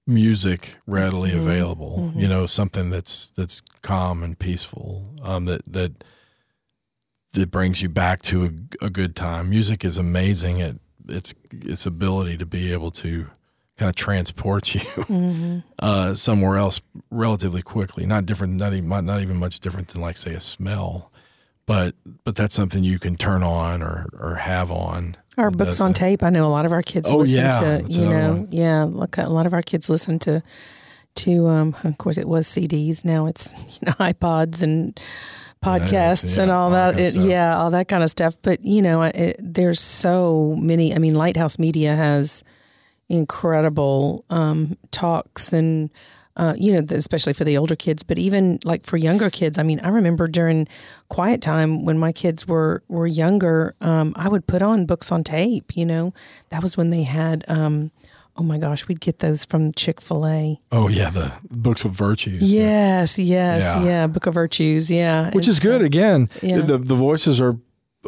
music 0.07 0.75
readily 0.87 1.31
Mm-hmm. 1.31 1.39
available. 1.47 2.13
You 2.15 2.27
know, 2.27 2.45
something 2.45 2.89
that's 2.89 3.31
that's 3.31 3.61
calm 3.81 4.23
and 4.23 4.37
peaceful. 4.39 5.07
Um, 5.23 5.45
that 5.45 5.61
that 5.67 6.03
that 7.33 7.51
brings 7.51 7.81
you 7.81 7.89
back 7.89 8.21
to 8.23 8.45
a, 8.45 8.85
a 8.85 8.89
good 8.89 9.15
time. 9.15 9.49
Music 9.49 9.83
is 9.83 9.97
amazing 9.97 10.61
at 10.61 10.75
its 11.09 11.33
its 11.51 11.85
ability 11.85 12.37
to 12.37 12.45
be 12.45 12.71
able 12.71 12.91
to 12.91 13.27
kind 13.83 13.89
of 13.89 13.95
transport 13.97 14.73
you 14.73 14.79
mm-hmm. 14.95 15.59
uh, 15.79 16.13
somewhere 16.13 16.55
else 16.55 16.79
relatively 17.11 17.61
quickly. 17.61 18.05
Not 18.05 18.25
different, 18.25 18.53
not 18.53 18.73
even 18.73 18.87
not 18.87 19.21
even 19.21 19.35
much 19.37 19.59
different 19.59 19.89
than 19.89 19.99
like 20.01 20.15
say 20.15 20.33
a 20.33 20.39
smell, 20.39 21.11
but 21.65 21.93
but 22.23 22.37
that's 22.37 22.55
something 22.55 22.81
you 22.81 22.97
can 22.97 23.17
turn 23.17 23.43
on 23.43 23.81
or 23.83 24.07
or 24.17 24.35
have 24.35 24.71
on. 24.71 25.17
Our 25.37 25.51
books 25.51 25.81
on 25.81 25.89
that. 25.89 25.95
tape. 25.95 26.23
I 26.23 26.29
know 26.29 26.45
a 26.45 26.47
lot 26.47 26.65
of 26.65 26.71
our 26.71 26.81
kids 26.81 27.09
Oh, 27.09 27.17
listen 27.17 27.39
yeah, 27.39 27.79
to. 27.79 27.83
You 27.89 28.05
know, 28.05 28.29
one. 28.29 28.47
yeah. 28.51 28.83
Look, 28.83 29.17
a 29.17 29.27
lot 29.27 29.45
of 29.47 29.53
our 29.53 29.63
kids 29.63 29.89
listen 29.89 30.17
to 30.19 30.41
to. 31.15 31.47
Um, 31.47 31.75
of 31.83 31.97
course, 31.97 32.17
it 32.17 32.27
was 32.27 32.47
CDs. 32.47 33.03
Now 33.03 33.25
it's 33.25 33.51
you 33.81 33.87
know 33.87 33.93
iPods 33.99 34.63
and 34.63 34.97
podcasts 35.61 36.37
yeah, 36.37 36.43
and 36.43 36.51
all 36.51 36.65
all 36.65 36.69
that 36.69 36.95
that. 36.95 37.03
kind 37.03 37.17
of 37.17 37.25
It, 37.25 37.29
yeah, 37.29 37.57
all 37.57 37.71
that 37.71 37.89
kind 37.89 38.03
of 38.03 38.09
stuff. 38.09 38.37
But 38.43 38.63
you 38.63 38.81
know, 38.81 39.01
it, 39.01 39.35
there's 39.41 39.81
so 39.81 40.55
many. 40.57 40.95
I 40.95 40.99
mean, 40.99 41.15
Lighthouse 41.15 41.59
Media 41.59 41.97
has 41.97 42.45
incredible 43.13 44.25
um, 44.29 44.77
talks 44.91 45.53
and. 45.53 45.89
Uh, 46.35 46.55
you 46.57 46.73
know, 46.73 46.83
especially 46.97 47.31
for 47.31 47.43
the 47.43 47.55
older 47.55 47.75
kids, 47.75 48.01
but 48.01 48.17
even 48.17 48.57
like 48.63 48.83
for 48.87 48.97
younger 48.97 49.29
kids. 49.29 49.59
I 49.59 49.61
mean, 49.61 49.79
I 49.81 49.89
remember 49.89 50.27
during 50.27 50.67
quiet 51.09 51.43
time 51.43 51.85
when 51.85 51.99
my 51.99 52.11
kids 52.11 52.47
were 52.47 52.81
were 52.87 53.05
younger, 53.05 53.75
um, 53.81 54.13
I 54.15 54.27
would 54.29 54.47
put 54.47 54.63
on 54.63 54.87
books 54.87 55.11
on 55.11 55.23
tape. 55.23 55.77
You 55.77 55.85
know, 55.85 56.11
that 56.49 56.63
was 56.63 56.75
when 56.75 56.89
they 56.89 57.03
had. 57.03 57.45
Um, 57.47 57.91
oh 58.35 58.41
my 58.41 58.57
gosh, 58.57 58.87
we'd 58.87 58.99
get 58.99 59.19
those 59.19 59.45
from 59.45 59.73
Chick 59.73 60.01
Fil 60.01 60.25
A. 60.25 60.59
Oh 60.71 60.87
yeah, 60.87 61.11
the 61.11 61.33
books 61.51 61.85
of 61.85 61.91
virtues. 61.91 62.51
Yes, 62.51 63.19
yes, 63.19 63.61
Yeah. 63.61 63.83
yeah. 63.83 64.07
Book 64.07 64.25
of 64.25 64.33
Virtues, 64.33 64.89
yeah. 64.89 65.25
which 65.35 65.45
And 65.45 65.49
is 65.49 65.57
so- 65.57 65.69
good. 65.69 65.83
Again, 65.83 66.29
Yeah. 66.41 66.61
the 66.61 66.79
the 66.79 66.95
voices 66.95 67.39
are 67.39 67.57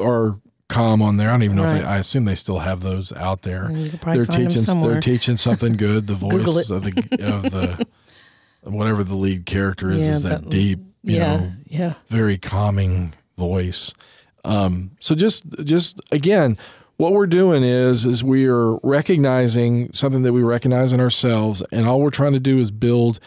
are 0.02 0.40
calm 0.70 1.02
on 1.02 1.18
there. 1.18 1.30
I 1.30 1.34
don't 1.34 1.44
even 1.44 1.56
know 1.58 1.64
if 1.66 1.72
they, 1.72 1.84
I 1.84 1.98
assume 2.00 2.26
they 2.26 2.36
still 2.36 2.60
have 2.60 2.82
those 2.82 3.14
out 3.14 3.44
there. 3.44 3.72
You 3.72 3.90
could 3.90 4.02
probably 4.02 4.24
They're 4.26 4.48
teaching 4.48 4.82
they're 4.82 5.00
teaching 5.02 5.38
something 5.38 5.74
good. 5.78 6.08
The 6.08 6.14
voice 6.16 6.70
of 6.70 6.84
the 6.84 7.18
of 7.22 7.44
the 7.52 7.86
whatever 8.64 9.04
the 9.04 9.16
lead 9.16 9.46
character 9.46 9.92
is 9.92 10.06
Yeah, 10.06 10.12
is 10.14 10.24
that 10.24 10.42
that- 10.44 10.50
deep, 10.50 10.80
you 11.04 11.18
yeah, 11.18 11.38
know, 11.38 11.52
yeah. 11.68 11.94
very 12.10 12.38
calming 12.38 13.14
voice. 13.38 13.94
Um, 14.44 14.92
so 15.00 15.16
just 15.16 15.44
just 15.64 16.00
again, 16.12 16.58
what 16.98 17.14
we're 17.14 17.28
doing 17.28 17.64
is 17.64 18.06
is 18.06 18.24
we 18.24 18.46
are 18.48 18.76
recognizing 18.78 19.92
something 19.94 20.24
that 20.24 20.34
we 20.34 20.42
recognize 20.44 20.94
in 20.94 21.00
ourselves, 21.00 21.62
and 21.72 21.86
all 21.88 22.00
we're 22.02 22.10
trying 22.10 22.34
to 22.34 22.40
do 22.40 22.60
is 22.60 22.72
build 22.72 23.20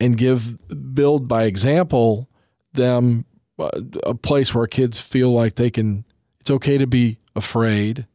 and 0.00 0.16
give 0.16 0.56
build 0.94 1.28
by 1.28 1.44
example 1.44 2.28
them 2.72 3.24
uh, 3.58 3.70
a 4.04 4.14
place 4.14 4.52
where 4.54 4.66
kids 4.66 4.98
feel 5.00 5.32
like 5.32 5.54
they 5.56 5.70
can. 5.70 6.04
It's 6.42 6.50
okay 6.50 6.76
to 6.76 6.88
be 6.88 7.18
afraid, 7.36 8.08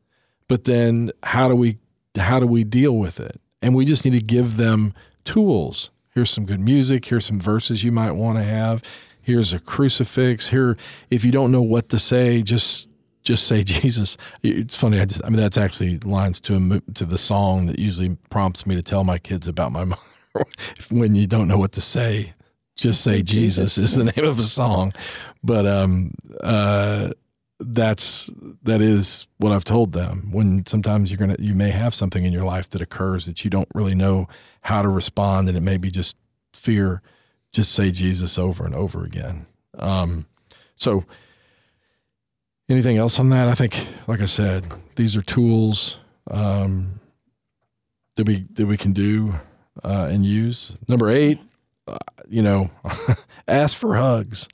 but 0.50 0.66
then 0.66 1.12
how 1.24 1.48
do 1.48 1.56
we 1.56 1.78
how 2.18 2.42
do 2.42 2.46
we 2.46 2.66
deal 2.66 2.92
with 2.92 3.22
it? 3.22 3.40
And 3.62 3.74
we 3.74 3.86
just 3.86 4.04
need 4.04 4.20
to 4.20 4.22
give 4.22 4.58
them 4.58 4.94
tools. 5.24 5.92
Here's 6.14 6.30
some 6.30 6.46
good 6.46 6.60
music. 6.60 7.06
Here's 7.06 7.26
some 7.26 7.40
verses 7.40 7.86
you 7.86 7.92
might 7.94 8.12
want 8.12 8.38
to 8.38 8.44
have. 8.44 8.84
Here's 9.22 9.54
a 9.54 9.62
crucifix. 9.62 10.50
Here, 10.50 10.76
if 11.10 11.24
you 11.24 11.32
don't 11.32 11.54
know 11.54 11.62
what 11.62 11.88
to 11.88 11.98
say, 11.98 12.42
just 12.42 12.90
just 13.24 13.48
say 13.48 13.64
Jesus. 13.80 14.18
It's 14.44 14.76
funny. 14.76 15.00
I, 15.00 15.06
just, 15.06 15.24
I 15.24 15.30
mean, 15.30 15.40
that's 15.40 15.58
actually 15.58 15.98
lines 16.00 16.42
to 16.42 16.82
a, 16.86 16.94
to 16.96 17.06
the 17.06 17.18
song 17.18 17.68
that 17.68 17.80
usually 17.80 18.18
prompts 18.30 18.66
me 18.66 18.76
to 18.76 18.82
tell 18.82 19.06
my 19.06 19.20
kids 19.20 19.48
about 19.48 19.72
my 19.72 19.86
mother. 19.86 20.02
when 20.90 21.16
you 21.16 21.28
don't 21.28 21.48
know 21.48 21.58
what 21.58 21.72
to 21.72 21.82
say, 21.82 22.34
just 22.76 23.00
say 23.00 23.22
Jesus 23.22 23.78
is 23.78 23.96
the 23.96 24.04
name 24.04 24.26
of 24.26 24.38
a 24.38 24.44
song. 24.44 24.92
But 25.46 25.66
um, 25.66 26.14
uh, 26.42 27.12
that's 27.60 28.30
that 28.64 28.82
is 28.82 29.28
what 29.38 29.52
I've 29.52 29.64
told 29.64 29.94
them. 29.94 30.30
When 30.32 30.66
sometimes 30.66 31.12
you're 31.12 31.18
gonna 31.18 31.38
you 31.40 31.56
may 31.56 31.72
have 31.72 31.94
something 31.94 32.24
in 32.24 32.32
your 32.32 32.44
life 32.44 32.70
that 32.72 32.82
occurs 32.82 33.26
that 33.26 33.44
you 33.44 33.50
don't 33.50 33.70
really 33.74 33.96
know 33.96 34.28
how 34.62 34.82
to 34.82 34.90
respond, 34.90 35.48
and 35.48 35.58
it 35.58 35.62
may 35.62 35.78
be 35.78 35.92
just 35.92 36.16
fear. 36.54 37.02
Just 37.52 37.72
say 37.72 37.92
Jesus 37.92 38.38
over 38.38 38.66
and 38.66 38.76
over 38.76 39.04
again. 39.04 39.48
Um, 39.80 40.26
so 40.76 41.06
anything 42.70 42.98
else 42.98 43.20
on 43.20 43.30
that? 43.30 43.48
I 43.48 43.54
think, 43.54 43.88
like 44.08 44.22
I 44.22 44.26
said, 44.26 44.66
these 44.96 45.16
are 45.16 45.22
tools 45.22 45.98
um, 46.30 47.00
that 48.16 48.28
we 48.28 48.46
that 48.54 48.66
we 48.66 48.78
can 48.78 48.94
do 48.94 49.36
uh, 49.84 50.10
and 50.12 50.26
use. 50.26 50.74
Number 50.88 51.10
eight, 51.10 51.40
uh, 51.88 51.98
you 52.28 52.42
know, 52.42 52.70
ask 53.48 53.78
for 53.78 53.96
hugs. 53.96 54.48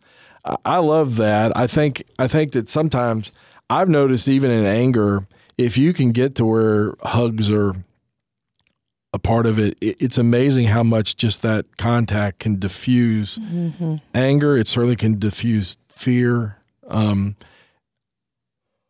I, 0.65 0.77
love 0.77 1.15
that. 1.17 1.55
I 1.55 1.67
think 1.67 2.03
I 2.19 2.27
think 2.27 2.51
that 2.51 2.69
sometimes 2.69 3.31
I've 3.69 3.89
noticed 3.89 4.27
even 4.27 4.51
in 4.51 4.65
anger, 4.65 5.25
if 5.57 5.77
you 5.77 5.93
can 5.93 6.11
get 6.11 6.35
to 6.35 6.45
where 6.45 6.95
hugs 7.01 7.49
are 7.49 7.73
a 9.13 9.19
part 9.19 9.45
of 9.45 9.57
it, 9.57 9.77
it 9.79 9.95
it's 9.99 10.17
amazing 10.17 10.67
how 10.67 10.83
much 10.83 11.15
just 11.15 11.41
that 11.43 11.77
contact 11.77 12.39
can 12.39 12.59
diffuse 12.59 13.39
anger. 14.13 14.57
It 14.57 14.67
certainly 14.67 14.95
can 14.95 15.17
diffuse 15.17 15.77
fear. 15.89 16.57
Um, 16.87 17.37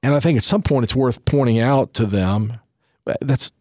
and 0.01 0.15
I 0.15 0.19
think 0.19 0.37
at 0.37 0.43
some 0.43 0.63
point 0.63 0.85
it's 0.85 0.95
worth 0.95 1.23
pointing 1.25 1.59
out 1.59 1.93
to 1.95 2.05
them 2.05 2.59
that's 3.21 3.51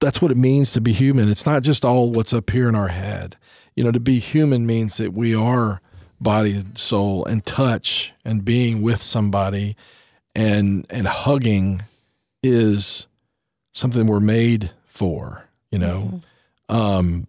that's 0.00 0.20
what 0.20 0.30
it 0.30 0.36
means 0.36 0.72
to 0.72 0.80
be 0.80 0.92
human. 0.92 1.28
It's 1.28 1.46
not 1.46 1.62
just 1.62 1.84
all 1.84 2.10
what's 2.10 2.34
up 2.34 2.50
here 2.50 2.68
in 2.68 2.74
our 2.74 2.88
head. 2.88 3.36
You 3.74 3.84
know, 3.84 3.90
to 3.90 4.00
be 4.00 4.18
human 4.18 4.66
means 4.66 4.98
that 4.98 5.12
we 5.12 5.34
are 5.34 5.80
body 6.20 6.56
and 6.56 6.78
soul 6.78 7.24
and 7.24 7.44
touch 7.44 8.12
and 8.24 8.44
being 8.44 8.82
with 8.82 9.02
somebody 9.02 9.76
and 10.34 10.86
and 10.90 11.06
hugging 11.06 11.82
is 12.42 13.06
something 13.72 14.06
we're 14.06 14.20
made 14.20 14.70
for, 14.86 15.48
you 15.70 15.78
know. 15.78 16.20
Um 16.68 17.26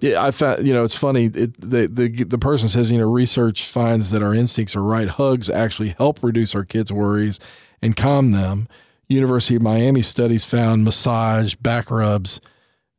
yeah, 0.00 0.22
I 0.22 0.32
found 0.32 0.66
you 0.66 0.72
know 0.72 0.82
it's 0.82 0.96
funny. 0.96 1.26
It, 1.26 1.60
the 1.60 1.86
the 1.86 2.24
the 2.24 2.38
person 2.38 2.68
says 2.68 2.90
you 2.90 2.98
know 2.98 3.08
research 3.08 3.66
finds 3.66 4.10
that 4.10 4.22
our 4.22 4.34
instincts 4.34 4.74
are 4.74 4.82
right. 4.82 5.08
Hugs 5.08 5.48
actually 5.48 5.90
help 5.90 6.22
reduce 6.22 6.54
our 6.56 6.64
kids' 6.64 6.92
worries 6.92 7.38
and 7.80 7.96
calm 7.96 8.32
them. 8.32 8.66
University 9.08 9.54
of 9.56 9.62
Miami 9.62 10.02
studies 10.02 10.44
found 10.44 10.84
massage, 10.84 11.54
back 11.54 11.90
rubs, 11.90 12.40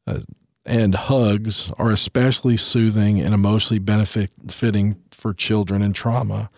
uh, 0.07 0.19
and 0.65 0.95
hugs 0.95 1.71
are 1.77 1.91
especially 1.91 2.57
soothing 2.57 3.19
and 3.19 3.33
emotionally 3.33 3.79
benefiting 3.79 4.95
for 5.11 5.33
children 5.33 5.81
in 5.81 5.93
trauma. 5.93 6.49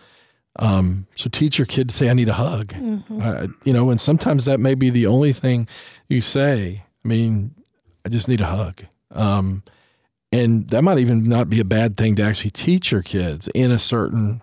Um, 0.58 1.06
so 1.16 1.28
teach 1.28 1.58
your 1.58 1.66
kid 1.66 1.90
to 1.90 1.94
say, 1.94 2.08
"I 2.08 2.14
need 2.14 2.28
a 2.28 2.34
hug," 2.34 2.74
uh, 3.20 3.48
you 3.64 3.72
know, 3.72 3.90
and 3.90 4.00
sometimes 4.00 4.46
that 4.46 4.60
may 4.60 4.74
be 4.74 4.90
the 4.90 5.06
only 5.06 5.32
thing 5.32 5.68
you 6.08 6.20
say. 6.20 6.82
I 7.04 7.08
mean, 7.08 7.54
I 8.04 8.08
just 8.08 8.28
need 8.28 8.40
a 8.40 8.46
hug. 8.46 8.82
Um, 9.10 9.62
and 10.32 10.68
that 10.70 10.82
might 10.82 10.98
even 10.98 11.24
not 11.28 11.48
be 11.48 11.60
a 11.60 11.64
bad 11.64 11.96
thing 11.96 12.16
to 12.16 12.22
actually 12.22 12.50
teach 12.50 12.90
your 12.90 13.02
kids 13.02 13.48
in 13.54 13.70
a 13.70 13.78
certain 13.78 14.42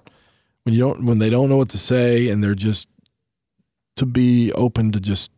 when 0.63 0.73
you 0.73 0.79
don't 0.79 1.05
when 1.05 1.19
they 1.19 1.29
don't 1.29 1.49
know 1.49 1.57
what 1.57 1.69
to 1.69 1.77
say 1.77 2.29
and 2.29 2.43
they're 2.43 2.55
just 2.55 2.87
to 3.95 4.05
be 4.05 4.51
open 4.53 4.91
to 4.91 4.99
just 4.99 5.31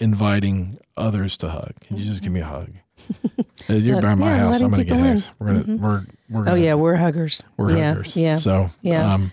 inviting 0.00 0.78
others 0.96 1.36
to 1.38 1.48
hug. 1.48 1.72
Can 1.80 1.96
you 1.96 2.04
just 2.04 2.22
give 2.22 2.32
me 2.32 2.40
a 2.40 2.44
hug? 2.44 2.70
You're 3.68 4.00
by 4.02 4.14
my 4.14 4.30
yeah, 4.30 4.36
house. 4.38 4.60
I'm 4.60 4.70
gonna 4.70 4.84
get 4.84 4.92
people 4.94 5.04
in. 5.04 5.10
hugs. 5.16 5.30
We're 5.38 5.46
gonna 5.46 5.76
we're 5.76 6.04
we're 6.30 6.40
Oh 6.42 6.44
gonna, 6.44 6.60
yeah, 6.60 6.74
we're 6.74 6.96
huggers. 6.96 7.42
we're 7.56 7.76
yeah, 7.76 7.88
huggers. 7.94 8.16
Yeah, 8.16 8.36
So 8.36 8.70
Yeah. 8.82 9.14
um, 9.14 9.32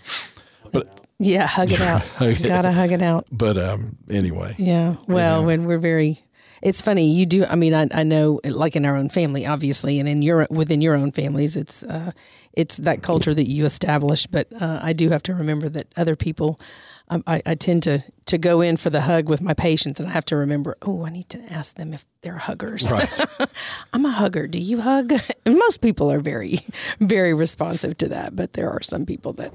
yeah. 1.18 1.46
Hug 1.46 1.70
it 1.72 1.80
out. 1.80 2.02
Hug. 2.16 2.42
Gotta 2.42 2.72
hug 2.72 2.92
it 2.92 3.02
out. 3.02 3.26
but 3.30 3.56
um, 3.58 3.96
anyway, 4.08 4.54
Yeah. 4.58 4.96
Well, 5.06 5.40
Yeah. 5.40 5.46
when 5.46 5.64
we're 5.66 5.78
very, 5.78 6.22
it's 6.62 6.80
funny. 6.82 7.10
You 7.12 7.26
do. 7.26 7.44
I 7.44 7.56
mean, 7.56 7.74
I, 7.74 7.88
I 7.92 8.02
know, 8.04 8.40
like 8.44 8.76
in 8.76 8.84
our 8.86 8.96
own 8.96 9.08
family, 9.10 9.46
obviously, 9.46 9.98
and 9.98 10.08
in 10.08 10.22
your 10.22 10.46
within 10.50 10.80
your 10.80 10.94
own 10.94 11.12
families, 11.12 11.56
it's 11.56 11.82
uh, 11.84 12.12
it's 12.52 12.76
that 12.78 13.02
culture 13.02 13.34
that 13.34 13.48
you 13.48 13.64
establish. 13.64 14.26
But 14.26 14.48
uh, 14.60 14.80
I 14.82 14.92
do 14.92 15.10
have 15.10 15.22
to 15.24 15.34
remember 15.34 15.68
that 15.68 15.86
other 15.96 16.16
people. 16.16 16.58
Um, 17.12 17.24
I, 17.26 17.42
I 17.44 17.54
tend 17.56 17.82
to 17.84 18.04
to 18.26 18.38
go 18.38 18.60
in 18.60 18.76
for 18.76 18.88
the 18.90 19.00
hug 19.00 19.28
with 19.28 19.40
my 19.40 19.52
patients, 19.54 19.98
and 19.98 20.08
I 20.08 20.12
have 20.12 20.24
to 20.26 20.36
remember. 20.36 20.76
Oh, 20.82 21.04
I 21.04 21.10
need 21.10 21.28
to 21.30 21.40
ask 21.52 21.74
them 21.74 21.92
if 21.92 22.06
they're 22.22 22.36
huggers. 22.38 22.90
right. 22.90 23.10
I'm 23.92 24.06
a 24.06 24.10
hugger. 24.12 24.46
Do 24.46 24.58
you 24.58 24.80
hug? 24.80 25.12
And 25.46 25.56
most 25.58 25.80
people 25.80 26.12
are 26.12 26.20
very, 26.20 26.60
very 27.00 27.34
responsive 27.34 27.96
to 27.98 28.08
that, 28.10 28.36
but 28.36 28.52
there 28.52 28.70
are 28.70 28.82
some 28.82 29.06
people 29.06 29.32
that 29.34 29.52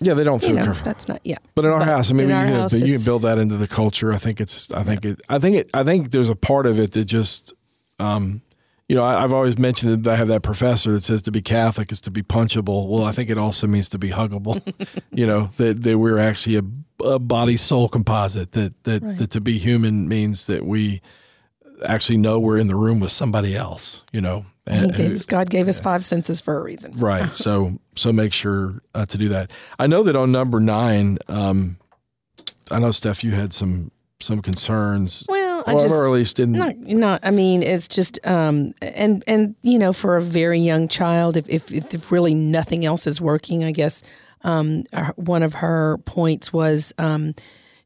yeah, 0.00 0.14
they 0.14 0.24
don't 0.24 0.42
you 0.42 0.54
know 0.54 0.64
comfortable. 0.64 0.84
that's 0.84 1.08
not. 1.08 1.20
Yeah. 1.24 1.38
But 1.54 1.64
in 1.64 1.72
our 1.72 1.80
But 1.80 1.88
house, 1.88 2.10
I 2.10 2.14
mean, 2.14 2.28
you 2.28 2.34
our 2.34 2.68
can, 2.68 2.86
you 2.86 2.94
can 2.94 3.04
build 3.04 3.22
that 3.22 3.38
into 3.38 3.56
the 3.56 3.68
culture. 3.68 4.12
I 4.12 4.18
think 4.18 4.40
it's, 4.40 4.72
I 4.72 4.82
think 4.82 5.04
it, 5.04 5.20
I 5.28 5.38
think 5.38 5.56
it, 5.56 5.70
I 5.74 5.84
think 5.84 6.10
there's 6.12 6.30
a 6.30 6.36
part 6.36 6.66
of 6.66 6.78
it 6.78 6.92
that 6.92 7.04
just, 7.04 7.52
um, 7.98 8.40
you 8.88 8.94
know, 8.94 9.02
I, 9.02 9.22
have 9.22 9.32
always 9.32 9.56
mentioned 9.56 10.04
that 10.04 10.12
I 10.12 10.16
have 10.16 10.28
that 10.28 10.42
professor 10.42 10.92
that 10.92 11.02
says 11.02 11.22
to 11.22 11.30
be 11.30 11.40
Catholic 11.40 11.90
is 11.90 12.00
to 12.02 12.10
be 12.10 12.22
punchable. 12.22 12.88
Well, 12.88 13.04
I 13.04 13.12
think 13.12 13.30
it 13.30 13.38
also 13.38 13.66
means 13.66 13.88
to 13.90 13.98
be 13.98 14.10
huggable. 14.10 14.60
you 15.12 15.26
know, 15.26 15.50
that, 15.56 15.82
that 15.82 15.98
we're 15.98 16.18
actually 16.18 16.56
a, 16.56 17.04
a 17.04 17.18
body 17.18 17.56
soul 17.56 17.88
composite. 17.88 18.52
That 18.52 18.84
that, 18.84 19.02
right. 19.02 19.16
that 19.16 19.30
to 19.30 19.40
be 19.40 19.58
human 19.58 20.06
means 20.06 20.46
that 20.48 20.66
we 20.66 21.00
actually 21.86 22.18
know 22.18 22.38
we're 22.38 22.58
in 22.58 22.66
the 22.66 22.76
room 22.76 23.00
with 23.00 23.10
somebody 23.10 23.56
else. 23.56 24.02
You 24.12 24.20
know, 24.20 24.44
and, 24.66 24.94
gave 24.94 25.12
us, 25.12 25.24
God 25.24 25.48
gave 25.48 25.66
us 25.66 25.80
five 25.80 26.04
senses 26.04 26.42
for 26.42 26.58
a 26.58 26.62
reason. 26.62 26.92
Right. 26.98 27.30
So 27.44 27.78
so 27.96 28.12
make 28.12 28.32
sure 28.32 28.82
uh, 28.94 29.06
to 29.06 29.18
do 29.18 29.28
that. 29.30 29.50
I 29.78 29.86
know 29.86 30.02
that 30.02 30.16
on 30.16 30.30
number 30.30 30.60
nine, 30.60 31.18
um, 31.28 31.78
I 32.70 32.78
know 32.78 32.90
Steph, 32.90 33.24
you 33.24 33.32
had 33.32 33.52
some 33.54 33.90
some 34.20 34.40
concerns. 34.42 35.24
Well, 35.28 35.43
I 35.66 35.74
just, 35.74 35.94
or 35.94 36.04
at 36.04 36.10
least 36.10 36.36
didn't. 36.36 36.54
Not, 36.54 36.76
not, 36.78 37.20
I 37.22 37.30
mean, 37.30 37.62
it's 37.62 37.88
just, 37.88 38.18
um, 38.26 38.74
and 38.82 39.24
and 39.26 39.54
you 39.62 39.78
know, 39.78 39.92
for 39.92 40.16
a 40.16 40.20
very 40.20 40.60
young 40.60 40.88
child, 40.88 41.36
if 41.36 41.48
if, 41.48 41.72
if 41.72 42.12
really 42.12 42.34
nothing 42.34 42.84
else 42.84 43.06
is 43.06 43.20
working, 43.20 43.64
I 43.64 43.72
guess 43.72 44.02
um, 44.42 44.84
one 45.16 45.42
of 45.42 45.54
her 45.54 45.98
points 46.04 46.52
was 46.52 46.92
um, 46.98 47.34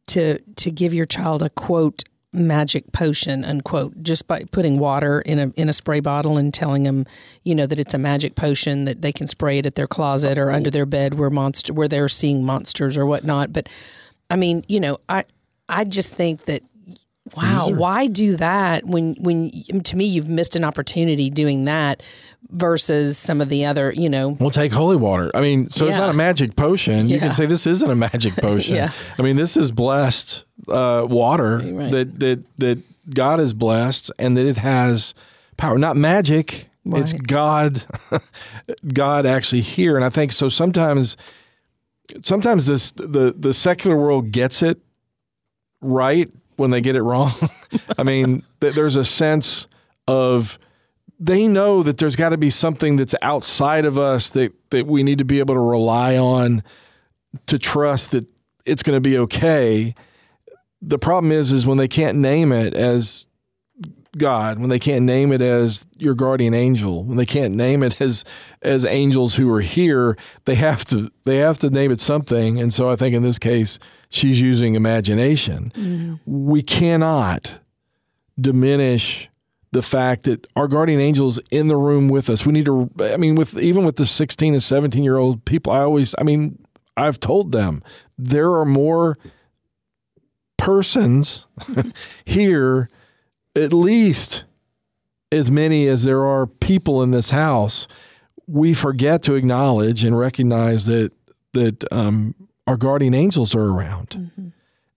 to 0.09 0.39
to 0.57 0.70
give 0.70 0.93
your 0.93 1.07
child 1.07 1.43
a 1.43 1.51
quote 1.51 2.05
magic 2.31 2.93
potion 2.93 3.43
unquote 3.43 4.03
just 4.03 4.29
by 4.29 4.45
putting 4.51 4.79
water 4.79 5.22
in 5.22 5.39
a 5.39 5.49
in 5.57 5.70
a 5.70 5.72
spray 5.72 5.99
bottle 5.99 6.37
and 6.37 6.53
telling 6.53 6.83
them 6.83 7.07
you 7.43 7.55
know 7.55 7.66
that 7.66 7.79
it's 7.79 7.95
a 7.95 7.99
magic 7.99 8.35
potion 8.35 8.85
that 8.85 9.01
they 9.01 9.11
can 9.11 9.26
spray 9.26 9.57
it 9.57 9.64
at 9.64 9.76
their 9.76 9.87
closet 9.87 10.37
or 10.37 10.51
under 10.51 10.70
their 10.70 10.85
bed 10.85 11.14
where 11.14 11.31
monster 11.31 11.72
where 11.72 11.89
they're 11.89 12.09
seeing 12.09 12.45
monsters 12.45 12.99
or 12.99 13.07
whatnot 13.07 13.51
but 13.51 13.66
i 14.29 14.37
mean 14.37 14.62
you 14.68 14.79
know 14.79 14.99
i 15.09 15.24
i 15.70 15.85
just 15.85 16.14
think 16.14 16.45
that 16.45 16.62
Wow, 17.37 17.70
why 17.70 18.07
do 18.07 18.37
that 18.37 18.85
when 18.85 19.14
when 19.20 19.51
to 19.85 19.97
me 19.97 20.05
you've 20.05 20.29
missed 20.29 20.57
an 20.57 20.64
opportunity 20.64 21.31
doing 21.31 21.64
that 21.64 22.03
versus 22.51 23.18
some 23.18 23.41
of 23.41 23.49
the 23.49 23.64
other, 23.64 23.93
you 23.93 24.09
know. 24.09 24.31
We'll 24.31 24.51
take 24.51 24.72
holy 24.72 24.97
water. 24.97 25.31
I 25.35 25.41
mean, 25.41 25.68
so 25.68 25.85
yeah. 25.85 25.91
it's 25.91 25.99
not 25.99 26.11
a 26.11 26.14
magic 26.14 26.57
potion. 26.57 27.09
Yeah. 27.09 27.14
You 27.14 27.20
can 27.20 27.33
say 27.33 27.47
this 27.47 27.66
isn't 27.66 27.91
a 27.91 27.95
magic 27.95 28.35
potion. 28.37 28.76
yeah. 28.76 28.93
I 29.18 29.22
mean, 29.22 29.37
this 29.37 29.57
is 29.57 29.70
blessed 29.70 30.45
uh, 30.68 31.07
water 31.09 31.59
right. 31.59 31.91
that 31.91 32.20
that 32.20 32.45
that 32.59 32.79
God 33.11 33.39
has 33.39 33.53
blessed 33.53 34.11
and 34.18 34.37
that 34.37 34.47
it 34.47 34.59
has 34.59 35.14
power, 35.57 35.79
not 35.79 35.97
magic. 35.97 36.66
Right. 36.85 37.03
It's 37.03 37.12
God 37.12 37.85
God 38.93 39.26
actually 39.26 39.61
here 39.61 39.97
and 39.97 40.05
I 40.05 40.09
think 40.09 40.33
so 40.33 40.49
sometimes 40.49 41.18
sometimes 42.22 42.66
this 42.66 42.93
the 42.93 43.35
the 43.37 43.53
secular 43.53 43.97
world 43.97 44.31
gets 44.31 44.62
it 44.62 44.79
right 45.83 46.31
when 46.59 46.71
they 46.71 46.81
get 46.81 46.97
it 46.97 47.03
wrong. 47.03 47.33
I 47.99 48.03
mean, 48.03 48.43
th- 48.61 48.75
there's 48.75 48.97
a 48.97 49.05
sense 49.05 49.69
of 50.07 50.59
they 51.21 51.47
know 51.49 51.83
that 51.83 51.99
there's 51.99 52.17
got 52.17 52.31
to 52.31 52.37
be 52.37 52.51
something 52.51 52.97
that's 52.97 53.15
outside 53.23 53.85
of 53.85 53.99
us 53.99 54.31
that 54.31 54.53
that 54.71 54.87
we 54.87 55.03
need 55.03 55.19
to 55.19 55.25
be 55.25 55.39
able 55.39 55.55
to 55.55 55.61
rely 55.61 56.17
on 56.17 56.63
to 57.47 57.59
trust 57.59 58.13
that 58.13 58.27
it's 58.65 58.83
going 58.83 58.97
to 58.97 59.01
be 59.01 59.19
okay. 59.19 59.95
The 60.83 60.99
problem 60.99 61.33
is 61.33 61.53
is 61.53 61.67
when 61.67 61.79
they 61.79 61.89
can't 61.89 62.19
name 62.19 62.53
it 62.53 62.75
as 62.75 63.27
God, 64.17 64.59
when 64.59 64.69
they 64.69 64.79
can't 64.79 65.05
name 65.05 65.33
it 65.33 65.43
as 65.43 65.87
your 65.97 66.15
guardian 66.15 66.55
angel, 66.55 67.05
when 67.05 67.17
they 67.17 67.27
can't 67.27 67.55
name 67.55 67.83
it 67.83 68.01
as 68.01 68.25
as 68.63 68.85
angels 68.85 69.37
who 69.37 69.53
are 69.53 69.61
here, 69.61 70.17
they 70.45 70.57
have 70.57 70.85
to 70.87 71.11
they 71.25 71.37
have 71.37 71.59
to 71.61 71.71
name 71.71 71.93
it 71.93 72.01
something. 72.01 72.61
And 72.61 72.75
so 72.75 72.91
I 72.91 72.97
think 72.97 73.15
in 73.15 73.23
this 73.23 73.39
case, 73.39 73.79
she's 74.09 74.41
using 74.41 74.75
imagination. 74.75 75.73
Mm-hmm. 75.75 76.15
We 76.27 76.63
cannot 76.63 77.59
diminish 78.41 79.29
the 79.73 79.83
fact 79.83 80.25
that 80.25 80.47
our 80.57 80.69
guardian 80.69 81.01
angels 81.01 81.41
in 81.51 81.69
the 81.69 81.77
room 81.77 82.09
with 82.09 82.31
us. 82.31 82.47
We 82.47 82.53
need 82.53 82.65
to 82.67 82.91
I 83.01 83.17
mean 83.17 83.35
with 83.35 83.59
even 83.59 83.85
with 83.85 83.97
the 83.97 84.07
16 84.07 84.55
and 84.55 84.63
17 84.63 85.05
year 85.05 85.19
old 85.19 85.45
people, 85.45 85.73
I 85.73 85.81
always 85.81 86.15
I 86.19 86.23
mean, 86.23 86.59
I've 86.97 87.21
told 87.21 87.53
them 87.53 87.83
there 88.17 88.53
are 88.55 88.65
more 88.65 89.17
persons 90.57 91.47
here 92.25 92.89
at 93.55 93.73
least 93.73 94.45
as 95.31 95.51
many 95.51 95.87
as 95.87 96.05
there 96.05 96.25
are 96.25 96.47
people 96.47 97.03
in 97.03 97.11
this 97.11 97.31
house, 97.31 97.87
we 98.47 98.73
forget 98.73 99.23
to 99.25 99.35
acknowledge 99.35 100.05
and 100.05 100.19
recognize 100.19 100.87
that 100.87 101.13
that 101.53 101.85
um, 101.93 102.35
our 102.69 102.77
guardian 102.77 103.14
angels 103.14 103.55
are 103.55 103.64
around, 103.64 104.11
mm-hmm. 104.11 104.49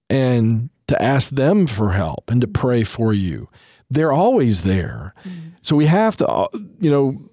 and 0.09 0.69
to 0.87 1.01
ask 1.01 1.31
them 1.31 1.67
for 1.67 1.93
help 1.93 2.29
and 2.29 2.41
to 2.41 2.47
pray 2.47 2.83
for 2.83 3.13
you. 3.13 3.47
They're 3.89 4.11
always 4.11 4.63
there, 4.63 5.13
mm-hmm. 5.23 5.49
so 5.61 5.75
we 5.75 5.85
have 5.85 6.17
to, 6.17 6.27
uh, 6.27 6.47
you 6.79 6.91
know, 6.91 7.29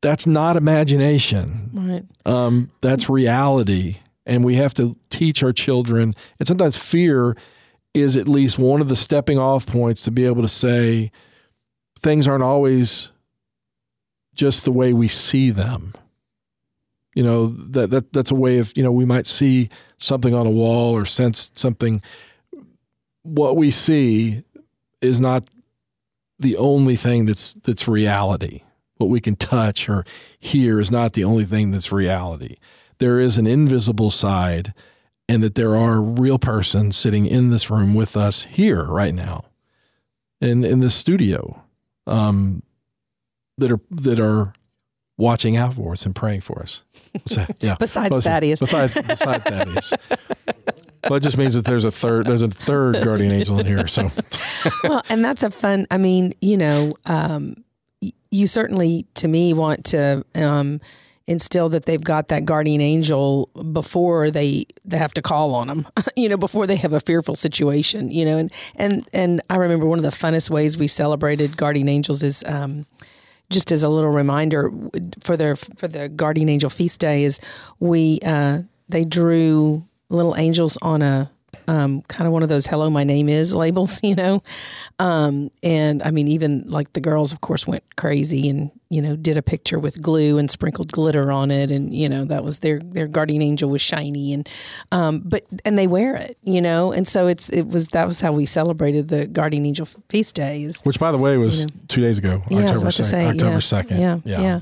that's 0.00 0.26
not 0.26 0.56
imagination. 0.56 1.70
Right. 1.72 2.04
Um, 2.24 2.70
that's 2.80 3.10
reality, 3.10 3.96
and 4.26 4.44
we 4.44 4.54
have 4.54 4.74
to 4.74 4.96
teach 5.10 5.42
our 5.42 5.52
children. 5.52 6.14
And 6.38 6.46
sometimes 6.46 6.76
fear 6.76 7.36
is 7.94 8.16
at 8.16 8.28
least 8.28 8.58
one 8.58 8.80
of 8.80 8.88
the 8.88 8.96
stepping 8.96 9.38
off 9.38 9.66
points 9.66 10.02
to 10.02 10.10
be 10.10 10.24
able 10.24 10.42
to 10.42 10.48
say 10.48 11.10
things 12.00 12.28
aren't 12.28 12.44
always 12.44 13.10
just 14.34 14.64
the 14.64 14.72
way 14.72 14.92
we 14.92 15.08
see 15.08 15.50
them. 15.50 15.94
You 17.14 17.22
know, 17.22 17.46
that, 17.46 17.90
that 17.90 18.12
that's 18.12 18.30
a 18.30 18.34
way 18.34 18.58
of, 18.58 18.72
you 18.76 18.82
know, 18.82 18.92
we 18.92 19.04
might 19.04 19.26
see 19.26 19.68
something 19.98 20.34
on 20.34 20.46
a 20.46 20.50
wall 20.50 20.94
or 20.94 21.04
sense 21.06 21.50
something. 21.54 22.02
What 23.22 23.56
we 23.56 23.70
see 23.70 24.44
is 25.00 25.20
not 25.20 25.48
the 26.38 26.56
only 26.56 26.96
thing 26.96 27.26
that's 27.26 27.54
that's 27.54 27.86
reality. 27.86 28.62
What 28.96 29.10
we 29.10 29.20
can 29.20 29.36
touch 29.36 29.88
or 29.88 30.04
hear 30.38 30.80
is 30.80 30.90
not 30.90 31.12
the 31.12 31.24
only 31.24 31.44
thing 31.44 31.70
that's 31.70 31.92
reality. 31.92 32.56
There 32.98 33.20
is 33.20 33.38
an 33.38 33.46
invisible 33.46 34.10
side 34.10 34.72
and 35.28 35.42
that 35.42 35.54
there 35.54 35.76
are 35.76 36.00
real 36.00 36.38
persons 36.38 36.96
sitting 36.96 37.26
in 37.26 37.50
this 37.50 37.70
room 37.70 37.94
with 37.94 38.16
us 38.16 38.42
here 38.42 38.84
right 38.84 39.14
now 39.14 39.44
in 40.40 40.64
in 40.64 40.80
this 40.80 40.94
studio 40.94 41.62
um, 42.06 42.62
that 43.58 43.72
are 43.72 43.80
that 43.90 44.20
are 44.20 44.52
watching 45.16 45.56
out 45.56 45.74
for 45.74 45.92
us 45.92 46.06
and 46.06 46.14
praying 46.14 46.40
for 46.40 46.60
us. 46.60 46.82
So, 47.26 47.46
yeah. 47.60 47.76
besides 47.78 48.24
Thaddeus. 48.24 48.60
Besides, 48.60 48.94
besides 48.94 49.44
Thaddeus. 49.48 49.92
well, 51.04 51.14
it 51.14 51.20
just 51.20 51.38
means 51.38 51.54
that 51.54 51.64
there's 51.64 51.84
a 51.84 51.90
third 51.90 52.26
there's 52.26 52.42
a 52.42 52.48
third 52.48 53.04
guardian 53.04 53.32
angel 53.32 53.58
in 53.58 53.66
here. 53.66 53.86
So 53.86 54.10
Well, 54.84 55.02
and 55.08 55.24
that's 55.24 55.42
a 55.42 55.50
fun 55.50 55.86
I 55.90 55.98
mean, 55.98 56.34
you 56.40 56.56
know, 56.56 56.94
um, 57.06 57.64
you 58.30 58.46
certainly 58.46 59.06
to 59.14 59.28
me 59.28 59.52
want 59.52 59.84
to 59.86 60.24
um, 60.34 60.80
instill 61.26 61.68
that 61.70 61.86
they've 61.86 62.02
got 62.02 62.28
that 62.28 62.44
guardian 62.44 62.80
angel 62.80 63.48
before 63.72 64.30
they 64.30 64.66
they 64.84 64.98
have 64.98 65.14
to 65.14 65.22
call 65.22 65.54
on 65.54 65.68
them 65.68 65.86
you 66.16 66.28
know 66.28 66.36
before 66.36 66.66
they 66.66 66.76
have 66.76 66.92
a 66.92 67.00
fearful 67.00 67.34
situation 67.34 68.10
you 68.10 68.26
know 68.26 68.36
and 68.36 68.52
and 68.76 69.08
and 69.14 69.40
i 69.48 69.56
remember 69.56 69.86
one 69.86 69.98
of 69.98 70.04
the 70.04 70.10
funnest 70.10 70.50
ways 70.50 70.76
we 70.76 70.86
celebrated 70.86 71.56
guardian 71.56 71.88
angels 71.88 72.22
is 72.22 72.44
um, 72.46 72.84
just 73.50 73.72
as 73.72 73.82
a 73.82 73.88
little 73.88 74.10
reminder 74.10 74.72
for 75.20 75.36
their 75.36 75.56
for 75.56 75.88
the 75.88 76.08
guardian 76.08 76.48
angel 76.48 76.70
feast 76.70 77.00
day 77.00 77.24
is 77.24 77.40
we 77.80 78.18
uh, 78.24 78.62
they 78.88 79.04
drew 79.04 79.84
little 80.08 80.36
angels 80.36 80.78
on 80.82 81.02
a 81.02 81.30
um, 81.66 82.02
kind 82.02 82.26
of 82.26 82.32
one 82.32 82.42
of 82.42 82.48
those 82.48 82.66
"Hello, 82.66 82.90
my 82.90 83.04
name 83.04 83.28
is" 83.28 83.54
labels, 83.54 84.00
you 84.02 84.14
know. 84.14 84.42
Um, 84.98 85.50
and 85.62 86.02
I 86.02 86.10
mean, 86.10 86.28
even 86.28 86.68
like 86.68 86.92
the 86.92 87.00
girls, 87.00 87.32
of 87.32 87.40
course, 87.40 87.66
went 87.66 87.84
crazy 87.96 88.48
and 88.48 88.70
you 88.94 89.02
know 89.02 89.16
did 89.16 89.36
a 89.36 89.42
picture 89.42 89.78
with 89.78 90.00
glue 90.00 90.38
and 90.38 90.48
sprinkled 90.48 90.92
glitter 90.92 91.32
on 91.32 91.50
it, 91.50 91.70
and 91.70 91.92
you 91.92 92.08
know 92.08 92.24
that 92.24 92.44
was 92.44 92.60
their 92.60 92.78
their 92.78 93.08
guardian 93.08 93.42
angel 93.42 93.68
was 93.68 93.82
shiny, 93.82 94.32
and 94.32 94.48
um, 94.92 95.20
but 95.24 95.44
and 95.64 95.76
they 95.76 95.88
wear 95.88 96.14
it, 96.14 96.38
you 96.44 96.60
know, 96.60 96.92
and 96.92 97.08
so 97.08 97.26
it's 97.26 97.48
it 97.48 97.66
was 97.66 97.88
that 97.88 98.06
was 98.06 98.20
how 98.20 98.32
we 98.32 98.46
celebrated 98.46 99.08
the 99.08 99.26
guardian 99.26 99.66
angel 99.66 99.86
feast 100.08 100.36
days, 100.36 100.80
which 100.82 101.00
by 101.00 101.10
the 101.10 101.18
way 101.18 101.36
was 101.36 101.60
you 101.60 101.66
know, 101.66 101.72
two 101.88 102.00
days 102.00 102.18
ago, 102.18 102.42
yeah, 102.48 102.68
October 102.68 102.90
second, 102.92 103.40
October 103.42 103.60
second, 103.60 104.00
yeah, 104.00 104.18
yeah. 104.24 104.40
yeah. 104.40 104.60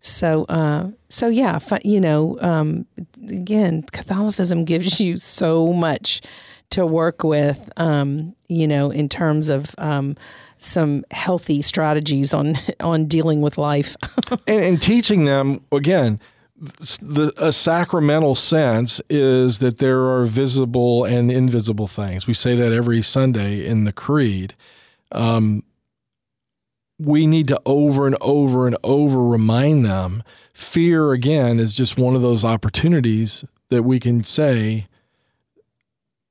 So, 0.00 0.44
uh, 0.50 0.90
so 1.08 1.28
yeah, 1.28 1.58
you 1.82 1.98
know, 1.98 2.38
um, 2.42 2.86
again, 3.26 3.84
Catholicism 3.90 4.64
gives 4.64 5.00
you 5.00 5.16
so 5.16 5.72
much 5.72 6.20
to 6.70 6.86
work 6.86 7.22
with, 7.22 7.70
um, 7.76 8.34
you 8.48 8.66
know, 8.66 8.90
in 8.90 9.08
terms 9.08 9.48
of 9.48 9.74
um, 9.78 10.16
some 10.58 11.04
healthy 11.10 11.62
strategies 11.62 12.34
on 12.34 12.56
on 12.80 13.06
dealing 13.06 13.40
with 13.40 13.58
life, 13.58 13.96
and, 14.46 14.62
and, 14.62 14.82
teaching 14.82 15.24
them 15.24 15.60
again. 15.72 16.20
The, 17.02 17.32
a 17.36 17.52
sacramental 17.52 18.36
sense 18.36 19.00
is 19.10 19.58
that 19.58 19.78
there 19.78 20.02
are 20.04 20.24
visible 20.24 21.04
and 21.04 21.30
invisible 21.30 21.88
things. 21.88 22.26
We 22.26 22.34
say 22.34 22.54
that 22.56 22.72
every 22.72 23.02
Sunday 23.02 23.66
in 23.66 23.84
the 23.84 23.92
Creed. 23.92 24.54
Um, 25.10 25.64
we 26.98 27.26
need 27.26 27.48
to 27.48 27.60
over 27.66 28.06
and 28.06 28.16
over 28.20 28.66
and 28.66 28.76
over 28.84 29.22
remind 29.22 29.84
them. 29.84 30.22
Fear, 30.52 31.12
again, 31.12 31.58
is 31.58 31.72
just 31.72 31.98
one 31.98 32.14
of 32.14 32.22
those 32.22 32.44
opportunities 32.44 33.44
that 33.68 33.82
we 33.82 33.98
can 33.98 34.22
say, 34.22 34.86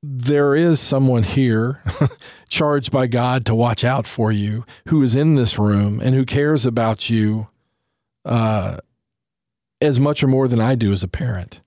there 0.06 0.54
is 0.54 0.80
someone 0.80 1.22
here 1.22 1.82
charged 2.50 2.92
by 2.92 3.06
God 3.06 3.46
to 3.46 3.54
watch 3.54 3.84
out 3.84 4.06
for 4.06 4.30
you 4.30 4.66
who 4.88 5.02
is 5.02 5.16
in 5.16 5.34
this 5.34 5.58
room 5.58 5.98
and 6.00 6.14
who 6.14 6.26
cares 6.26 6.66
about 6.66 7.08
you 7.08 7.48
uh, 8.26 8.78
as 9.80 9.98
much 9.98 10.22
or 10.22 10.26
more 10.26 10.46
than 10.46 10.60
I 10.60 10.74
do 10.74 10.92
as 10.92 11.02
a 11.02 11.08
parent. 11.08 11.62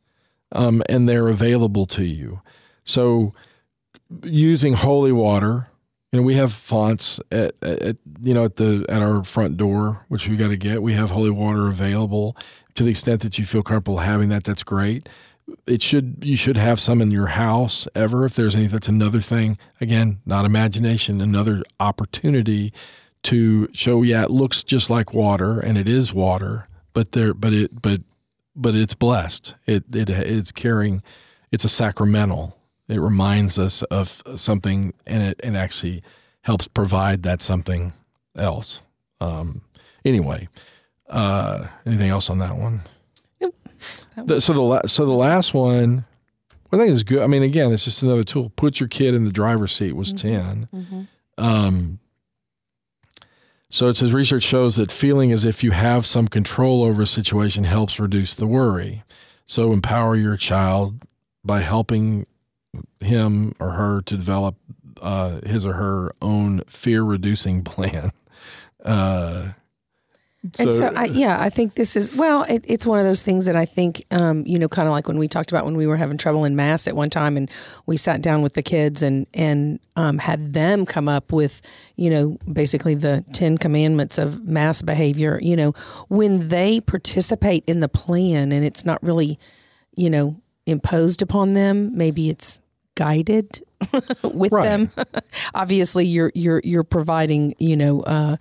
Um, 0.51 0.83
and 0.87 1.09
they're 1.09 1.27
available 1.27 1.87
to 1.87 2.05
you. 2.05 2.41
So, 2.83 3.33
using 4.23 4.75
holy 4.75 5.11
water, 5.11 5.67
you 6.11 6.19
know, 6.19 6.23
we 6.23 6.35
have 6.35 6.53
fonts 6.53 7.19
at, 7.31 7.55
at 7.61 7.97
you 8.21 8.33
know 8.33 8.45
at 8.45 8.55
the 8.55 8.85
at 8.87 9.01
our 9.01 9.25
front 9.25 9.57
door, 9.57 10.05
which 10.07 10.29
we 10.29 10.37
got 10.37 10.47
to 10.49 10.57
get. 10.57 10.81
We 10.81 10.93
have 10.93 11.09
holy 11.09 11.31
water 11.31 11.67
available 11.67 12.37
to 12.75 12.83
the 12.83 12.91
extent 12.91 13.23
that 13.23 13.37
you 13.37 13.45
feel 13.45 13.61
comfortable 13.61 13.97
having 13.97 14.29
that. 14.29 14.45
That's 14.45 14.63
great 14.63 15.09
it 15.65 15.81
should 15.81 16.17
you 16.21 16.35
should 16.35 16.57
have 16.57 16.79
some 16.79 17.01
in 17.01 17.11
your 17.11 17.27
house 17.27 17.87
ever 17.95 18.25
if 18.25 18.35
there's 18.35 18.55
any 18.55 18.67
that's 18.67 18.87
another 18.87 19.21
thing. 19.21 19.57
Again 19.79 20.19
not 20.25 20.45
imagination 20.45 21.21
another 21.21 21.63
opportunity 21.79 22.73
to 23.23 23.69
show 23.73 24.01
yeah 24.03 24.23
it 24.23 24.31
looks 24.31 24.63
just 24.63 24.89
like 24.89 25.13
water 25.13 25.59
and 25.59 25.77
it 25.77 25.87
is 25.87 26.13
water 26.13 26.67
but 26.93 27.13
there 27.13 27.33
but 27.33 27.53
it 27.53 27.81
but 27.81 28.01
but 28.55 28.75
it's 28.75 28.93
blessed. 28.93 29.55
It 29.65 29.83
it 29.95 30.09
it's 30.09 30.51
carrying 30.51 31.01
it's 31.51 31.63
a 31.63 31.69
sacramental. 31.69 32.57
It 32.89 32.99
reminds 32.99 33.59
us 33.59 33.83
of 33.83 34.23
something 34.35 34.93
and 35.05 35.23
it 35.23 35.39
and 35.43 35.55
actually 35.55 36.03
helps 36.41 36.67
provide 36.67 37.23
that 37.23 37.41
something 37.41 37.93
else. 38.35 38.81
Um 39.21 39.61
anyway 40.05 40.47
uh 41.09 41.67
anything 41.85 42.09
else 42.09 42.29
on 42.29 42.39
that 42.39 42.57
one 42.57 42.81
the, 44.15 44.41
so 44.41 44.53
the 44.53 44.87
so 44.87 45.05
the 45.05 45.13
last 45.13 45.53
one, 45.53 46.05
I 46.71 46.77
think 46.77 46.91
is 46.91 47.03
good. 47.03 47.21
I 47.21 47.27
mean, 47.27 47.43
again, 47.43 47.71
it's 47.71 47.85
just 47.85 48.03
another 48.03 48.23
tool. 48.23 48.51
Put 48.55 48.79
your 48.79 48.89
kid 48.89 49.13
in 49.13 49.23
the 49.23 49.31
driver's 49.31 49.73
seat 49.73 49.93
was 49.93 50.13
mm-hmm. 50.13 50.65
10 50.65 50.69
mm-hmm. 50.73 51.01
Um, 51.39 51.99
so 53.69 53.89
it 53.89 53.97
says 53.97 54.13
research 54.13 54.43
shows 54.43 54.77
that 54.77 54.91
feeling 54.91 55.31
as 55.31 55.45
if 55.45 55.63
you 55.63 55.71
have 55.71 56.05
some 56.05 56.27
control 56.27 56.83
over 56.83 57.01
a 57.01 57.07
situation 57.07 57.65
helps 57.65 57.99
reduce 57.99 58.33
the 58.33 58.47
worry. 58.47 59.03
So 59.45 59.73
empower 59.73 60.15
your 60.15 60.37
child 60.37 61.03
by 61.43 61.61
helping 61.61 62.25
him 62.99 63.55
or 63.59 63.71
her 63.71 64.01
to 64.01 64.15
develop 64.15 64.55
uh, 65.01 65.41
his 65.45 65.65
or 65.65 65.73
her 65.73 66.13
own 66.21 66.61
fear 66.67 67.03
reducing 67.03 67.63
plan. 67.63 68.11
Uh, 68.83 69.49
so, 70.55 70.63
and 70.63 70.73
so, 70.73 70.93
I, 70.95 71.05
yeah, 71.05 71.39
I 71.39 71.49
think 71.49 71.75
this 71.75 71.95
is 71.95 72.15
well. 72.15 72.43
It, 72.43 72.63
it's 72.67 72.85
one 72.85 72.99
of 72.99 73.05
those 73.05 73.23
things 73.23 73.45
that 73.45 73.55
I 73.55 73.65
think, 73.65 74.05
um, 74.11 74.45
you 74.45 74.59
know, 74.59 74.67
kind 74.67 74.87
of 74.87 74.91
like 74.91 75.07
when 75.07 75.17
we 75.17 75.27
talked 75.27 75.51
about 75.51 75.65
when 75.65 75.75
we 75.75 75.87
were 75.87 75.97
having 75.97 76.17
trouble 76.17 76.45
in 76.45 76.55
mass 76.55 76.87
at 76.87 76.95
one 76.95 77.09
time, 77.09 77.37
and 77.37 77.49
we 77.85 77.97
sat 77.97 78.21
down 78.21 78.41
with 78.41 78.53
the 78.53 78.63
kids 78.63 79.01
and 79.01 79.27
and 79.33 79.79
um, 79.95 80.17
had 80.17 80.53
them 80.53 80.85
come 80.85 81.07
up 81.07 81.31
with, 81.31 81.61
you 81.95 82.09
know, 82.09 82.37
basically 82.51 82.95
the 82.95 83.25
Ten 83.33 83.57
Commandments 83.57 84.17
of 84.17 84.43
mass 84.45 84.81
behavior. 84.81 85.39
You 85.41 85.55
know, 85.55 85.73
when 86.07 86.49
they 86.49 86.79
participate 86.79 87.63
in 87.67 87.79
the 87.79 87.89
plan, 87.89 88.51
and 88.51 88.65
it's 88.65 88.85
not 88.85 89.01
really, 89.03 89.39
you 89.95 90.09
know, 90.09 90.39
imposed 90.65 91.21
upon 91.21 91.53
them. 91.53 91.95
Maybe 91.97 92.29
it's 92.29 92.59
guided 92.95 93.61
with 94.23 94.51
right. 94.51 94.63
them. 94.63 94.91
Obviously, 95.53 96.05
you're 96.05 96.31
you're 96.35 96.61
you're 96.63 96.83
providing 96.83 97.53
you 97.59 97.75
know 97.75 98.01
uh, 98.01 98.37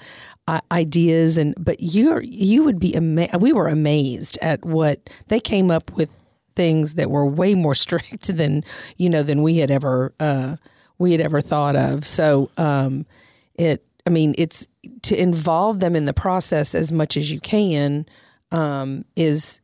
ideas 0.71 1.39
and 1.39 1.55
but 1.59 1.81
you 1.81 2.21
you 2.21 2.65
would 2.65 2.79
be 2.79 2.95
amazed. 2.95 3.37
We 3.41 3.53
were 3.53 3.69
amazed 3.69 4.39
at 4.43 4.65
what 4.65 5.11
they 5.29 5.41
came 5.41 5.71
up 5.71 5.93
with 5.93 6.11
things 6.55 6.95
that 6.95 7.11
were 7.11 7.27
way 7.27 7.55
more 7.55 7.75
strict 7.85 8.35
than 8.35 8.65
you 8.97 9.09
know 9.09 9.23
than 9.23 9.43
we 9.43 9.59
had 9.59 9.71
ever 9.71 10.15
uh, 10.21 10.57
we 10.99 11.13
had 11.13 11.21
ever 11.21 11.41
thought 11.41 11.77
of. 11.77 12.07
So 12.07 12.51
um, 12.57 13.07
it 13.55 13.85
I 14.07 14.11
mean 14.11 14.35
it's 14.39 14.67
to 15.03 15.21
involve 15.21 15.81
them 15.81 15.97
in 15.97 16.07
the 16.07 16.15
process 16.15 16.75
as 16.75 16.93
much 16.93 17.17
as 17.17 17.31
you 17.33 17.41
can 17.41 18.07
um, 18.53 19.05
is 19.17 19.61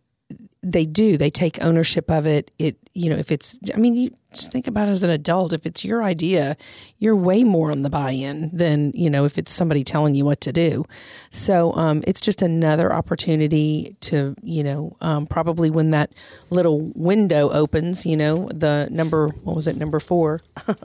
they 0.63 0.87
do 0.87 1.17
they 1.17 1.31
take 1.31 1.63
ownership 1.63 2.11
of 2.11 2.27
it. 2.27 2.51
It 2.59 2.77
you 2.95 3.09
know 3.09 3.17
if 3.17 3.33
it's 3.33 3.59
i 3.75 3.79
mean 3.79 3.95
you 3.95 4.15
just 4.35 4.53
think 4.53 4.67
about 4.67 4.87
it 4.87 4.91
as 4.91 5.03
an 5.03 5.09
adult 5.09 5.55
if 5.55 5.65
it's 5.65 5.83
your 5.83 6.03
idea 6.03 6.57
you're 6.99 7.17
way 7.17 7.43
more 7.43 7.71
on 7.71 7.83
the 7.83 7.91
buy-in 7.91 8.51
than 8.53 8.93
you 8.95 9.09
know 9.09 9.25
if 9.25 9.39
it's 9.39 9.53
somebody 9.53 9.83
telling 9.83 10.15
you 10.15 10.25
what 10.25 10.41
to 10.41 10.53
do. 10.53 10.85
So 11.31 11.73
um, 11.75 12.03
it's 12.07 12.21
just 12.21 12.43
another 12.43 12.93
opportunity 12.93 13.97
to 14.03 14.35
you 14.43 14.63
know 14.63 14.97
um, 15.01 15.27
probably 15.27 15.71
when 15.71 15.91
that 15.91 16.13
little 16.51 16.93
window 16.95 17.51
opens 17.51 18.07
you 18.07 18.17
know 18.17 18.49
the 18.53 18.89
number 18.91 19.29
what 19.43 19.57
was 19.57 19.67
it 19.67 19.77
number 19.77 20.01
four? 20.01 20.41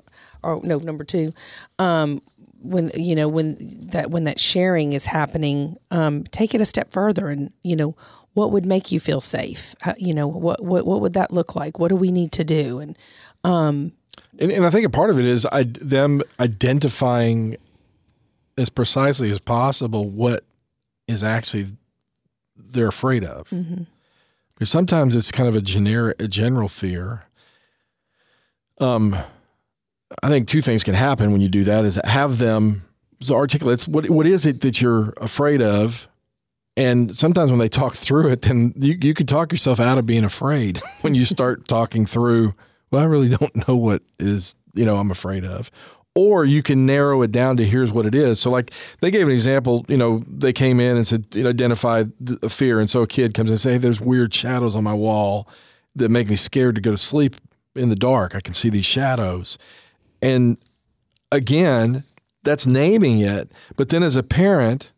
Or 0.44 0.62
no 0.64 0.78
number 0.78 1.04
two. 1.04 1.34
Um, 1.80 2.22
when 2.62 2.92
you 2.96 3.16
know 3.16 3.28
when 3.28 3.58
that 3.92 4.12
when 4.12 4.26
that 4.26 4.40
sharing 4.40 4.94
is 4.94 5.06
happening 5.06 5.78
um, 5.92 6.24
take 6.26 6.54
it 6.54 6.62
a 6.62 6.66
step 6.66 6.92
further 6.92 7.30
and 7.30 7.52
you 7.64 7.76
know 7.76 7.96
what 8.38 8.52
would 8.52 8.68
make 8.68 8.92
you 8.92 9.00
feel 9.00 9.20
safe? 9.20 9.74
How, 9.82 9.96
you 9.98 10.14
know, 10.14 10.28
what, 10.28 10.64
what, 10.64 10.86
what 10.86 11.02
would 11.02 11.14
that 11.14 11.34
look 11.34 11.56
like? 11.56 11.80
What 11.80 11.88
do 11.88 11.96
we 11.96 12.12
need 12.12 12.32
to 12.34 12.44
do? 12.44 12.78
And, 12.78 12.96
um, 13.44 13.94
and, 14.38 14.52
and 14.52 14.64
I 14.64 14.70
think 14.70 14.86
a 14.86 14.92
part 14.92 15.10
of 15.10 15.18
it 15.18 15.26
is 15.26 15.44
I, 15.48 15.64
them 15.64 16.22
identifying 16.40 17.58
as 18.56 18.70
precisely 18.70 19.32
as 19.32 19.40
possible 19.40 20.08
what 20.08 20.44
is 21.08 21.24
actually 21.24 21.70
they're 22.56 22.88
afraid 22.88 23.24
of. 23.24 23.50
Mm-hmm. 23.50 23.84
Because 24.54 24.70
sometimes 24.70 25.16
it's 25.16 25.32
kind 25.32 25.50
of 25.50 25.56
a 25.56 25.62
generic, 25.62 26.22
a 26.22 26.28
general 26.28 26.68
fear. 26.68 27.24
Um, 28.80 29.16
I 30.22 30.30
think 30.30 30.48
two 30.48 30.62
things 30.62 30.84
can 30.84 30.94
happen 30.94 31.32
when 31.32 31.42
you 31.42 31.50
do 31.50 31.64
that: 31.64 31.86
is 31.86 32.00
have 32.04 32.38
them 32.38 32.84
so 33.20 33.36
articulate 33.36 33.88
what 33.88 34.10
what 34.12 34.28
is 34.28 34.46
it 34.46 34.62
that 34.62 34.80
you're 34.80 35.14
afraid 35.18 35.62
of, 35.62 36.08
and 36.78 37.14
sometimes 37.14 37.50
when 37.50 37.60
they 37.60 37.68
talk 37.68 37.96
through 37.96 38.30
it, 38.30 38.44
then 38.44 38.72
you, 38.78 38.96
you 39.02 39.16
can 39.16 39.26
talk 39.26 39.52
yourself 39.52 39.80
out 39.80 39.98
of 39.98 40.06
being 40.06 40.24
afraid 40.24 40.80
when 41.02 41.16
you 41.16 41.26
start 41.26 41.68
talking 41.68 42.06
through, 42.06 42.54
well, 42.92 43.02
I 43.02 43.06
really 43.06 43.30
don't 43.30 43.68
know 43.68 43.76
what 43.76 44.04
is, 44.20 44.56
you 44.76 44.86
know, 44.86 44.98
I'm 44.98 45.10
afraid 45.10 45.44
of. 45.44 45.72
Or 46.14 46.46
you 46.46 46.64
can 46.64 46.86
narrow 46.86 47.24
it 47.24 47.32
down 47.32 47.58
to 47.58 47.66
here's 47.66 47.92
what 47.92 48.06
it 48.06 48.16
is. 48.16 48.40
So, 48.40 48.50
like 48.50 48.72
they 49.02 49.12
gave 49.12 49.28
an 49.28 49.34
example, 49.34 49.86
you 49.88 49.98
know, 49.98 50.24
they 50.28 50.54
came 50.54 50.80
in 50.80 50.96
and 50.96 51.06
said, 51.06 51.26
you 51.34 51.44
know, 51.44 51.50
identify 51.50 52.06
a 52.42 52.50
fear. 52.50 52.80
And 52.80 52.90
so 52.90 53.02
a 53.02 53.08
kid 53.08 53.34
comes 53.34 53.50
and 53.50 53.60
say, 53.60 53.74
hey, 53.74 53.78
there's 53.78 54.02
weird 54.02 54.34
shadows 54.34 54.74
on 54.74 54.84
my 54.84 54.96
wall 54.96 55.48
that 55.96 56.10
make 56.10 56.28
me 56.28 56.36
scared 56.36 56.76
to 56.76 56.82
go 56.82 56.92
to 56.92 56.98
sleep 56.98 57.36
in 57.76 57.90
the 57.90 57.96
dark. 57.96 58.34
I 58.34 58.40
can 58.40 58.56
see 58.56 58.70
these 58.70 58.86
shadows. 58.86 59.60
And 60.22 60.58
again, 61.32 62.04
that's 62.44 62.66
naming 62.66 63.20
it. 63.20 63.52
But 63.76 63.90
then 63.90 64.02
as 64.02 64.16
a 64.16 64.24
parent, 64.24 64.92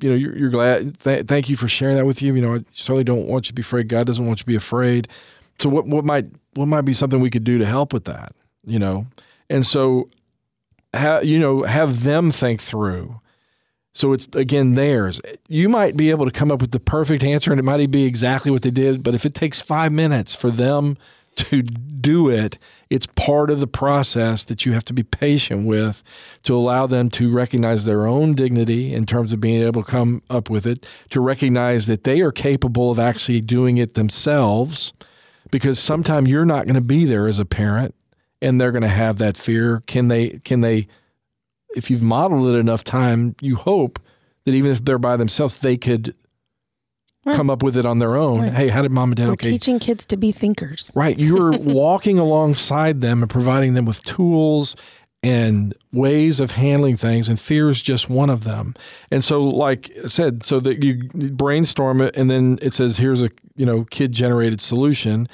you 0.00 0.10
know, 0.10 0.14
you're, 0.14 0.36
you're 0.36 0.50
glad. 0.50 0.98
Th- 1.00 1.26
thank 1.26 1.48
you 1.48 1.56
for 1.56 1.68
sharing 1.68 1.96
that 1.96 2.06
with 2.06 2.22
you. 2.22 2.34
You 2.34 2.42
know, 2.42 2.54
I 2.56 2.64
certainly 2.72 3.04
don't 3.04 3.26
want 3.26 3.46
you 3.46 3.48
to 3.48 3.54
be 3.54 3.62
afraid. 3.62 3.88
God 3.88 4.06
doesn't 4.06 4.26
want 4.26 4.40
you 4.40 4.42
to 4.44 4.46
be 4.46 4.56
afraid. 4.56 5.08
So 5.60 5.68
what 5.68 5.86
what 5.86 6.04
might 6.04 6.26
what 6.54 6.66
might 6.66 6.82
be 6.82 6.92
something 6.92 7.20
we 7.20 7.30
could 7.30 7.44
do 7.44 7.58
to 7.58 7.66
help 7.66 7.92
with 7.92 8.04
that? 8.04 8.32
You 8.64 8.78
know, 8.78 9.06
and 9.48 9.66
so, 9.66 10.10
you 11.22 11.38
know, 11.38 11.62
have 11.62 12.02
them 12.02 12.30
think 12.30 12.60
through. 12.60 13.20
So 13.94 14.12
it's 14.12 14.28
again 14.34 14.74
theirs. 14.74 15.20
You 15.48 15.68
might 15.68 15.96
be 15.96 16.10
able 16.10 16.24
to 16.24 16.30
come 16.30 16.52
up 16.52 16.60
with 16.60 16.70
the 16.70 16.80
perfect 16.80 17.24
answer, 17.24 17.50
and 17.50 17.58
it 17.58 17.64
might 17.64 17.90
be 17.90 18.04
exactly 18.04 18.50
what 18.50 18.62
they 18.62 18.70
did. 18.70 19.02
But 19.02 19.14
if 19.14 19.26
it 19.26 19.34
takes 19.34 19.60
five 19.60 19.92
minutes 19.92 20.34
for 20.34 20.50
them 20.50 20.96
to 21.38 21.62
do 21.62 22.28
it, 22.28 22.58
it's 22.90 23.06
part 23.06 23.50
of 23.50 23.60
the 23.60 23.66
process 23.66 24.44
that 24.46 24.64
you 24.64 24.72
have 24.72 24.84
to 24.86 24.92
be 24.92 25.02
patient 25.02 25.66
with 25.66 26.02
to 26.44 26.54
allow 26.54 26.86
them 26.86 27.10
to 27.10 27.30
recognize 27.30 27.84
their 27.84 28.06
own 28.06 28.34
dignity 28.34 28.94
in 28.94 29.06
terms 29.06 29.32
of 29.32 29.40
being 29.40 29.62
able 29.62 29.82
to 29.82 29.90
come 29.90 30.22
up 30.30 30.48
with 30.48 30.66
it, 30.66 30.86
to 31.10 31.20
recognize 31.20 31.86
that 31.86 32.04
they 32.04 32.20
are 32.20 32.32
capable 32.32 32.90
of 32.90 32.98
actually 32.98 33.40
doing 33.40 33.78
it 33.78 33.94
themselves. 33.94 34.92
Because 35.50 35.78
sometimes 35.78 36.28
you're 36.28 36.44
not 36.44 36.66
going 36.66 36.74
to 36.74 36.82
be 36.82 37.06
there 37.06 37.26
as 37.26 37.38
a 37.38 37.44
parent 37.46 37.94
and 38.42 38.60
they're 38.60 38.72
going 38.72 38.82
to 38.82 38.88
have 38.88 39.18
that 39.18 39.36
fear. 39.36 39.82
Can 39.86 40.08
they, 40.08 40.40
can 40.44 40.60
they, 40.60 40.88
if 41.74 41.90
you've 41.90 42.02
modeled 42.02 42.54
it 42.54 42.58
enough 42.58 42.84
time, 42.84 43.34
you 43.40 43.56
hope 43.56 43.98
that 44.44 44.52
even 44.52 44.70
if 44.70 44.84
they're 44.84 44.98
by 44.98 45.16
themselves, 45.16 45.60
they 45.60 45.76
could 45.76 46.14
right. 47.28 47.36
come 47.36 47.50
up 47.50 47.62
with 47.62 47.76
it 47.76 47.86
on 47.86 47.98
their 47.98 48.16
own. 48.16 48.42
Right. 48.42 48.52
Hey, 48.52 48.68
how 48.68 48.82
did 48.82 48.90
mom 48.90 49.10
and 49.10 49.16
dad? 49.16 49.26
We're 49.26 49.32
okay, 49.34 49.50
teaching 49.50 49.78
kids 49.78 50.04
to 50.06 50.16
be 50.16 50.32
thinkers. 50.32 50.92
Right, 50.94 51.18
you're 51.18 51.52
walking 51.58 52.18
alongside 52.18 53.00
them 53.00 53.22
and 53.22 53.30
providing 53.30 53.74
them 53.74 53.84
with 53.84 54.02
tools 54.02 54.76
and 55.22 55.74
ways 55.92 56.38
of 56.40 56.52
handling 56.52 56.96
things, 56.96 57.28
and 57.28 57.38
fear 57.38 57.68
is 57.68 57.82
just 57.82 58.08
one 58.08 58.30
of 58.30 58.44
them. 58.44 58.74
And 59.10 59.24
so, 59.24 59.42
like 59.42 59.90
I 60.04 60.08
said, 60.08 60.44
so 60.44 60.60
that 60.60 60.82
you 60.84 61.08
brainstorm 61.32 62.00
it, 62.00 62.16
and 62.16 62.30
then 62.30 62.58
it 62.62 62.72
says, 62.72 62.98
"Here's 62.98 63.22
a 63.22 63.30
you 63.56 63.66
know 63.66 63.84
kid 63.84 64.12
generated 64.12 64.60
solution." 64.60 65.28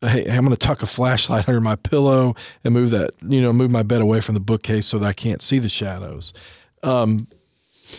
Hey, 0.00 0.28
I'm 0.28 0.44
going 0.44 0.50
to 0.50 0.56
tuck 0.56 0.82
a 0.82 0.86
flashlight 0.86 1.48
under 1.48 1.60
my 1.60 1.76
pillow 1.76 2.34
and 2.62 2.74
move 2.74 2.90
that, 2.90 3.14
you 3.26 3.40
know, 3.40 3.54
move 3.54 3.70
my 3.70 3.82
bed 3.82 4.02
away 4.02 4.20
from 4.20 4.34
the 4.34 4.40
bookcase 4.40 4.86
so 4.86 4.98
that 4.98 5.06
I 5.06 5.14
can't 5.14 5.40
see 5.40 5.58
the 5.58 5.68
shadows. 5.68 6.34
Um, 6.82 7.26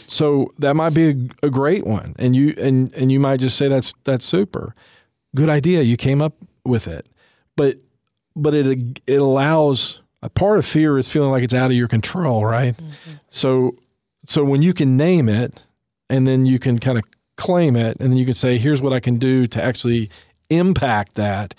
so 0.07 0.53
that 0.59 0.75
might 0.75 0.93
be 0.93 1.09
a, 1.09 1.47
a, 1.47 1.49
great 1.49 1.85
one, 1.85 2.15
and 2.17 2.35
you 2.35 2.53
and 2.57 2.93
and 2.93 3.11
you 3.11 3.19
might 3.19 3.39
just 3.39 3.57
say 3.57 3.67
that's 3.67 3.93
that's 4.03 4.25
super, 4.25 4.75
good 5.35 5.49
idea. 5.49 5.81
You 5.81 5.97
came 5.97 6.21
up 6.21 6.35
with 6.63 6.87
it, 6.87 7.07
but 7.55 7.77
but 8.35 8.53
it 8.53 9.01
it 9.07 9.21
allows 9.21 10.01
a 10.21 10.29
part 10.29 10.57
of 10.57 10.65
fear 10.65 10.97
is 10.97 11.09
feeling 11.09 11.31
like 11.31 11.43
it's 11.43 11.53
out 11.53 11.71
of 11.71 11.77
your 11.77 11.87
control, 11.87 12.45
right? 12.45 12.75
Mm-hmm. 12.75 13.11
So 13.27 13.75
so 14.27 14.43
when 14.43 14.61
you 14.61 14.73
can 14.73 14.97
name 14.97 15.29
it 15.29 15.63
and 16.09 16.27
then 16.27 16.45
you 16.45 16.59
can 16.59 16.79
kind 16.79 16.97
of 16.97 17.03
claim 17.37 17.75
it 17.75 17.97
and 17.99 18.11
then 18.11 18.17
you 18.17 18.25
can 18.25 18.33
say 18.33 18.57
here's 18.57 18.81
what 18.81 18.93
I 18.93 18.99
can 18.99 19.17
do 19.17 19.47
to 19.47 19.63
actually 19.63 20.09
impact 20.49 21.15
that, 21.15 21.53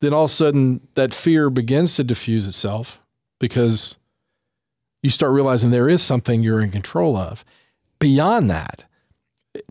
then 0.00 0.12
all 0.12 0.24
of 0.24 0.30
a 0.30 0.34
sudden 0.34 0.86
that 0.94 1.14
fear 1.14 1.50
begins 1.50 1.94
to 1.96 2.04
diffuse 2.04 2.46
itself 2.46 3.00
because 3.38 3.96
you 5.02 5.10
start 5.10 5.32
realizing 5.32 5.70
there 5.70 5.88
is 5.88 6.02
something 6.02 6.42
you're 6.42 6.60
in 6.60 6.70
control 6.70 7.16
of. 7.16 7.44
Beyond 8.00 8.50
that, 8.50 8.84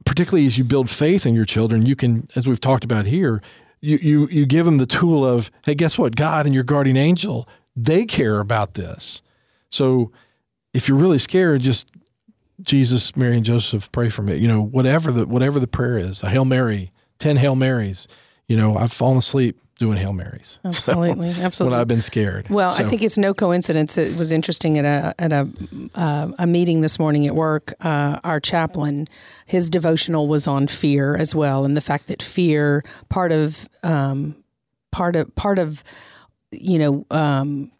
particularly 0.05 0.45
as 0.45 0.57
you 0.57 0.63
build 0.63 0.89
faith 0.89 1.25
in 1.25 1.35
your 1.35 1.45
children, 1.45 1.85
you 1.85 1.95
can, 1.95 2.29
as 2.35 2.47
we've 2.47 2.61
talked 2.61 2.83
about 2.83 3.05
here, 3.05 3.41
you, 3.81 3.97
you, 4.01 4.27
you 4.27 4.45
give 4.45 4.65
them 4.65 4.77
the 4.77 4.85
tool 4.85 5.25
of, 5.25 5.51
hey, 5.65 5.75
guess 5.75 5.97
what? 5.97 6.15
God 6.15 6.45
and 6.45 6.55
your 6.55 6.63
guardian 6.63 6.97
angel, 6.97 7.47
they 7.75 8.05
care 8.05 8.39
about 8.39 8.75
this. 8.75 9.21
So 9.69 10.11
if 10.73 10.87
you're 10.87 10.97
really 10.97 11.17
scared, 11.17 11.61
just 11.61 11.91
Jesus, 12.61 13.15
Mary, 13.15 13.37
and 13.37 13.45
Joseph, 13.45 13.91
pray 13.91 14.09
for 14.09 14.21
me. 14.21 14.35
You 14.37 14.47
know, 14.47 14.61
whatever 14.61 15.11
the 15.11 15.25
whatever 15.25 15.59
the 15.59 15.67
prayer 15.67 15.97
is, 15.97 16.23
a 16.23 16.29
Hail 16.29 16.45
Mary, 16.45 16.91
ten 17.17 17.37
Hail 17.37 17.55
Marys. 17.55 18.07
You 18.47 18.57
know, 18.57 18.77
I've 18.77 18.91
fallen 18.91 19.17
asleep 19.17 19.59
doing 19.79 19.97
Hail 19.97 20.13
Marys. 20.13 20.59
Absolutely, 20.63 21.33
so, 21.35 21.41
absolutely. 21.41 21.73
When 21.73 21.81
I've 21.81 21.87
been 21.87 22.01
scared. 22.01 22.47
Well, 22.49 22.69
so. 22.69 22.85
I 22.85 22.89
think 22.89 23.01
it's 23.01 23.17
no 23.17 23.33
coincidence. 23.33 23.97
It 23.97 24.15
was 24.17 24.31
interesting 24.31 24.77
at 24.77 24.85
a 24.85 25.15
at 25.19 25.31
a 25.31 25.49
uh, 25.95 26.31
a 26.37 26.45
meeting 26.45 26.81
this 26.81 26.99
morning 26.99 27.25
at 27.25 27.33
work. 27.33 27.73
Uh, 27.79 28.19
our 28.23 28.39
chaplain, 28.39 29.07
his 29.47 29.69
devotional 29.69 30.27
was 30.27 30.45
on 30.45 30.67
fear 30.67 31.15
as 31.15 31.33
well, 31.33 31.65
and 31.65 31.75
the 31.75 31.81
fact 31.81 32.07
that 32.07 32.21
fear 32.21 32.83
part 33.07 33.31
of 33.31 33.67
um, 33.81 34.35
part 34.91 35.15
of 35.15 35.33
part 35.35 35.57
of 35.57 35.83
you 36.51 36.77
know 36.77 37.05
um, 37.09 37.71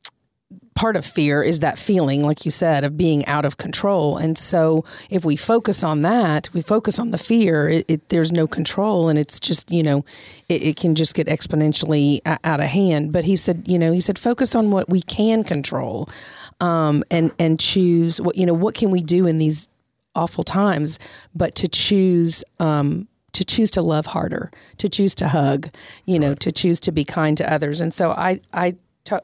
part 0.79 0.95
of 0.95 1.05
fear 1.05 1.43
is 1.43 1.59
that 1.59 1.77
feeling, 1.77 2.23
like 2.23 2.45
you 2.45 2.51
said, 2.51 2.85
of 2.85 2.95
being 2.95 3.25
out 3.25 3.43
of 3.43 3.57
control. 3.57 4.15
And 4.15 4.37
so 4.37 4.85
if 5.09 5.25
we 5.25 5.35
focus 5.35 5.83
on 5.83 6.03
that, 6.03 6.49
we 6.53 6.61
focus 6.61 6.97
on 6.97 7.11
the 7.11 7.17
fear, 7.17 7.67
it, 7.67 7.85
it, 7.89 8.07
there's 8.07 8.31
no 8.31 8.47
control. 8.47 9.09
And 9.09 9.19
it's 9.19 9.41
just, 9.41 9.69
you 9.71 9.83
know, 9.83 10.05
it, 10.47 10.63
it 10.63 10.75
can 10.77 10.95
just 10.95 11.15
get 11.15 11.27
exponentially 11.27 12.21
out 12.25 12.61
of 12.61 12.67
hand. 12.67 13.11
But 13.11 13.25
he 13.25 13.35
said, 13.35 13.67
you 13.67 13.77
know, 13.77 13.91
he 13.91 13.99
said, 13.99 14.17
focus 14.17 14.55
on 14.55 14.71
what 14.71 14.89
we 14.89 15.01
can 15.01 15.43
control 15.43 16.07
um, 16.61 17.03
and, 17.11 17.33
and 17.37 17.59
choose 17.59 18.21
what, 18.21 18.37
you 18.37 18.45
know, 18.45 18.53
what 18.53 18.73
can 18.73 18.89
we 18.89 19.01
do 19.01 19.27
in 19.27 19.37
these 19.37 19.67
awful 20.15 20.45
times, 20.45 20.97
but 21.35 21.55
to 21.55 21.67
choose, 21.67 22.41
um, 22.61 23.05
to 23.33 23.43
choose 23.43 23.69
to 23.71 23.81
love 23.81 24.05
harder, 24.05 24.49
to 24.77 24.87
choose 24.87 25.13
to 25.15 25.27
hug, 25.27 25.69
you 26.05 26.17
know, 26.17 26.35
to 26.35 26.53
choose 26.53 26.79
to 26.79 26.93
be 26.93 27.03
kind 27.03 27.35
to 27.35 27.53
others. 27.53 27.81
And 27.81 27.93
so 27.93 28.11
I, 28.11 28.39
I 28.53 28.75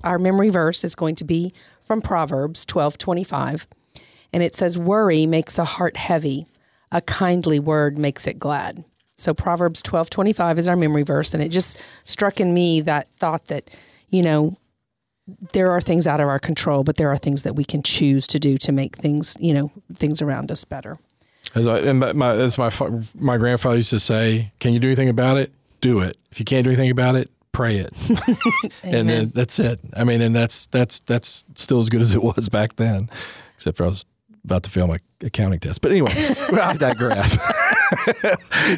our 0.04 0.20
memory 0.20 0.50
verse 0.50 0.84
is 0.84 0.96
going 0.96 1.16
to 1.16 1.24
be 1.24 1.54
from 1.84 2.02
Proverbs 2.02 2.66
12:25, 2.66 3.66
and 4.34 4.44
it 4.44 4.56
says 4.56 4.78
worry 4.78 5.26
makes 5.26 5.58
a 5.58 5.66
heart 5.66 5.98
heavy, 5.98 6.48
a 6.92 7.02
kindly 7.02 7.60
word 7.60 7.98
makes 7.98 8.28
it 8.28 8.40
glad. 8.40 8.84
So 9.18 9.34
Proverbs 9.34 9.82
12:25 9.82 10.58
is 10.58 10.68
our 10.68 10.76
memory 10.76 11.04
verse 11.04 11.34
and 11.34 11.42
it 11.42 11.50
just 11.50 11.82
struck 12.04 12.40
in 12.40 12.54
me 12.54 12.82
that 12.82 13.08
thought 13.18 13.48
that 13.48 13.70
you 14.10 14.22
know 14.22 14.58
there 15.54 15.72
are 15.72 15.82
things 15.82 16.06
out 16.06 16.20
of 16.20 16.28
our 16.28 16.40
control, 16.40 16.84
but 16.84 16.98
there 16.98 17.10
are 17.10 17.18
things 17.18 17.44
that 17.44 17.56
we 17.56 17.66
can 17.66 17.82
choose 17.82 18.28
to 18.28 18.40
do 18.40 18.58
to 18.60 18.72
make 18.72 18.96
things, 18.98 19.36
you 19.40 19.54
know, 19.54 19.72
things 19.94 20.22
around 20.22 20.52
us 20.52 20.64
better. 20.64 21.00
As 21.56 21.68
I, 21.68 21.80
and 21.80 22.00
my, 22.00 22.36
as 22.36 22.58
my 22.58 22.72
my 23.16 23.38
grandfather 23.38 23.78
used 23.78 23.92
to 23.92 24.00
say, 24.00 24.52
"Can 24.60 24.74
you 24.74 24.80
do 24.80 24.88
anything 24.88 25.10
about 25.10 25.38
it? 25.38 25.52
Do 25.82 26.00
it. 26.00 26.18
If 26.32 26.40
you 26.40 26.46
can't 26.46 26.64
do 26.64 26.70
anything 26.70 26.92
about 26.92 27.16
it, 27.16 27.30
pray 27.56 27.78
it, 27.78 27.94
and 28.84 29.08
then 29.08 29.32
that's 29.34 29.58
it. 29.60 29.80
I 29.96 30.04
mean, 30.04 30.22
and 30.22 30.36
that's 30.36 30.68
that's 30.68 31.00
that's 31.02 31.46
still 31.56 31.80
as 31.80 31.88
good 31.88 32.02
as 32.02 32.14
it 32.14 32.22
was 32.22 32.50
back 32.50 32.76
then, 32.76 33.10
except 33.56 33.78
for 33.78 33.86
I 33.86 33.88
was 33.88 34.06
about 34.44 34.64
to 34.64 34.70
fail 34.70 34.88
my 34.88 35.00
accounting 35.22 35.62
test. 35.62 35.80
But 35.80 35.92
anyway, 35.92 36.12
I 36.16 36.76
digress. 36.78 37.38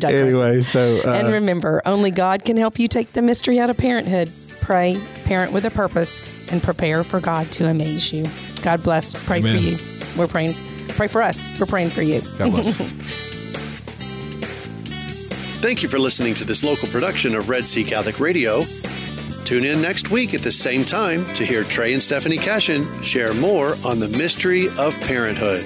anyway, 0.03 0.61
so 0.61 1.01
uh, 1.03 1.11
and 1.11 1.34
remember, 1.34 1.82
only 1.86 2.11
God 2.11 2.45
can 2.45 2.55
help 2.55 2.78
you 2.78 2.88
take 2.88 3.13
the 3.13 3.23
mystery 3.23 3.59
out 3.59 3.71
of 3.71 3.78
parenthood. 3.78 4.32
Pray, 4.61 5.01
parent 5.23 5.53
with 5.53 5.65
a 5.65 5.71
purpose, 5.71 6.51
and 6.51 6.61
prepare 6.61 7.03
for 7.03 7.19
God 7.19 7.51
to 7.53 7.67
amaze 7.67 8.13
you. 8.13 8.25
God 8.61 8.84
bless. 8.84 9.25
Pray 9.25 9.39
Amen. 9.39 9.57
for 9.57 9.63
you. 9.63 9.78
We're 10.15 10.28
praying. 10.28 10.53
Pray 10.89 11.07
for 11.07 11.23
us. 11.23 11.59
We're 11.59 11.65
praying 11.65 11.89
for 11.89 12.03
you. 12.03 12.21
God 12.38 12.51
bless. 12.51 13.34
Thank 15.59 15.81
you 15.81 15.89
for 15.89 15.97
listening 15.97 16.35
to 16.35 16.45
this 16.45 16.63
local 16.63 16.87
production 16.89 17.33
of 17.33 17.49
Red 17.49 17.65
Sea 17.65 17.83
Catholic 17.83 18.19
Radio. 18.19 18.63
Tune 19.43 19.65
in 19.65 19.81
next 19.81 20.11
week 20.11 20.35
at 20.35 20.41
the 20.41 20.51
same 20.51 20.85
time 20.85 21.25
to 21.33 21.43
hear 21.43 21.63
Trey 21.63 21.93
and 21.93 22.01
Stephanie 22.01 22.37
Cashin 22.37 22.85
share 23.01 23.33
more 23.33 23.75
on 23.83 23.99
the 23.99 24.07
mystery 24.09 24.67
of 24.77 24.97
parenthood. 25.01 25.65